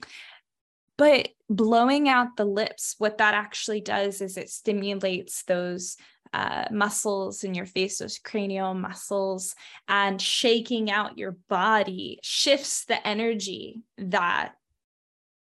But 0.98 1.30
blowing 1.48 2.08
out 2.08 2.36
the 2.36 2.44
lips, 2.44 2.94
what 2.98 3.18
that 3.18 3.34
actually 3.34 3.80
does 3.80 4.20
is 4.20 4.36
it 4.36 4.50
stimulates 4.50 5.42
those 5.44 5.96
uh, 6.32 6.64
muscles 6.70 7.44
in 7.44 7.54
your 7.54 7.66
face, 7.66 7.98
those 7.98 8.18
cranial 8.18 8.74
muscles, 8.74 9.54
and 9.88 10.20
shaking 10.20 10.90
out 10.90 11.18
your 11.18 11.36
body 11.48 12.18
shifts 12.22 12.84
the 12.84 13.06
energy 13.06 13.82
that 13.98 14.54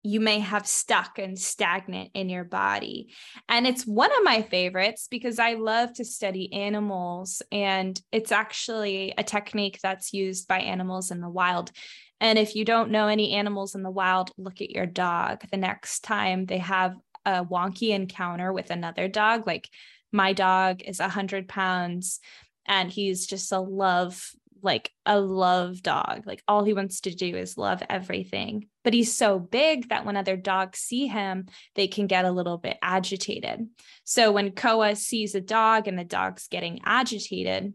you 0.05 0.21
may 0.21 0.39
have 0.39 0.67
stuck 0.67 1.19
and 1.19 1.39
stagnant 1.39 2.11
in 2.13 2.29
your 2.29 2.45
body. 2.45 3.13
And 3.49 3.67
it's 3.67 3.87
one 3.87 4.13
of 4.13 4.23
my 4.23 4.43
favorites 4.43 5.09
because 5.11 5.39
I 5.39 5.55
love 5.55 5.95
to 5.95 6.05
study 6.05 6.53
animals. 6.53 7.41
And 7.51 7.99
it's 8.13 8.31
actually 8.31 9.15
a 9.17 9.25
technique 9.25 9.81
that's 9.83 10.13
used 10.13 10.47
by 10.47 10.59
animals 10.59 11.11
in 11.11 11.23
the 11.23 11.29
wild. 11.29 11.73
And 12.21 12.39
if 12.39 12.55
you 12.55 12.67
don't 12.67 12.91
know 12.91 13.09
any 13.09 13.33
animals 13.33 13.75
in 13.75 13.83
the 13.83 13.91
wild, 13.91 14.31
look 14.37 14.61
at 14.61 14.71
your 14.71 14.87
dog. 14.87 15.43
The 15.51 15.57
next 15.57 16.01
time 16.01 16.45
they 16.45 16.59
have 16.59 16.95
a 17.25 17.43
wonky 17.43 17.89
encounter 17.89 18.53
with 18.53 18.71
another 18.71 19.09
dog, 19.09 19.47
like 19.47 19.71
my 20.13 20.35
dog 20.35 20.83
is 20.83 21.01
100 21.01 21.49
pounds 21.49 22.21
and 22.67 22.91
he's 22.91 23.27
just 23.27 23.53
a 23.53 23.59
love 23.59 24.31
like 24.65 24.91
a 25.07 25.21
love 25.21 25.83
dog. 25.83 26.23
Like 26.27 26.43
all 26.49 26.65
he 26.65 26.73
wants 26.73 27.03
to 27.03 27.15
do 27.15 27.37
is 27.37 27.59
love 27.59 27.83
everything. 27.89 28.69
But 28.83 28.95
he's 28.95 29.15
so 29.15 29.39
big 29.39 29.91
that 29.91 30.05
when 30.05 30.17
other 30.17 30.37
dogs 30.37 30.79
see 30.81 31.07
him, 31.07 31.47
they 31.75 31.87
can 31.87 32.07
get 32.07 32.25
a 32.25 32.33
little 32.33 32.59
bit 32.59 32.79
agitated. 32.83 33.69
So 34.05 34.33
when 34.33 34.53
Koa 34.53 34.97
sees 34.97 35.35
a 35.35 35.41
dog 35.41 35.87
and 35.87 35.99
the 35.99 36.05
dog's 36.05 36.49
getting 36.49 36.81
agitated, 36.85 37.75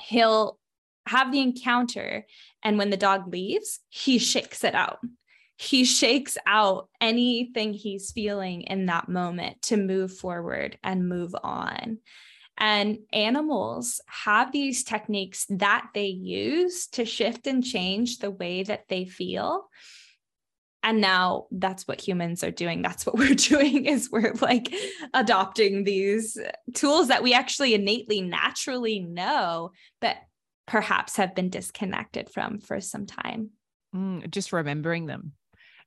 he'll 0.00 0.58
have 1.06 1.32
the 1.32 1.40
encounter. 1.40 2.26
And 2.62 2.78
when 2.78 2.90
the 2.90 2.96
dog 2.96 3.32
leaves, 3.32 3.80
he 3.88 4.18
shakes 4.18 4.62
it 4.64 4.74
out. 4.74 4.98
He 5.56 5.84
shakes 5.84 6.36
out 6.46 6.88
anything 7.00 7.72
he's 7.72 8.10
feeling 8.10 8.62
in 8.62 8.86
that 8.86 9.08
moment 9.08 9.62
to 9.62 9.76
move 9.76 10.12
forward 10.12 10.78
and 10.82 11.08
move 11.08 11.34
on. 11.42 11.98
And 12.64 12.98
animals 13.12 14.00
have 14.06 14.52
these 14.52 14.84
techniques 14.84 15.46
that 15.50 15.88
they 15.94 16.06
use 16.06 16.86
to 16.92 17.04
shift 17.04 17.48
and 17.48 17.64
change 17.64 18.18
the 18.18 18.30
way 18.30 18.62
that 18.62 18.84
they 18.88 19.04
feel. 19.04 19.68
And 20.84 21.00
now 21.00 21.46
that's 21.50 21.88
what 21.88 22.00
humans 22.00 22.44
are 22.44 22.52
doing. 22.52 22.80
That's 22.80 23.04
what 23.04 23.16
we're 23.18 23.34
doing 23.34 23.86
is 23.86 24.12
we're 24.12 24.34
like 24.40 24.72
adopting 25.12 25.82
these 25.82 26.38
tools 26.72 27.08
that 27.08 27.24
we 27.24 27.34
actually 27.34 27.74
innately 27.74 28.20
naturally 28.20 29.00
know, 29.00 29.72
but 30.00 30.18
perhaps 30.68 31.16
have 31.16 31.34
been 31.34 31.50
disconnected 31.50 32.30
from 32.30 32.60
for 32.60 32.80
some 32.80 33.06
time. 33.06 33.50
Mm, 33.92 34.30
just 34.30 34.52
remembering 34.52 35.06
them 35.06 35.32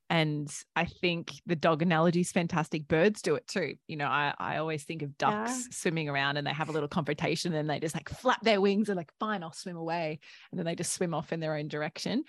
and 0.09 0.51
I 0.75 0.85
think 0.85 1.33
the 1.47 1.55
dog 1.55 1.81
analogy 1.81 2.21
is 2.21 2.31
fantastic. 2.31 2.87
Birds 2.87 3.21
do 3.21 3.35
it 3.35 3.47
too. 3.47 3.75
You 3.87 3.97
know, 3.97 4.05
I, 4.05 4.33
I 4.37 4.57
always 4.57 4.83
think 4.83 5.01
of 5.01 5.17
ducks 5.17 5.51
yeah. 5.51 5.67
swimming 5.71 6.09
around 6.09 6.37
and 6.37 6.45
they 6.45 6.51
have 6.51 6.69
a 6.69 6.71
little 6.71 6.87
confrontation 6.87 7.53
and 7.53 7.67
they 7.67 7.79
just 7.79 7.95
like 7.95 8.09
flap 8.09 8.41
their 8.43 8.61
wings 8.61 8.89
and 8.89 8.97
like, 8.97 9.11
fine, 9.19 9.41
I'll 9.41 9.51
swim 9.51 9.77
away. 9.77 10.19
And 10.51 10.59
then 10.59 10.65
they 10.65 10.75
just 10.75 10.93
swim 10.93 11.15
off 11.15 11.33
in 11.33 11.39
their 11.39 11.55
own 11.55 11.67
direction. 11.67 12.23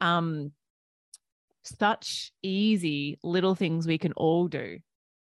Um, 0.00 0.52
such 1.64 2.32
easy 2.42 3.18
little 3.22 3.54
things 3.54 3.86
we 3.86 3.98
can 3.98 4.12
all 4.14 4.48
do 4.48 4.78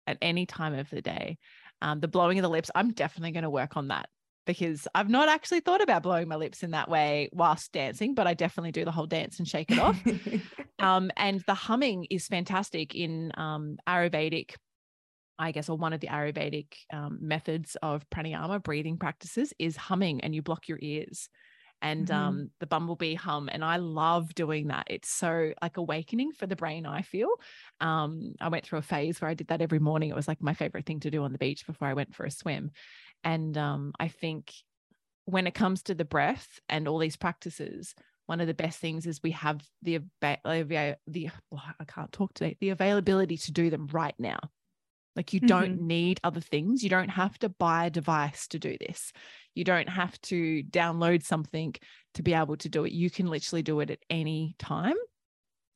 at 0.09 0.19
any 0.21 0.47
time 0.47 0.75
of 0.75 0.91
the 0.91 1.03
day. 1.03 1.39
Um, 1.81 2.01
the 2.01 2.09
blowing 2.09 2.39
of 2.39 2.43
the 2.43 2.49
lips, 2.49 2.73
I'm 2.75 2.93
definitely 2.93 3.33
going 3.33 3.45
to 3.45 3.51
work 3.51 3.77
on 3.77 3.89
that 3.89 4.09
because 4.47 4.89
I've 4.95 5.09
not 5.09 5.29
actually 5.29 5.61
thought 5.61 5.81
about 5.81 6.03
blowing 6.03 6.29
my 6.29 6.37
lips 6.37 6.63
in 6.65 6.73
that 6.73 6.89
way 6.89 7.29
whilst 7.33 7.73
dancing, 7.73 8.15
but 8.15 8.27
I 8.27 8.35
definitely 8.35 8.73
do 8.73 8.85
the 8.85 8.91
whole 8.91 9.07
dance 9.07 9.39
and 9.39 9.47
shake 9.47 9.71
it 9.71 9.79
off. 9.79 10.03
um, 10.87 11.11
and 11.17 11.43
the 11.47 11.55
humming 11.55 12.07
is 12.11 12.27
fantastic 12.27 12.95
in 12.95 13.33
um, 13.37 13.77
Ayurvedic, 13.89 14.55
I 15.39 15.53
guess, 15.53 15.69
or 15.69 15.77
one 15.77 15.93
of 15.93 16.01
the 16.01 16.09
Ayurvedic 16.09 16.75
um, 16.93 17.19
methods 17.21 17.77
of 17.83 18.09
pranayama 18.11 18.63
breathing 18.63 18.99
practices 18.99 19.53
is 19.59 19.77
humming, 19.77 20.23
and 20.23 20.35
you 20.35 20.43
block 20.43 20.69
your 20.69 20.79
ears. 20.81 21.29
and 21.83 22.07
mm-hmm. 22.07 22.17
um, 22.17 22.51
the 22.61 22.67
bumblebee 22.67 23.15
hum. 23.15 23.49
And 23.53 23.65
I 23.65 23.77
love 23.77 24.35
doing 24.35 24.69
that. 24.69 24.87
It's 24.89 25.11
so 25.11 25.53
like 25.61 25.77
awakening 25.77 26.33
for 26.33 26.47
the 26.47 26.57
brain, 26.57 26.87
I 26.87 27.03
feel. 27.03 27.29
Um, 27.81 28.35
I 28.41 28.49
went 28.49 28.65
through 28.65 28.79
a 28.79 28.83
phase 28.83 29.21
where 29.21 29.31
I 29.31 29.35
did 29.35 29.49
that 29.49 29.61
every 29.61 29.81
morning. 29.81 30.09
It 30.09 30.17
was 30.17 30.29
like 30.29 30.41
my 30.41 30.55
favorite 30.55 30.87
thing 30.87 31.01
to 31.01 31.11
do 31.11 31.23
on 31.25 31.33
the 31.33 31.39
beach 31.39 31.67
before 31.67 31.89
I 31.89 31.95
went 31.95 32.15
for 32.15 32.25
a 32.25 32.31
swim. 32.31 32.71
And 33.23 33.57
um, 33.59 33.93
I 34.01 34.09
think 34.09 34.53
when 35.27 35.47
it 35.47 35.55
comes 35.55 35.83
to 35.85 35.95
the 35.95 36.05
breath 36.05 36.61
and 36.69 36.89
all 36.89 36.99
these 36.99 37.17
practices, 37.17 37.95
one 38.27 38.41
of 38.41 38.47
the 38.47 38.55
best 38.55 38.79
things 38.79 39.07
is 39.07 39.21
we 39.23 39.33
have 39.33 39.61
the 39.83 40.01
the, 40.21 40.97
the 41.07 41.31
oh, 41.53 41.63
I 41.79 41.85
can't 41.85 42.13
talk 42.13 42.35
today 42.35 42.57
the 42.61 42.71
availability 42.71 43.37
to 43.39 43.53
do 43.53 43.71
them 43.71 43.89
right 43.93 44.15
now. 44.19 44.39
Like 45.17 45.33
you 45.33 45.41
mm-hmm. 45.41 45.47
don't 45.47 45.81
need 45.83 46.21
other 46.25 46.41
things. 46.41 46.83
You 46.83 46.91
don't 46.91 47.11
have 47.11 47.39
to 47.41 47.49
buy 47.49 47.87
a 47.87 47.91
device 47.91 48.49
to 48.49 48.59
do 48.59 48.77
this. 48.79 49.13
You 49.55 49.65
don't 49.65 49.89
have 49.89 50.21
to 50.23 50.63
download 50.65 51.25
something 51.25 51.75
to 52.15 52.23
be 52.23 52.35
able 52.35 52.57
to 52.59 52.69
do 52.69 52.85
it. 52.85 52.93
You 52.93 53.11
can 53.11 53.27
literally 53.27 53.63
do 53.63 53.81
it 53.81 53.91
at 53.91 54.01
any 54.11 54.57
time. 54.59 54.97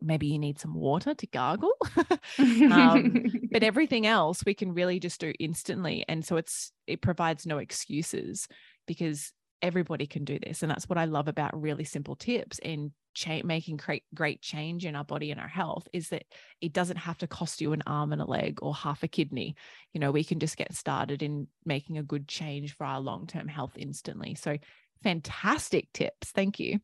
Maybe 0.00 0.28
you 0.28 0.38
need 0.38 0.60
some 0.60 0.74
water 0.74 1.14
to 1.14 1.26
gargle. 1.26 1.74
um, 2.38 3.24
but 3.52 3.62
everything 3.62 4.06
else 4.06 4.44
we 4.44 4.54
can 4.54 4.74
really 4.74 5.00
just 5.00 5.20
do 5.20 5.32
instantly. 5.38 6.04
And 6.08 6.24
so 6.24 6.36
it's 6.36 6.72
it 6.86 7.00
provides 7.00 7.46
no 7.46 7.58
excuses 7.58 8.48
because 8.86 9.32
everybody 9.62 10.06
can 10.06 10.24
do 10.24 10.38
this. 10.38 10.62
And 10.62 10.70
that's 10.70 10.88
what 10.88 10.98
I 10.98 11.04
love 11.04 11.28
about 11.28 11.60
really 11.60 11.84
simple 11.84 12.16
tips 12.16 12.58
in 12.58 12.92
cha- 13.14 13.42
making 13.44 13.78
great, 13.78 14.04
great 14.14 14.40
change 14.40 14.84
in 14.84 14.94
our 14.94 15.04
body 15.04 15.30
and 15.30 15.40
our 15.40 15.48
health 15.48 15.88
is 15.92 16.10
that 16.10 16.24
it 16.60 16.72
doesn't 16.72 16.96
have 16.96 17.18
to 17.18 17.26
cost 17.26 17.60
you 17.60 17.72
an 17.72 17.82
arm 17.86 18.12
and 18.12 18.22
a 18.22 18.26
leg 18.26 18.58
or 18.62 18.74
half 18.74 19.02
a 19.02 19.08
kidney. 19.08 19.56
You 19.92 20.00
know, 20.00 20.10
we 20.10 20.24
can 20.24 20.38
just 20.38 20.56
get 20.56 20.74
started 20.74 21.22
in 21.22 21.48
making 21.64 21.98
a 21.98 22.02
good 22.02 22.28
change 22.28 22.76
for 22.76 22.84
our 22.84 23.00
long 23.00 23.26
term 23.26 23.48
health 23.48 23.72
instantly. 23.76 24.34
So, 24.34 24.58
fantastic 25.02 25.92
tips. 25.92 26.30
Thank 26.30 26.58
you. 26.58 26.80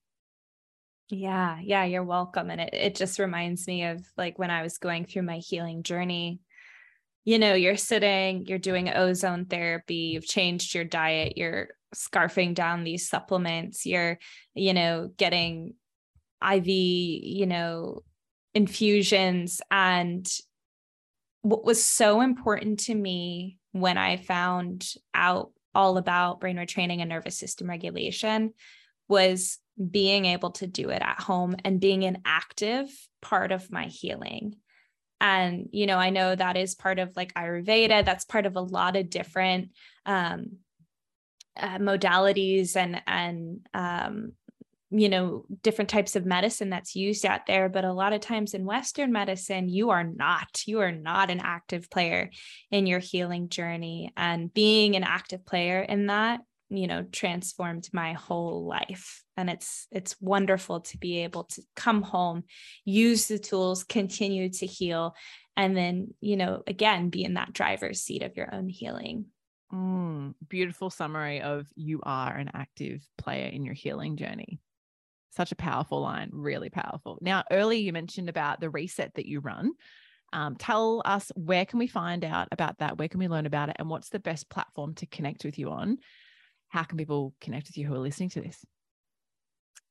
Yeah, 1.11 1.59
yeah, 1.63 1.85
you're 1.85 2.05
welcome. 2.05 2.51
And 2.51 2.61
it, 2.61 2.71
it 2.73 2.95
just 2.95 3.19
reminds 3.19 3.67
me 3.67 3.85
of 3.85 4.05
like 4.17 4.39
when 4.39 4.51
I 4.51 4.63
was 4.63 4.79
going 4.79 5.05
through 5.05 5.23
my 5.23 5.39
healing 5.39 5.83
journey. 5.83 6.41
You 7.25 7.39
know, 7.39 7.55
you're 7.55 7.77
sitting, 7.77 8.47
you're 8.47 8.59
doing 8.59 8.91
ozone 8.91 9.47
therapy, 9.47 10.13
you've 10.13 10.27
changed 10.27 10.75
your 10.75 10.85
diet, 10.85 11.39
you're 11.39 11.69
scarfing 11.95 12.55
down 12.55 12.85
these 12.85 13.09
supplements, 13.09 13.87
you're, 13.87 14.19
you 14.55 14.75
know, 14.75 15.11
getting 15.17 15.75
IV, 16.43 16.67
you 16.67 17.47
know, 17.47 18.03
infusions. 18.55 19.63
And 19.71 20.29
what 21.43 21.65
was 21.65 21.85
so 21.85 22.21
important 22.21 22.81
to 22.81 22.95
me 22.95 23.59
when 23.73 23.99
I 23.99 24.17
found 24.17 24.87
out 25.15 25.51
all 25.75 25.99
about 25.99 26.41
brain 26.41 26.57
retraining 26.57 27.01
and 27.01 27.09
nervous 27.09 27.37
system 27.37 27.69
regulation 27.69 28.53
was 29.09 29.59
being 29.91 30.25
able 30.25 30.53
to 30.53 30.67
do 30.67 30.91
it 30.91 31.03
at 31.03 31.21
home 31.21 31.57
and 31.65 31.81
being 31.81 32.05
an 32.05 32.19
active 32.25 32.89
part 33.21 33.51
of 33.51 33.73
my 33.73 33.87
healing. 33.87 34.57
And, 35.25 35.71
you 35.73 35.87
know, 35.87 35.97
I 35.97 36.11
know 36.11 36.35
that 36.35 36.59
is 36.59 36.75
part 36.75 36.99
of 36.99 37.17
like 37.17 37.33
Ayurveda, 37.33 38.05
that's 38.05 38.27
part 38.27 38.45
of 38.45 38.57
a 38.57 38.61
lot 38.61 38.95
of 38.95 39.09
different 39.09 39.71
um, 40.05 40.59
uh, 41.57 41.79
modalities 41.79 42.77
and, 42.77 43.01
and 43.07 43.67
um, 43.73 44.33
you 44.91 45.09
know 45.09 45.45
different 45.63 45.89
types 45.89 46.15
of 46.15 46.27
medicine 46.27 46.69
that's 46.69 46.95
used 46.95 47.25
out 47.25 47.47
there. 47.47 47.71
But 47.71 47.87
a 47.87 47.93
lot 47.93 48.13
of 48.13 48.21
times 48.21 48.53
in 48.53 48.67
western 48.67 49.13
medicine 49.13 49.69
you 49.69 49.91
are 49.91 50.05
not 50.05 50.63
you 50.67 50.81
are 50.81 50.93
not 50.93 51.31
an 51.31 51.41
active 51.43 51.91
player 51.91 52.31
in 52.71 52.87
your 52.87 53.01
healing 53.01 53.49
journey. 53.49 54.13
And 54.17 54.53
being 54.53 54.95
an 54.95 55.03
active 55.03 55.45
player 55.47 55.81
in 55.81 56.07
that 56.07 56.41
you 56.77 56.87
know 56.87 57.05
transformed 57.13 57.89
my 57.93 58.13
whole 58.13 58.67
life 58.67 59.23
and 59.37 59.51
it's 59.51 59.87
it's 59.91 60.17
wonderful 60.21 60.81
to 60.81 60.99
be 60.99 61.25
able 61.25 61.45
to 61.45 61.63
come 61.77 62.03
home 62.03 62.43
use 62.85 63.27
the 63.27 63.39
tools 63.39 63.85
continue 63.85 64.49
to 64.49 64.67
heal 64.67 65.15
and 65.57 65.77
then 65.77 66.09
you 66.21 66.37
know 66.37 66.63
again 66.67 67.11
be 67.11 67.25
in 67.25 67.35
that 67.35 67.53
driver's 67.53 68.01
seat 68.01 68.23
of 68.23 68.37
your 68.37 68.55
own 68.55 68.69
healing 68.69 69.27
mm, 69.73 70.35
beautiful 70.49 70.91
summary 70.91 71.41
of 71.41 71.67
you 71.75 72.01
are 72.03 72.35
an 72.37 72.51
active 72.55 73.07
player 73.19 73.47
in 73.47 73.65
your 73.65 73.75
healing 73.75 74.17
journey 74.17 74.61
such 75.35 75.53
a 75.53 75.57
powerful 75.57 76.01
line, 76.01 76.31
really 76.33 76.71
powerful. 76.71 77.19
Now, 77.21 77.43
earlier 77.51 77.81
you 77.81 77.93
mentioned 77.93 78.29
about 78.29 78.61
the 78.61 78.71
reset 78.71 79.15
that 79.15 79.27
you 79.27 79.41
run. 79.41 79.73
Um, 80.33 80.57
tell 80.57 81.03
us 81.05 81.31
where 81.35 81.65
can 81.65 81.79
we 81.79 81.87
find 81.87 82.25
out 82.25 82.49
about 82.51 82.79
that? 82.79 82.99
Where 82.99 83.09
can 83.09 83.21
we 83.21 83.29
learn 83.29 83.47
about 83.47 83.69
it? 83.69 83.77
And 83.79 83.89
what's 83.89 84.09
the 84.09 84.19
best 84.19 84.49
platform 84.49 84.95
to 84.95 85.07
connect 85.07 85.45
with 85.45 85.59
you 85.59 85.71
on? 85.71 85.99
How 86.75 86.83
can 86.83 86.99
people 86.99 87.37
connect 87.41 87.69
with 87.69 87.79
you 87.79 87.87
who 87.87 87.95
are 87.95 88.01
listening 88.01 88.31
to 88.31 88.41
this? 88.41 88.67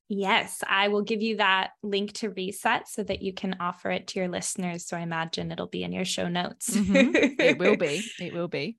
Yes, 0.09 0.61
I 0.67 0.89
will 0.89 1.01
give 1.01 1.21
you 1.21 1.37
that 1.37 1.69
link 1.81 2.11
to 2.15 2.29
reset 2.31 2.89
so 2.89 3.03
that 3.03 3.21
you 3.21 3.31
can 3.31 3.55
offer 3.61 3.89
it 3.89 4.07
to 4.07 4.19
your 4.19 4.27
listeners. 4.27 4.85
So 4.85 4.97
I 4.97 4.99
imagine 4.99 5.49
it'll 5.49 5.67
be 5.67 5.85
in 5.85 5.93
your 5.93 6.03
show 6.03 6.27
notes. 6.27 6.71
mm-hmm. 6.71 7.39
It 7.39 7.57
will 7.57 7.77
be. 7.77 8.03
It 8.19 8.33
will 8.33 8.49
be. 8.49 8.75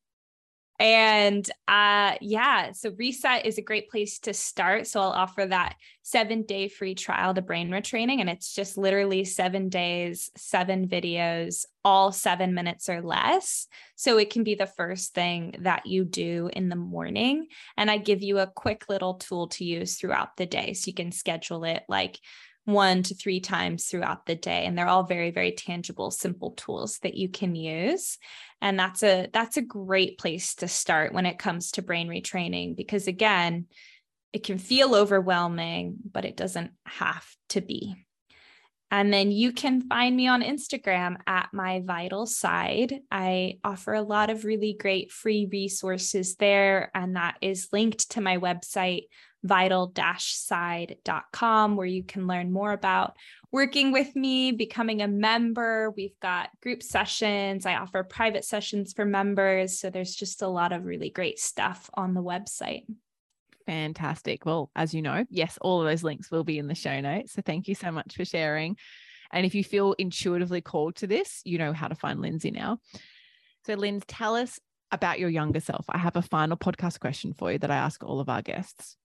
And 0.81 1.49
uh 1.69 2.15
yeah, 2.21 2.73
so 2.73 2.91
reset 2.99 3.47
is 3.47 3.59
a 3.59 3.63
great 3.63 3.89
place 3.91 4.19
to 4.21 4.35
start. 4.35 4.87
So 4.87 5.01
I'll 5.01 5.11
offer 5.11 5.47
that 5.47 5.77
7-day 6.05 6.69
free 6.69 6.95
trial 6.95 7.33
to 7.33 7.43
brain 7.43 7.71
retraining 7.71 8.21
and 8.21 8.29
it's 8.29 8.55
just 8.55 8.77
literally 8.77 9.25
7 9.25 9.69
days, 9.69 10.31
7 10.37 10.89
videos, 10.89 11.65
all 11.85 12.11
7 12.11 12.53
minutes 12.55 12.89
or 12.89 13.03
less. 13.03 13.69
So 13.95 14.19
it 14.19 14.31
can 14.31 14.43
be 14.43 14.57
the 14.57 14.67
first 14.67 15.15
thing 15.15 15.55
that 15.61 15.87
you 15.87 16.05
do 16.05 16.51
in 16.53 16.69
the 16.69 16.77
morning 16.77 17.47
and 17.77 17.91
I 17.91 17.99
give 17.99 18.23
you 18.23 18.41
a 18.41 18.47
quick 18.47 18.89
little 18.89 19.15
tool 19.15 19.49
to 19.49 19.65
use 19.65 19.97
throughout 19.97 20.37
the 20.37 20.47
day 20.47 20.73
so 20.73 20.89
you 20.89 20.95
can 20.95 21.13
schedule 21.13 21.65
it 21.65 21.85
like 21.89 22.19
one 22.65 23.03
to 23.03 23.15
three 23.15 23.41
times 23.41 23.87
throughout 23.87 24.25
the 24.27 24.35
day 24.35 24.65
and 24.65 24.77
they're 24.77 24.89
all 24.89 25.03
very 25.03 25.31
very 25.31 25.53
tangible 25.53 26.11
simple 26.11 26.53
tools 26.53 26.99
that 27.03 27.15
you 27.15 27.29
can 27.29 27.55
use 27.55 28.19
and 28.61 28.79
that's 28.79 29.03
a 29.03 29.29
that's 29.33 29.57
a 29.57 29.63
great 29.63 30.19
place 30.19 30.55
to 30.55 30.67
start 30.67 31.13
when 31.13 31.27
it 31.27 31.39
comes 31.39 31.73
to 31.73 31.83
brain 31.83 32.09
retraining 32.09 32.75
because 32.75 33.07
again 33.07 33.67
it 34.33 34.45
can 34.45 34.59
feel 34.59 34.95
overwhelming 34.95 35.97
but 36.11 36.25
it 36.25 36.37
doesn't 36.37 36.73
have 36.87 37.27
to 37.51 37.61
be 37.61 37.95
and 38.91 39.13
then 39.13 39.33
you 39.33 39.51
can 39.51 39.81
find 39.81 40.15
me 40.15 40.29
on 40.29 40.41
Instagram 40.41 41.17
at 41.27 41.49
my 41.53 41.83
vital 41.85 42.27
side. 42.27 43.01
I 43.11 43.59
offer 43.65 43.93
a 43.93 44.03
lot 44.03 44.31
of 44.31 44.45
really 44.45 44.77
great 44.79 45.11
free 45.11 45.49
resources 45.51 46.37
there, 46.37 46.93
and 46.95 47.17
that 47.17 47.37
is 47.41 47.71
linked 47.73 48.13
to 48.13 48.21
my 48.21 48.39
website, 48.39 49.07
vital-side.com 49.45 51.77
where 51.77 51.87
you 51.87 52.03
can 52.03 52.27
learn 52.27 52.51
more 52.51 52.73
about 52.73 53.15
working 53.53 53.93
with 53.93 54.17
me, 54.17 54.51
becoming 54.51 55.03
a 55.03 55.09
member. 55.09 55.93
We've 55.97 56.19
got 56.21 56.49
group 56.61 56.83
sessions. 56.83 57.67
I 57.67 57.77
offer 57.77 58.03
private 58.03 58.45
sessions 58.45 58.93
for 58.93 59.05
members. 59.05 59.79
So 59.79 59.91
there's 59.91 60.15
just 60.15 60.43
a 60.43 60.49
lot 60.49 60.73
of 60.73 60.85
really 60.85 61.11
great 61.11 61.39
stuff 61.39 61.89
on 61.95 62.15
the 62.15 62.23
website. 62.23 62.87
Fantastic. 63.67 64.45
Well, 64.45 64.71
as 64.75 64.93
you 64.93 65.03
know, 65.03 65.25
yes, 65.31 65.57
all 65.61 65.81
of 65.81 65.87
those 65.87 66.03
links 66.03 66.31
will 66.31 66.45
be 66.45 66.59
in 66.59 66.67
the 66.67 66.75
show 66.75 67.01
notes. 67.01 67.33
So 67.33 67.43
thank 67.43 67.69
you 67.69 67.75
so 67.75 67.93
much 67.93 68.17
for 68.17 68.25
sharing. 68.25 68.77
And 69.31 69.47
if 69.47 69.55
you 69.55 69.63
feel 69.63 69.95
intuitively 69.99 70.61
called 70.61 70.97
to 70.97 71.07
this, 71.07 71.41
you 71.45 71.59
know 71.59 71.73
how 71.73 71.89
to 71.89 71.95
find 71.95 72.21
Lindsay 72.21 72.51
now. 72.51 72.79
So, 73.67 73.75
Lindsay, 73.75 74.05
tell 74.07 74.37
us 74.37 74.61
about 74.91 75.19
your 75.19 75.31
younger 75.31 75.61
self. 75.61 75.87
I 75.89 75.99
have 75.99 76.17
a 76.17 76.23
final 76.23 76.57
podcast 76.57 77.01
question 77.01 77.33
for 77.33 77.53
you 77.53 77.59
that 77.59 77.71
I 77.71 77.77
ask 77.77 78.05
all 78.05 78.21
of 78.21 78.29
our 78.29 78.43
guests 78.43 78.97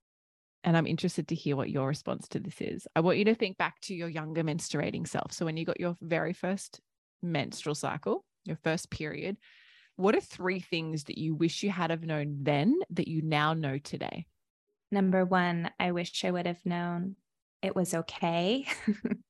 and 0.64 0.76
I'm 0.76 0.88
interested 0.88 1.28
to 1.30 1.36
hear 1.36 1.55
what 1.55 1.70
your 1.70 1.88
response 1.88 2.28
to 2.30 2.39
this 2.39 2.60
is. 2.60 2.88
I 2.95 2.99
want 2.99 3.18
you 3.18 3.26
to 3.26 3.36
think 3.36 3.57
back 3.57 3.80
to 3.82 3.95
your 3.95 4.10
younger 4.10 4.43
menstruating 4.43 5.07
self. 5.07 5.32
So, 5.32 5.45
when 5.45 5.57
you 5.57 5.66
got 5.66 5.80
your 5.80 5.97
very 6.01 6.34
first 6.34 6.82
menstrual 7.22 7.76
cycle, 7.76 8.26
your 8.45 8.57
first 8.57 8.89
period, 8.89 9.38
what 9.95 10.16
are 10.16 10.22
three 10.22 10.60
things 10.60 11.05
that 11.05 11.18
you 11.18 11.36
wish 11.36 11.64
you 11.64 11.70
had 11.70 11.91
have 11.91 12.03
known 12.03 12.39
then 12.41 12.80
that 12.91 13.07
you 13.07 13.22
now 13.22 13.53
know 13.53 13.78
today? 13.78 14.26
Number 14.91 15.26
one, 15.26 15.70
I 15.80 15.91
wish 15.91 16.24
I 16.24 16.32
would 16.32 16.47
have 16.47 16.66
known 16.66 17.16
it 17.62 17.76
was 17.76 17.93
okay. 17.93 18.66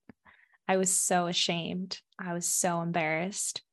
I 0.67 0.77
was 0.77 0.91
so 0.91 1.27
ashamed. 1.27 1.99
I 2.19 2.33
was 2.33 2.47
so 2.47 2.81
embarrassed. 2.81 3.63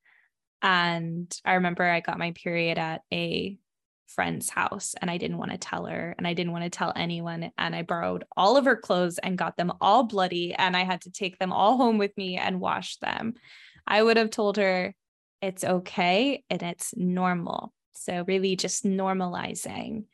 And 0.63 1.31
I 1.45 1.55
remember 1.55 1.85
I 1.85 2.01
got 2.01 2.19
my 2.19 2.33
period 2.33 2.79
at 2.79 3.03
a 3.13 3.59
friend's 4.07 4.51
house 4.51 4.95
and 5.01 5.11
I 5.11 5.19
didn't 5.19 5.39
want 5.39 5.51
to 5.51 5.59
tell 5.59 5.87
her 5.87 6.15
and 6.17 6.27
I 6.27 6.33
didn't 6.33 6.53
want 6.53 6.65
to 6.65 6.71
tell 6.71 6.93
anyone. 6.95 7.51
And 7.59 7.75
I 7.75 7.83
borrowed 7.83 8.25
all 8.37 8.57
of 8.57 8.65
her 8.65 8.77
clothes 8.77 9.19
and 9.19 9.39
got 9.39 9.57
them 9.57 9.73
all 9.81 10.05
bloody. 10.05 10.55
And 10.55 10.77
I 10.77 10.85
had 10.85 11.03
to 11.03 11.11
take 11.11 11.39
them 11.39 11.53
all 11.53 11.77
home 11.77 11.99
with 11.99 12.17
me 12.17 12.37
and 12.37 12.61
wash 12.61 12.97
them. 12.99 13.35
I 13.87 14.03
would 14.03 14.17
have 14.17 14.31
told 14.31 14.57
her 14.57 14.95
it's 15.43 15.65
okay 15.65 16.45
and 16.51 16.63
it's 16.63 16.95
normal. 16.97 17.73
So, 17.93 18.25
really, 18.27 18.57
just 18.57 18.85
normalizing 18.85 20.05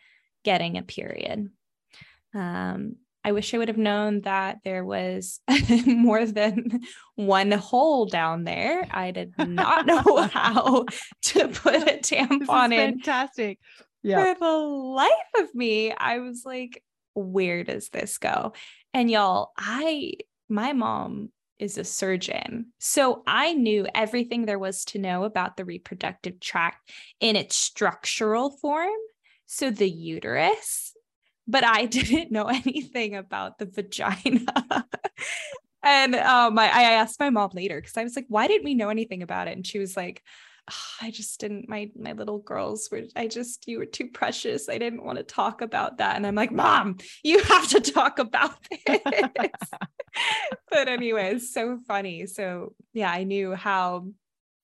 getting 0.45 0.79
a 0.79 0.83
period. 0.83 1.51
Um, 2.35 2.97
I 3.25 3.33
wish 3.33 3.55
I 3.55 3.59
would 3.59 3.69
have 3.69 3.79
known 3.79 4.23
that 4.23 4.59
there 4.65 4.85
was 4.85 5.41
more 5.87 6.27
than 6.27 6.81
one 7.15 7.53
hole 7.53 8.07
down 8.07 8.45
there. 8.45 8.87
I 8.91 9.13
did 9.13 9.35
not 9.39 9.87
know 9.87 10.29
how 10.33 10.87
to 11.23 11.49
put 11.49 11.75
a 11.75 11.99
tampon 11.99 12.73
in. 12.73 12.99
Fantastic. 12.99 13.59
Yeah. 14.03 14.35
For 14.35 14.41
the 14.41 14.51
life 14.51 15.11
of 15.39 15.55
me, 15.55 15.93
I 15.93 16.19
was 16.19 16.43
like, 16.45 16.83
where 17.15 17.63
does 17.63 17.89
this 17.91 18.19
go? 18.19 18.55
And 18.93 19.11
y'all, 19.11 19.53
I, 19.57 20.15
my 20.49 20.73
mom 20.73 21.31
is 21.59 21.79
a 21.79 21.85
surgeon. 21.85 22.67
So 22.81 23.23
I 23.25 23.53
knew 23.53 23.87
everything 23.95 24.47
there 24.47 24.59
was 24.59 24.85
to 24.87 24.99
know 24.99 25.23
about 25.23 25.57
the 25.57 25.65
reproductive 25.65 26.41
tract 26.41 26.91
in 27.21 27.37
its 27.37 27.55
structural 27.57 28.51
form. 28.51 28.91
So 29.47 29.71
the 29.71 29.89
uterus, 29.89 30.92
but 31.47 31.65
I 31.65 31.87
didn't 31.87 32.31
know 32.31 32.47
anything 32.47 33.15
about 33.15 33.59
the 33.59 33.67
vagina. 33.67 34.45
and 35.83 36.15
um, 36.15 36.59
I, 36.59 36.67
I 36.67 36.83
asked 36.93 37.21
my 37.21 37.31
mom 37.31 37.51
later 37.55 37.81
because 37.81 37.97
I 37.97 38.05
was 38.05 38.17
like, 38.17 38.27
why 38.29 38.47
didn't 38.47 38.65
we 38.65 38.75
know 38.75 38.89
anything 38.89 39.23
about 39.23 39.49
it? 39.49 39.57
And 39.57 39.67
she 39.67 39.79
was 39.79 39.97
like, 39.97 40.23
oh, 40.71 40.85
I 41.01 41.11
just 41.11 41.41
didn't 41.41 41.69
my 41.69 41.91
my 41.97 42.13
little 42.13 42.39
girls 42.39 42.89
were 42.91 43.03
I 43.17 43.27
just 43.27 43.67
you 43.67 43.79
were 43.79 43.87
too 43.87 44.09
precious. 44.09 44.69
I 44.69 44.79
didn't 44.79 45.05
want 45.05 45.19
to 45.19 45.25
talk 45.25 45.61
about 45.61 45.99
that. 45.99 46.17
And 46.17 46.27
I'm 46.27 46.37
like, 46.37 46.53
Mom, 46.53 46.99
you 47.25 47.43
have 47.43 47.69
to 47.71 47.81
talk 47.81 48.19
about 48.19 48.57
this. 48.87 49.01
but 50.71 50.89
anyway, 50.89 51.35
it's 51.35 51.53
so 51.53 51.79
funny. 51.89 52.27
So 52.27 52.75
yeah, 52.93 53.11
I 53.11 53.25
knew 53.25 53.55
how 53.55 54.07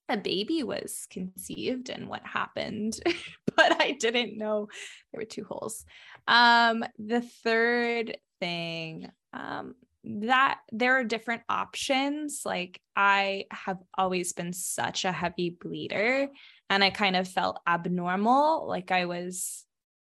a 0.09 0.17
baby 0.17 0.63
was 0.63 1.07
conceived 1.11 1.91
and 1.91 2.09
what 2.09 2.27
happened, 2.27 2.99
but 3.57 3.81
I 3.81 3.93
didn't 3.93 4.39
know 4.39 4.69
there 5.13 5.21
were 5.21 5.27
two 5.27 5.45
holes. 5.45 5.85
Um, 6.27 6.85
the 6.99 7.21
third 7.21 8.19
thing, 8.41 9.11
um, 9.33 9.75
that 10.05 10.61
there 10.73 10.99
are 10.99 11.05
different 11.05 11.43
options. 11.49 12.43
Like 12.45 12.81
I 12.97 13.45
have 13.51 13.79
always 13.97 14.33
been 14.33 14.53
such 14.53 15.05
a 15.05 15.13
heavy 15.13 15.51
bleeder 15.51 16.29
and 16.71 16.85
I 16.85 16.91
kind 16.91 17.17
of 17.17 17.29
felt 17.29 17.61
abnormal, 17.67 18.67
like 18.69 18.91
I 18.91 19.07
was 19.07 19.65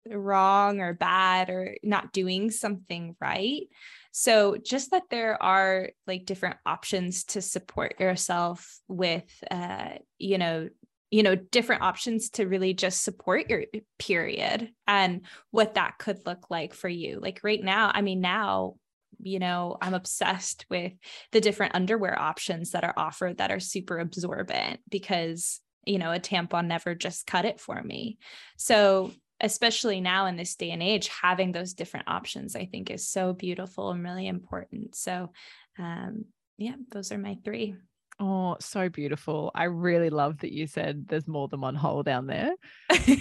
wrong 0.08 0.80
or 0.80 0.94
bad 0.94 1.50
or 1.50 1.76
not 1.82 2.12
doing 2.12 2.50
something 2.50 3.16
right. 3.20 3.62
So 4.12 4.56
just 4.62 4.90
that 4.90 5.04
there 5.10 5.42
are 5.42 5.90
like 6.06 6.26
different 6.26 6.56
options 6.66 7.24
to 7.24 7.40
support 7.40 7.98
yourself 7.98 8.78
with 8.88 9.24
uh 9.50 9.90
you 10.18 10.38
know 10.38 10.68
you 11.10 11.22
know 11.22 11.34
different 11.34 11.82
options 11.82 12.30
to 12.30 12.46
really 12.46 12.74
just 12.74 13.02
support 13.02 13.48
your 13.48 13.64
period 13.98 14.70
and 14.86 15.26
what 15.50 15.74
that 15.74 15.98
could 15.98 16.26
look 16.26 16.50
like 16.50 16.74
for 16.74 16.88
you. 16.88 17.20
Like 17.20 17.40
right 17.42 17.62
now, 17.62 17.90
I 17.94 18.02
mean 18.02 18.20
now 18.20 18.74
you 19.22 19.38
know, 19.38 19.76
I'm 19.80 19.94
obsessed 19.94 20.66
with 20.68 20.92
the 21.30 21.40
different 21.40 21.74
underwear 21.74 22.18
options 22.18 22.72
that 22.72 22.84
are 22.84 22.94
offered 22.96 23.38
that 23.38 23.52
are 23.52 23.60
super 23.60 23.98
absorbent 23.98 24.80
because, 24.90 25.60
you 25.84 25.98
know, 25.98 26.12
a 26.12 26.18
tampon 26.18 26.66
never 26.66 26.94
just 26.94 27.26
cut 27.26 27.44
it 27.44 27.60
for 27.60 27.80
me. 27.80 28.18
So, 28.56 29.12
especially 29.42 30.00
now 30.00 30.26
in 30.26 30.36
this 30.36 30.54
day 30.54 30.70
and 30.70 30.82
age, 30.82 31.08
having 31.08 31.52
those 31.52 31.74
different 31.74 32.08
options, 32.08 32.56
I 32.56 32.66
think 32.66 32.90
is 32.90 33.08
so 33.08 33.32
beautiful 33.32 33.90
and 33.90 34.02
really 34.02 34.28
important. 34.28 34.94
So, 34.94 35.30
um, 35.78 36.26
yeah, 36.56 36.76
those 36.90 37.10
are 37.12 37.18
my 37.18 37.36
three. 37.44 37.74
Oh, 38.20 38.56
so 38.60 38.88
beautiful. 38.88 39.50
I 39.54 39.64
really 39.64 40.10
love 40.10 40.38
that 40.38 40.52
you 40.52 40.68
said 40.68 41.08
there's 41.08 41.26
more 41.26 41.48
than 41.48 41.60
one 41.60 41.74
hole 41.74 42.04
down 42.04 42.26
there. 42.26 42.52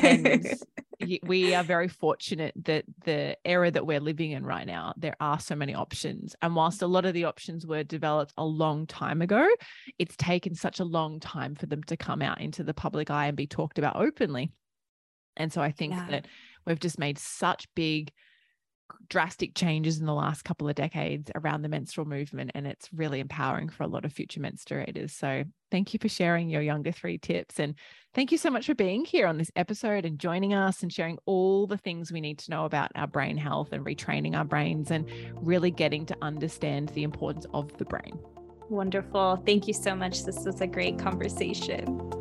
And 0.03 0.47
we 1.23 1.55
are 1.55 1.63
very 1.63 1.87
fortunate 1.87 2.53
that 2.65 2.85
the 3.05 3.35
era 3.43 3.71
that 3.71 3.87
we're 3.87 3.99
living 3.99 4.31
in 4.31 4.45
right 4.45 4.67
now, 4.67 4.93
there 4.97 5.15
are 5.19 5.39
so 5.39 5.55
many 5.55 5.73
options. 5.73 6.35
And 6.43 6.55
whilst 6.55 6.83
a 6.83 6.87
lot 6.87 7.05
of 7.05 7.15
the 7.15 7.23
options 7.23 7.65
were 7.65 7.83
developed 7.83 8.33
a 8.37 8.45
long 8.45 8.85
time 8.85 9.23
ago, 9.23 9.47
it's 9.97 10.15
taken 10.17 10.53
such 10.53 10.79
a 10.79 10.85
long 10.85 11.19
time 11.19 11.55
for 11.55 11.65
them 11.65 11.81
to 11.83 11.97
come 11.97 12.21
out 12.21 12.39
into 12.39 12.63
the 12.63 12.73
public 12.73 13.09
eye 13.09 13.25
and 13.25 13.37
be 13.37 13.47
talked 13.47 13.79
about 13.79 13.95
openly. 13.95 14.51
And 15.37 15.51
so 15.51 15.61
I 15.61 15.71
think 15.71 15.93
yeah. 15.93 16.07
that 16.09 16.27
we've 16.65 16.79
just 16.79 16.99
made 16.99 17.17
such 17.17 17.67
big 17.75 18.11
drastic 19.09 19.55
changes 19.55 19.99
in 19.99 20.05
the 20.05 20.13
last 20.13 20.43
couple 20.43 20.67
of 20.67 20.75
decades 20.75 21.31
around 21.35 21.61
the 21.61 21.69
menstrual 21.69 22.07
movement 22.07 22.51
and 22.55 22.67
it's 22.67 22.89
really 22.93 23.19
empowering 23.19 23.69
for 23.69 23.83
a 23.83 23.87
lot 23.87 24.05
of 24.05 24.13
future 24.13 24.39
menstruators. 24.39 25.11
So 25.11 25.43
thank 25.69 25.93
you 25.93 25.99
for 25.99 26.09
sharing 26.09 26.49
your 26.49 26.61
younger 26.61 26.91
three 26.91 27.17
tips 27.17 27.59
and 27.59 27.75
thank 28.13 28.31
you 28.31 28.37
so 28.37 28.49
much 28.49 28.65
for 28.65 28.75
being 28.75 29.05
here 29.05 29.27
on 29.27 29.37
this 29.37 29.51
episode 29.55 30.05
and 30.05 30.19
joining 30.19 30.53
us 30.53 30.81
and 30.81 30.91
sharing 30.91 31.17
all 31.25 31.67
the 31.67 31.77
things 31.77 32.11
we 32.11 32.21
need 32.21 32.39
to 32.39 32.51
know 32.51 32.65
about 32.65 32.91
our 32.95 33.07
brain 33.07 33.37
health 33.37 33.69
and 33.71 33.85
retraining 33.85 34.35
our 34.35 34.45
brains 34.45 34.91
and 34.91 35.09
really 35.35 35.71
getting 35.71 36.05
to 36.05 36.17
understand 36.21 36.89
the 36.89 37.03
importance 37.03 37.45
of 37.53 37.75
the 37.77 37.85
brain. 37.85 38.17
Wonderful. 38.69 39.41
Thank 39.45 39.67
you 39.67 39.73
so 39.73 39.95
much. 39.95 40.23
This 40.23 40.45
was 40.45 40.61
a 40.61 40.67
great 40.67 40.97
conversation 40.97 42.20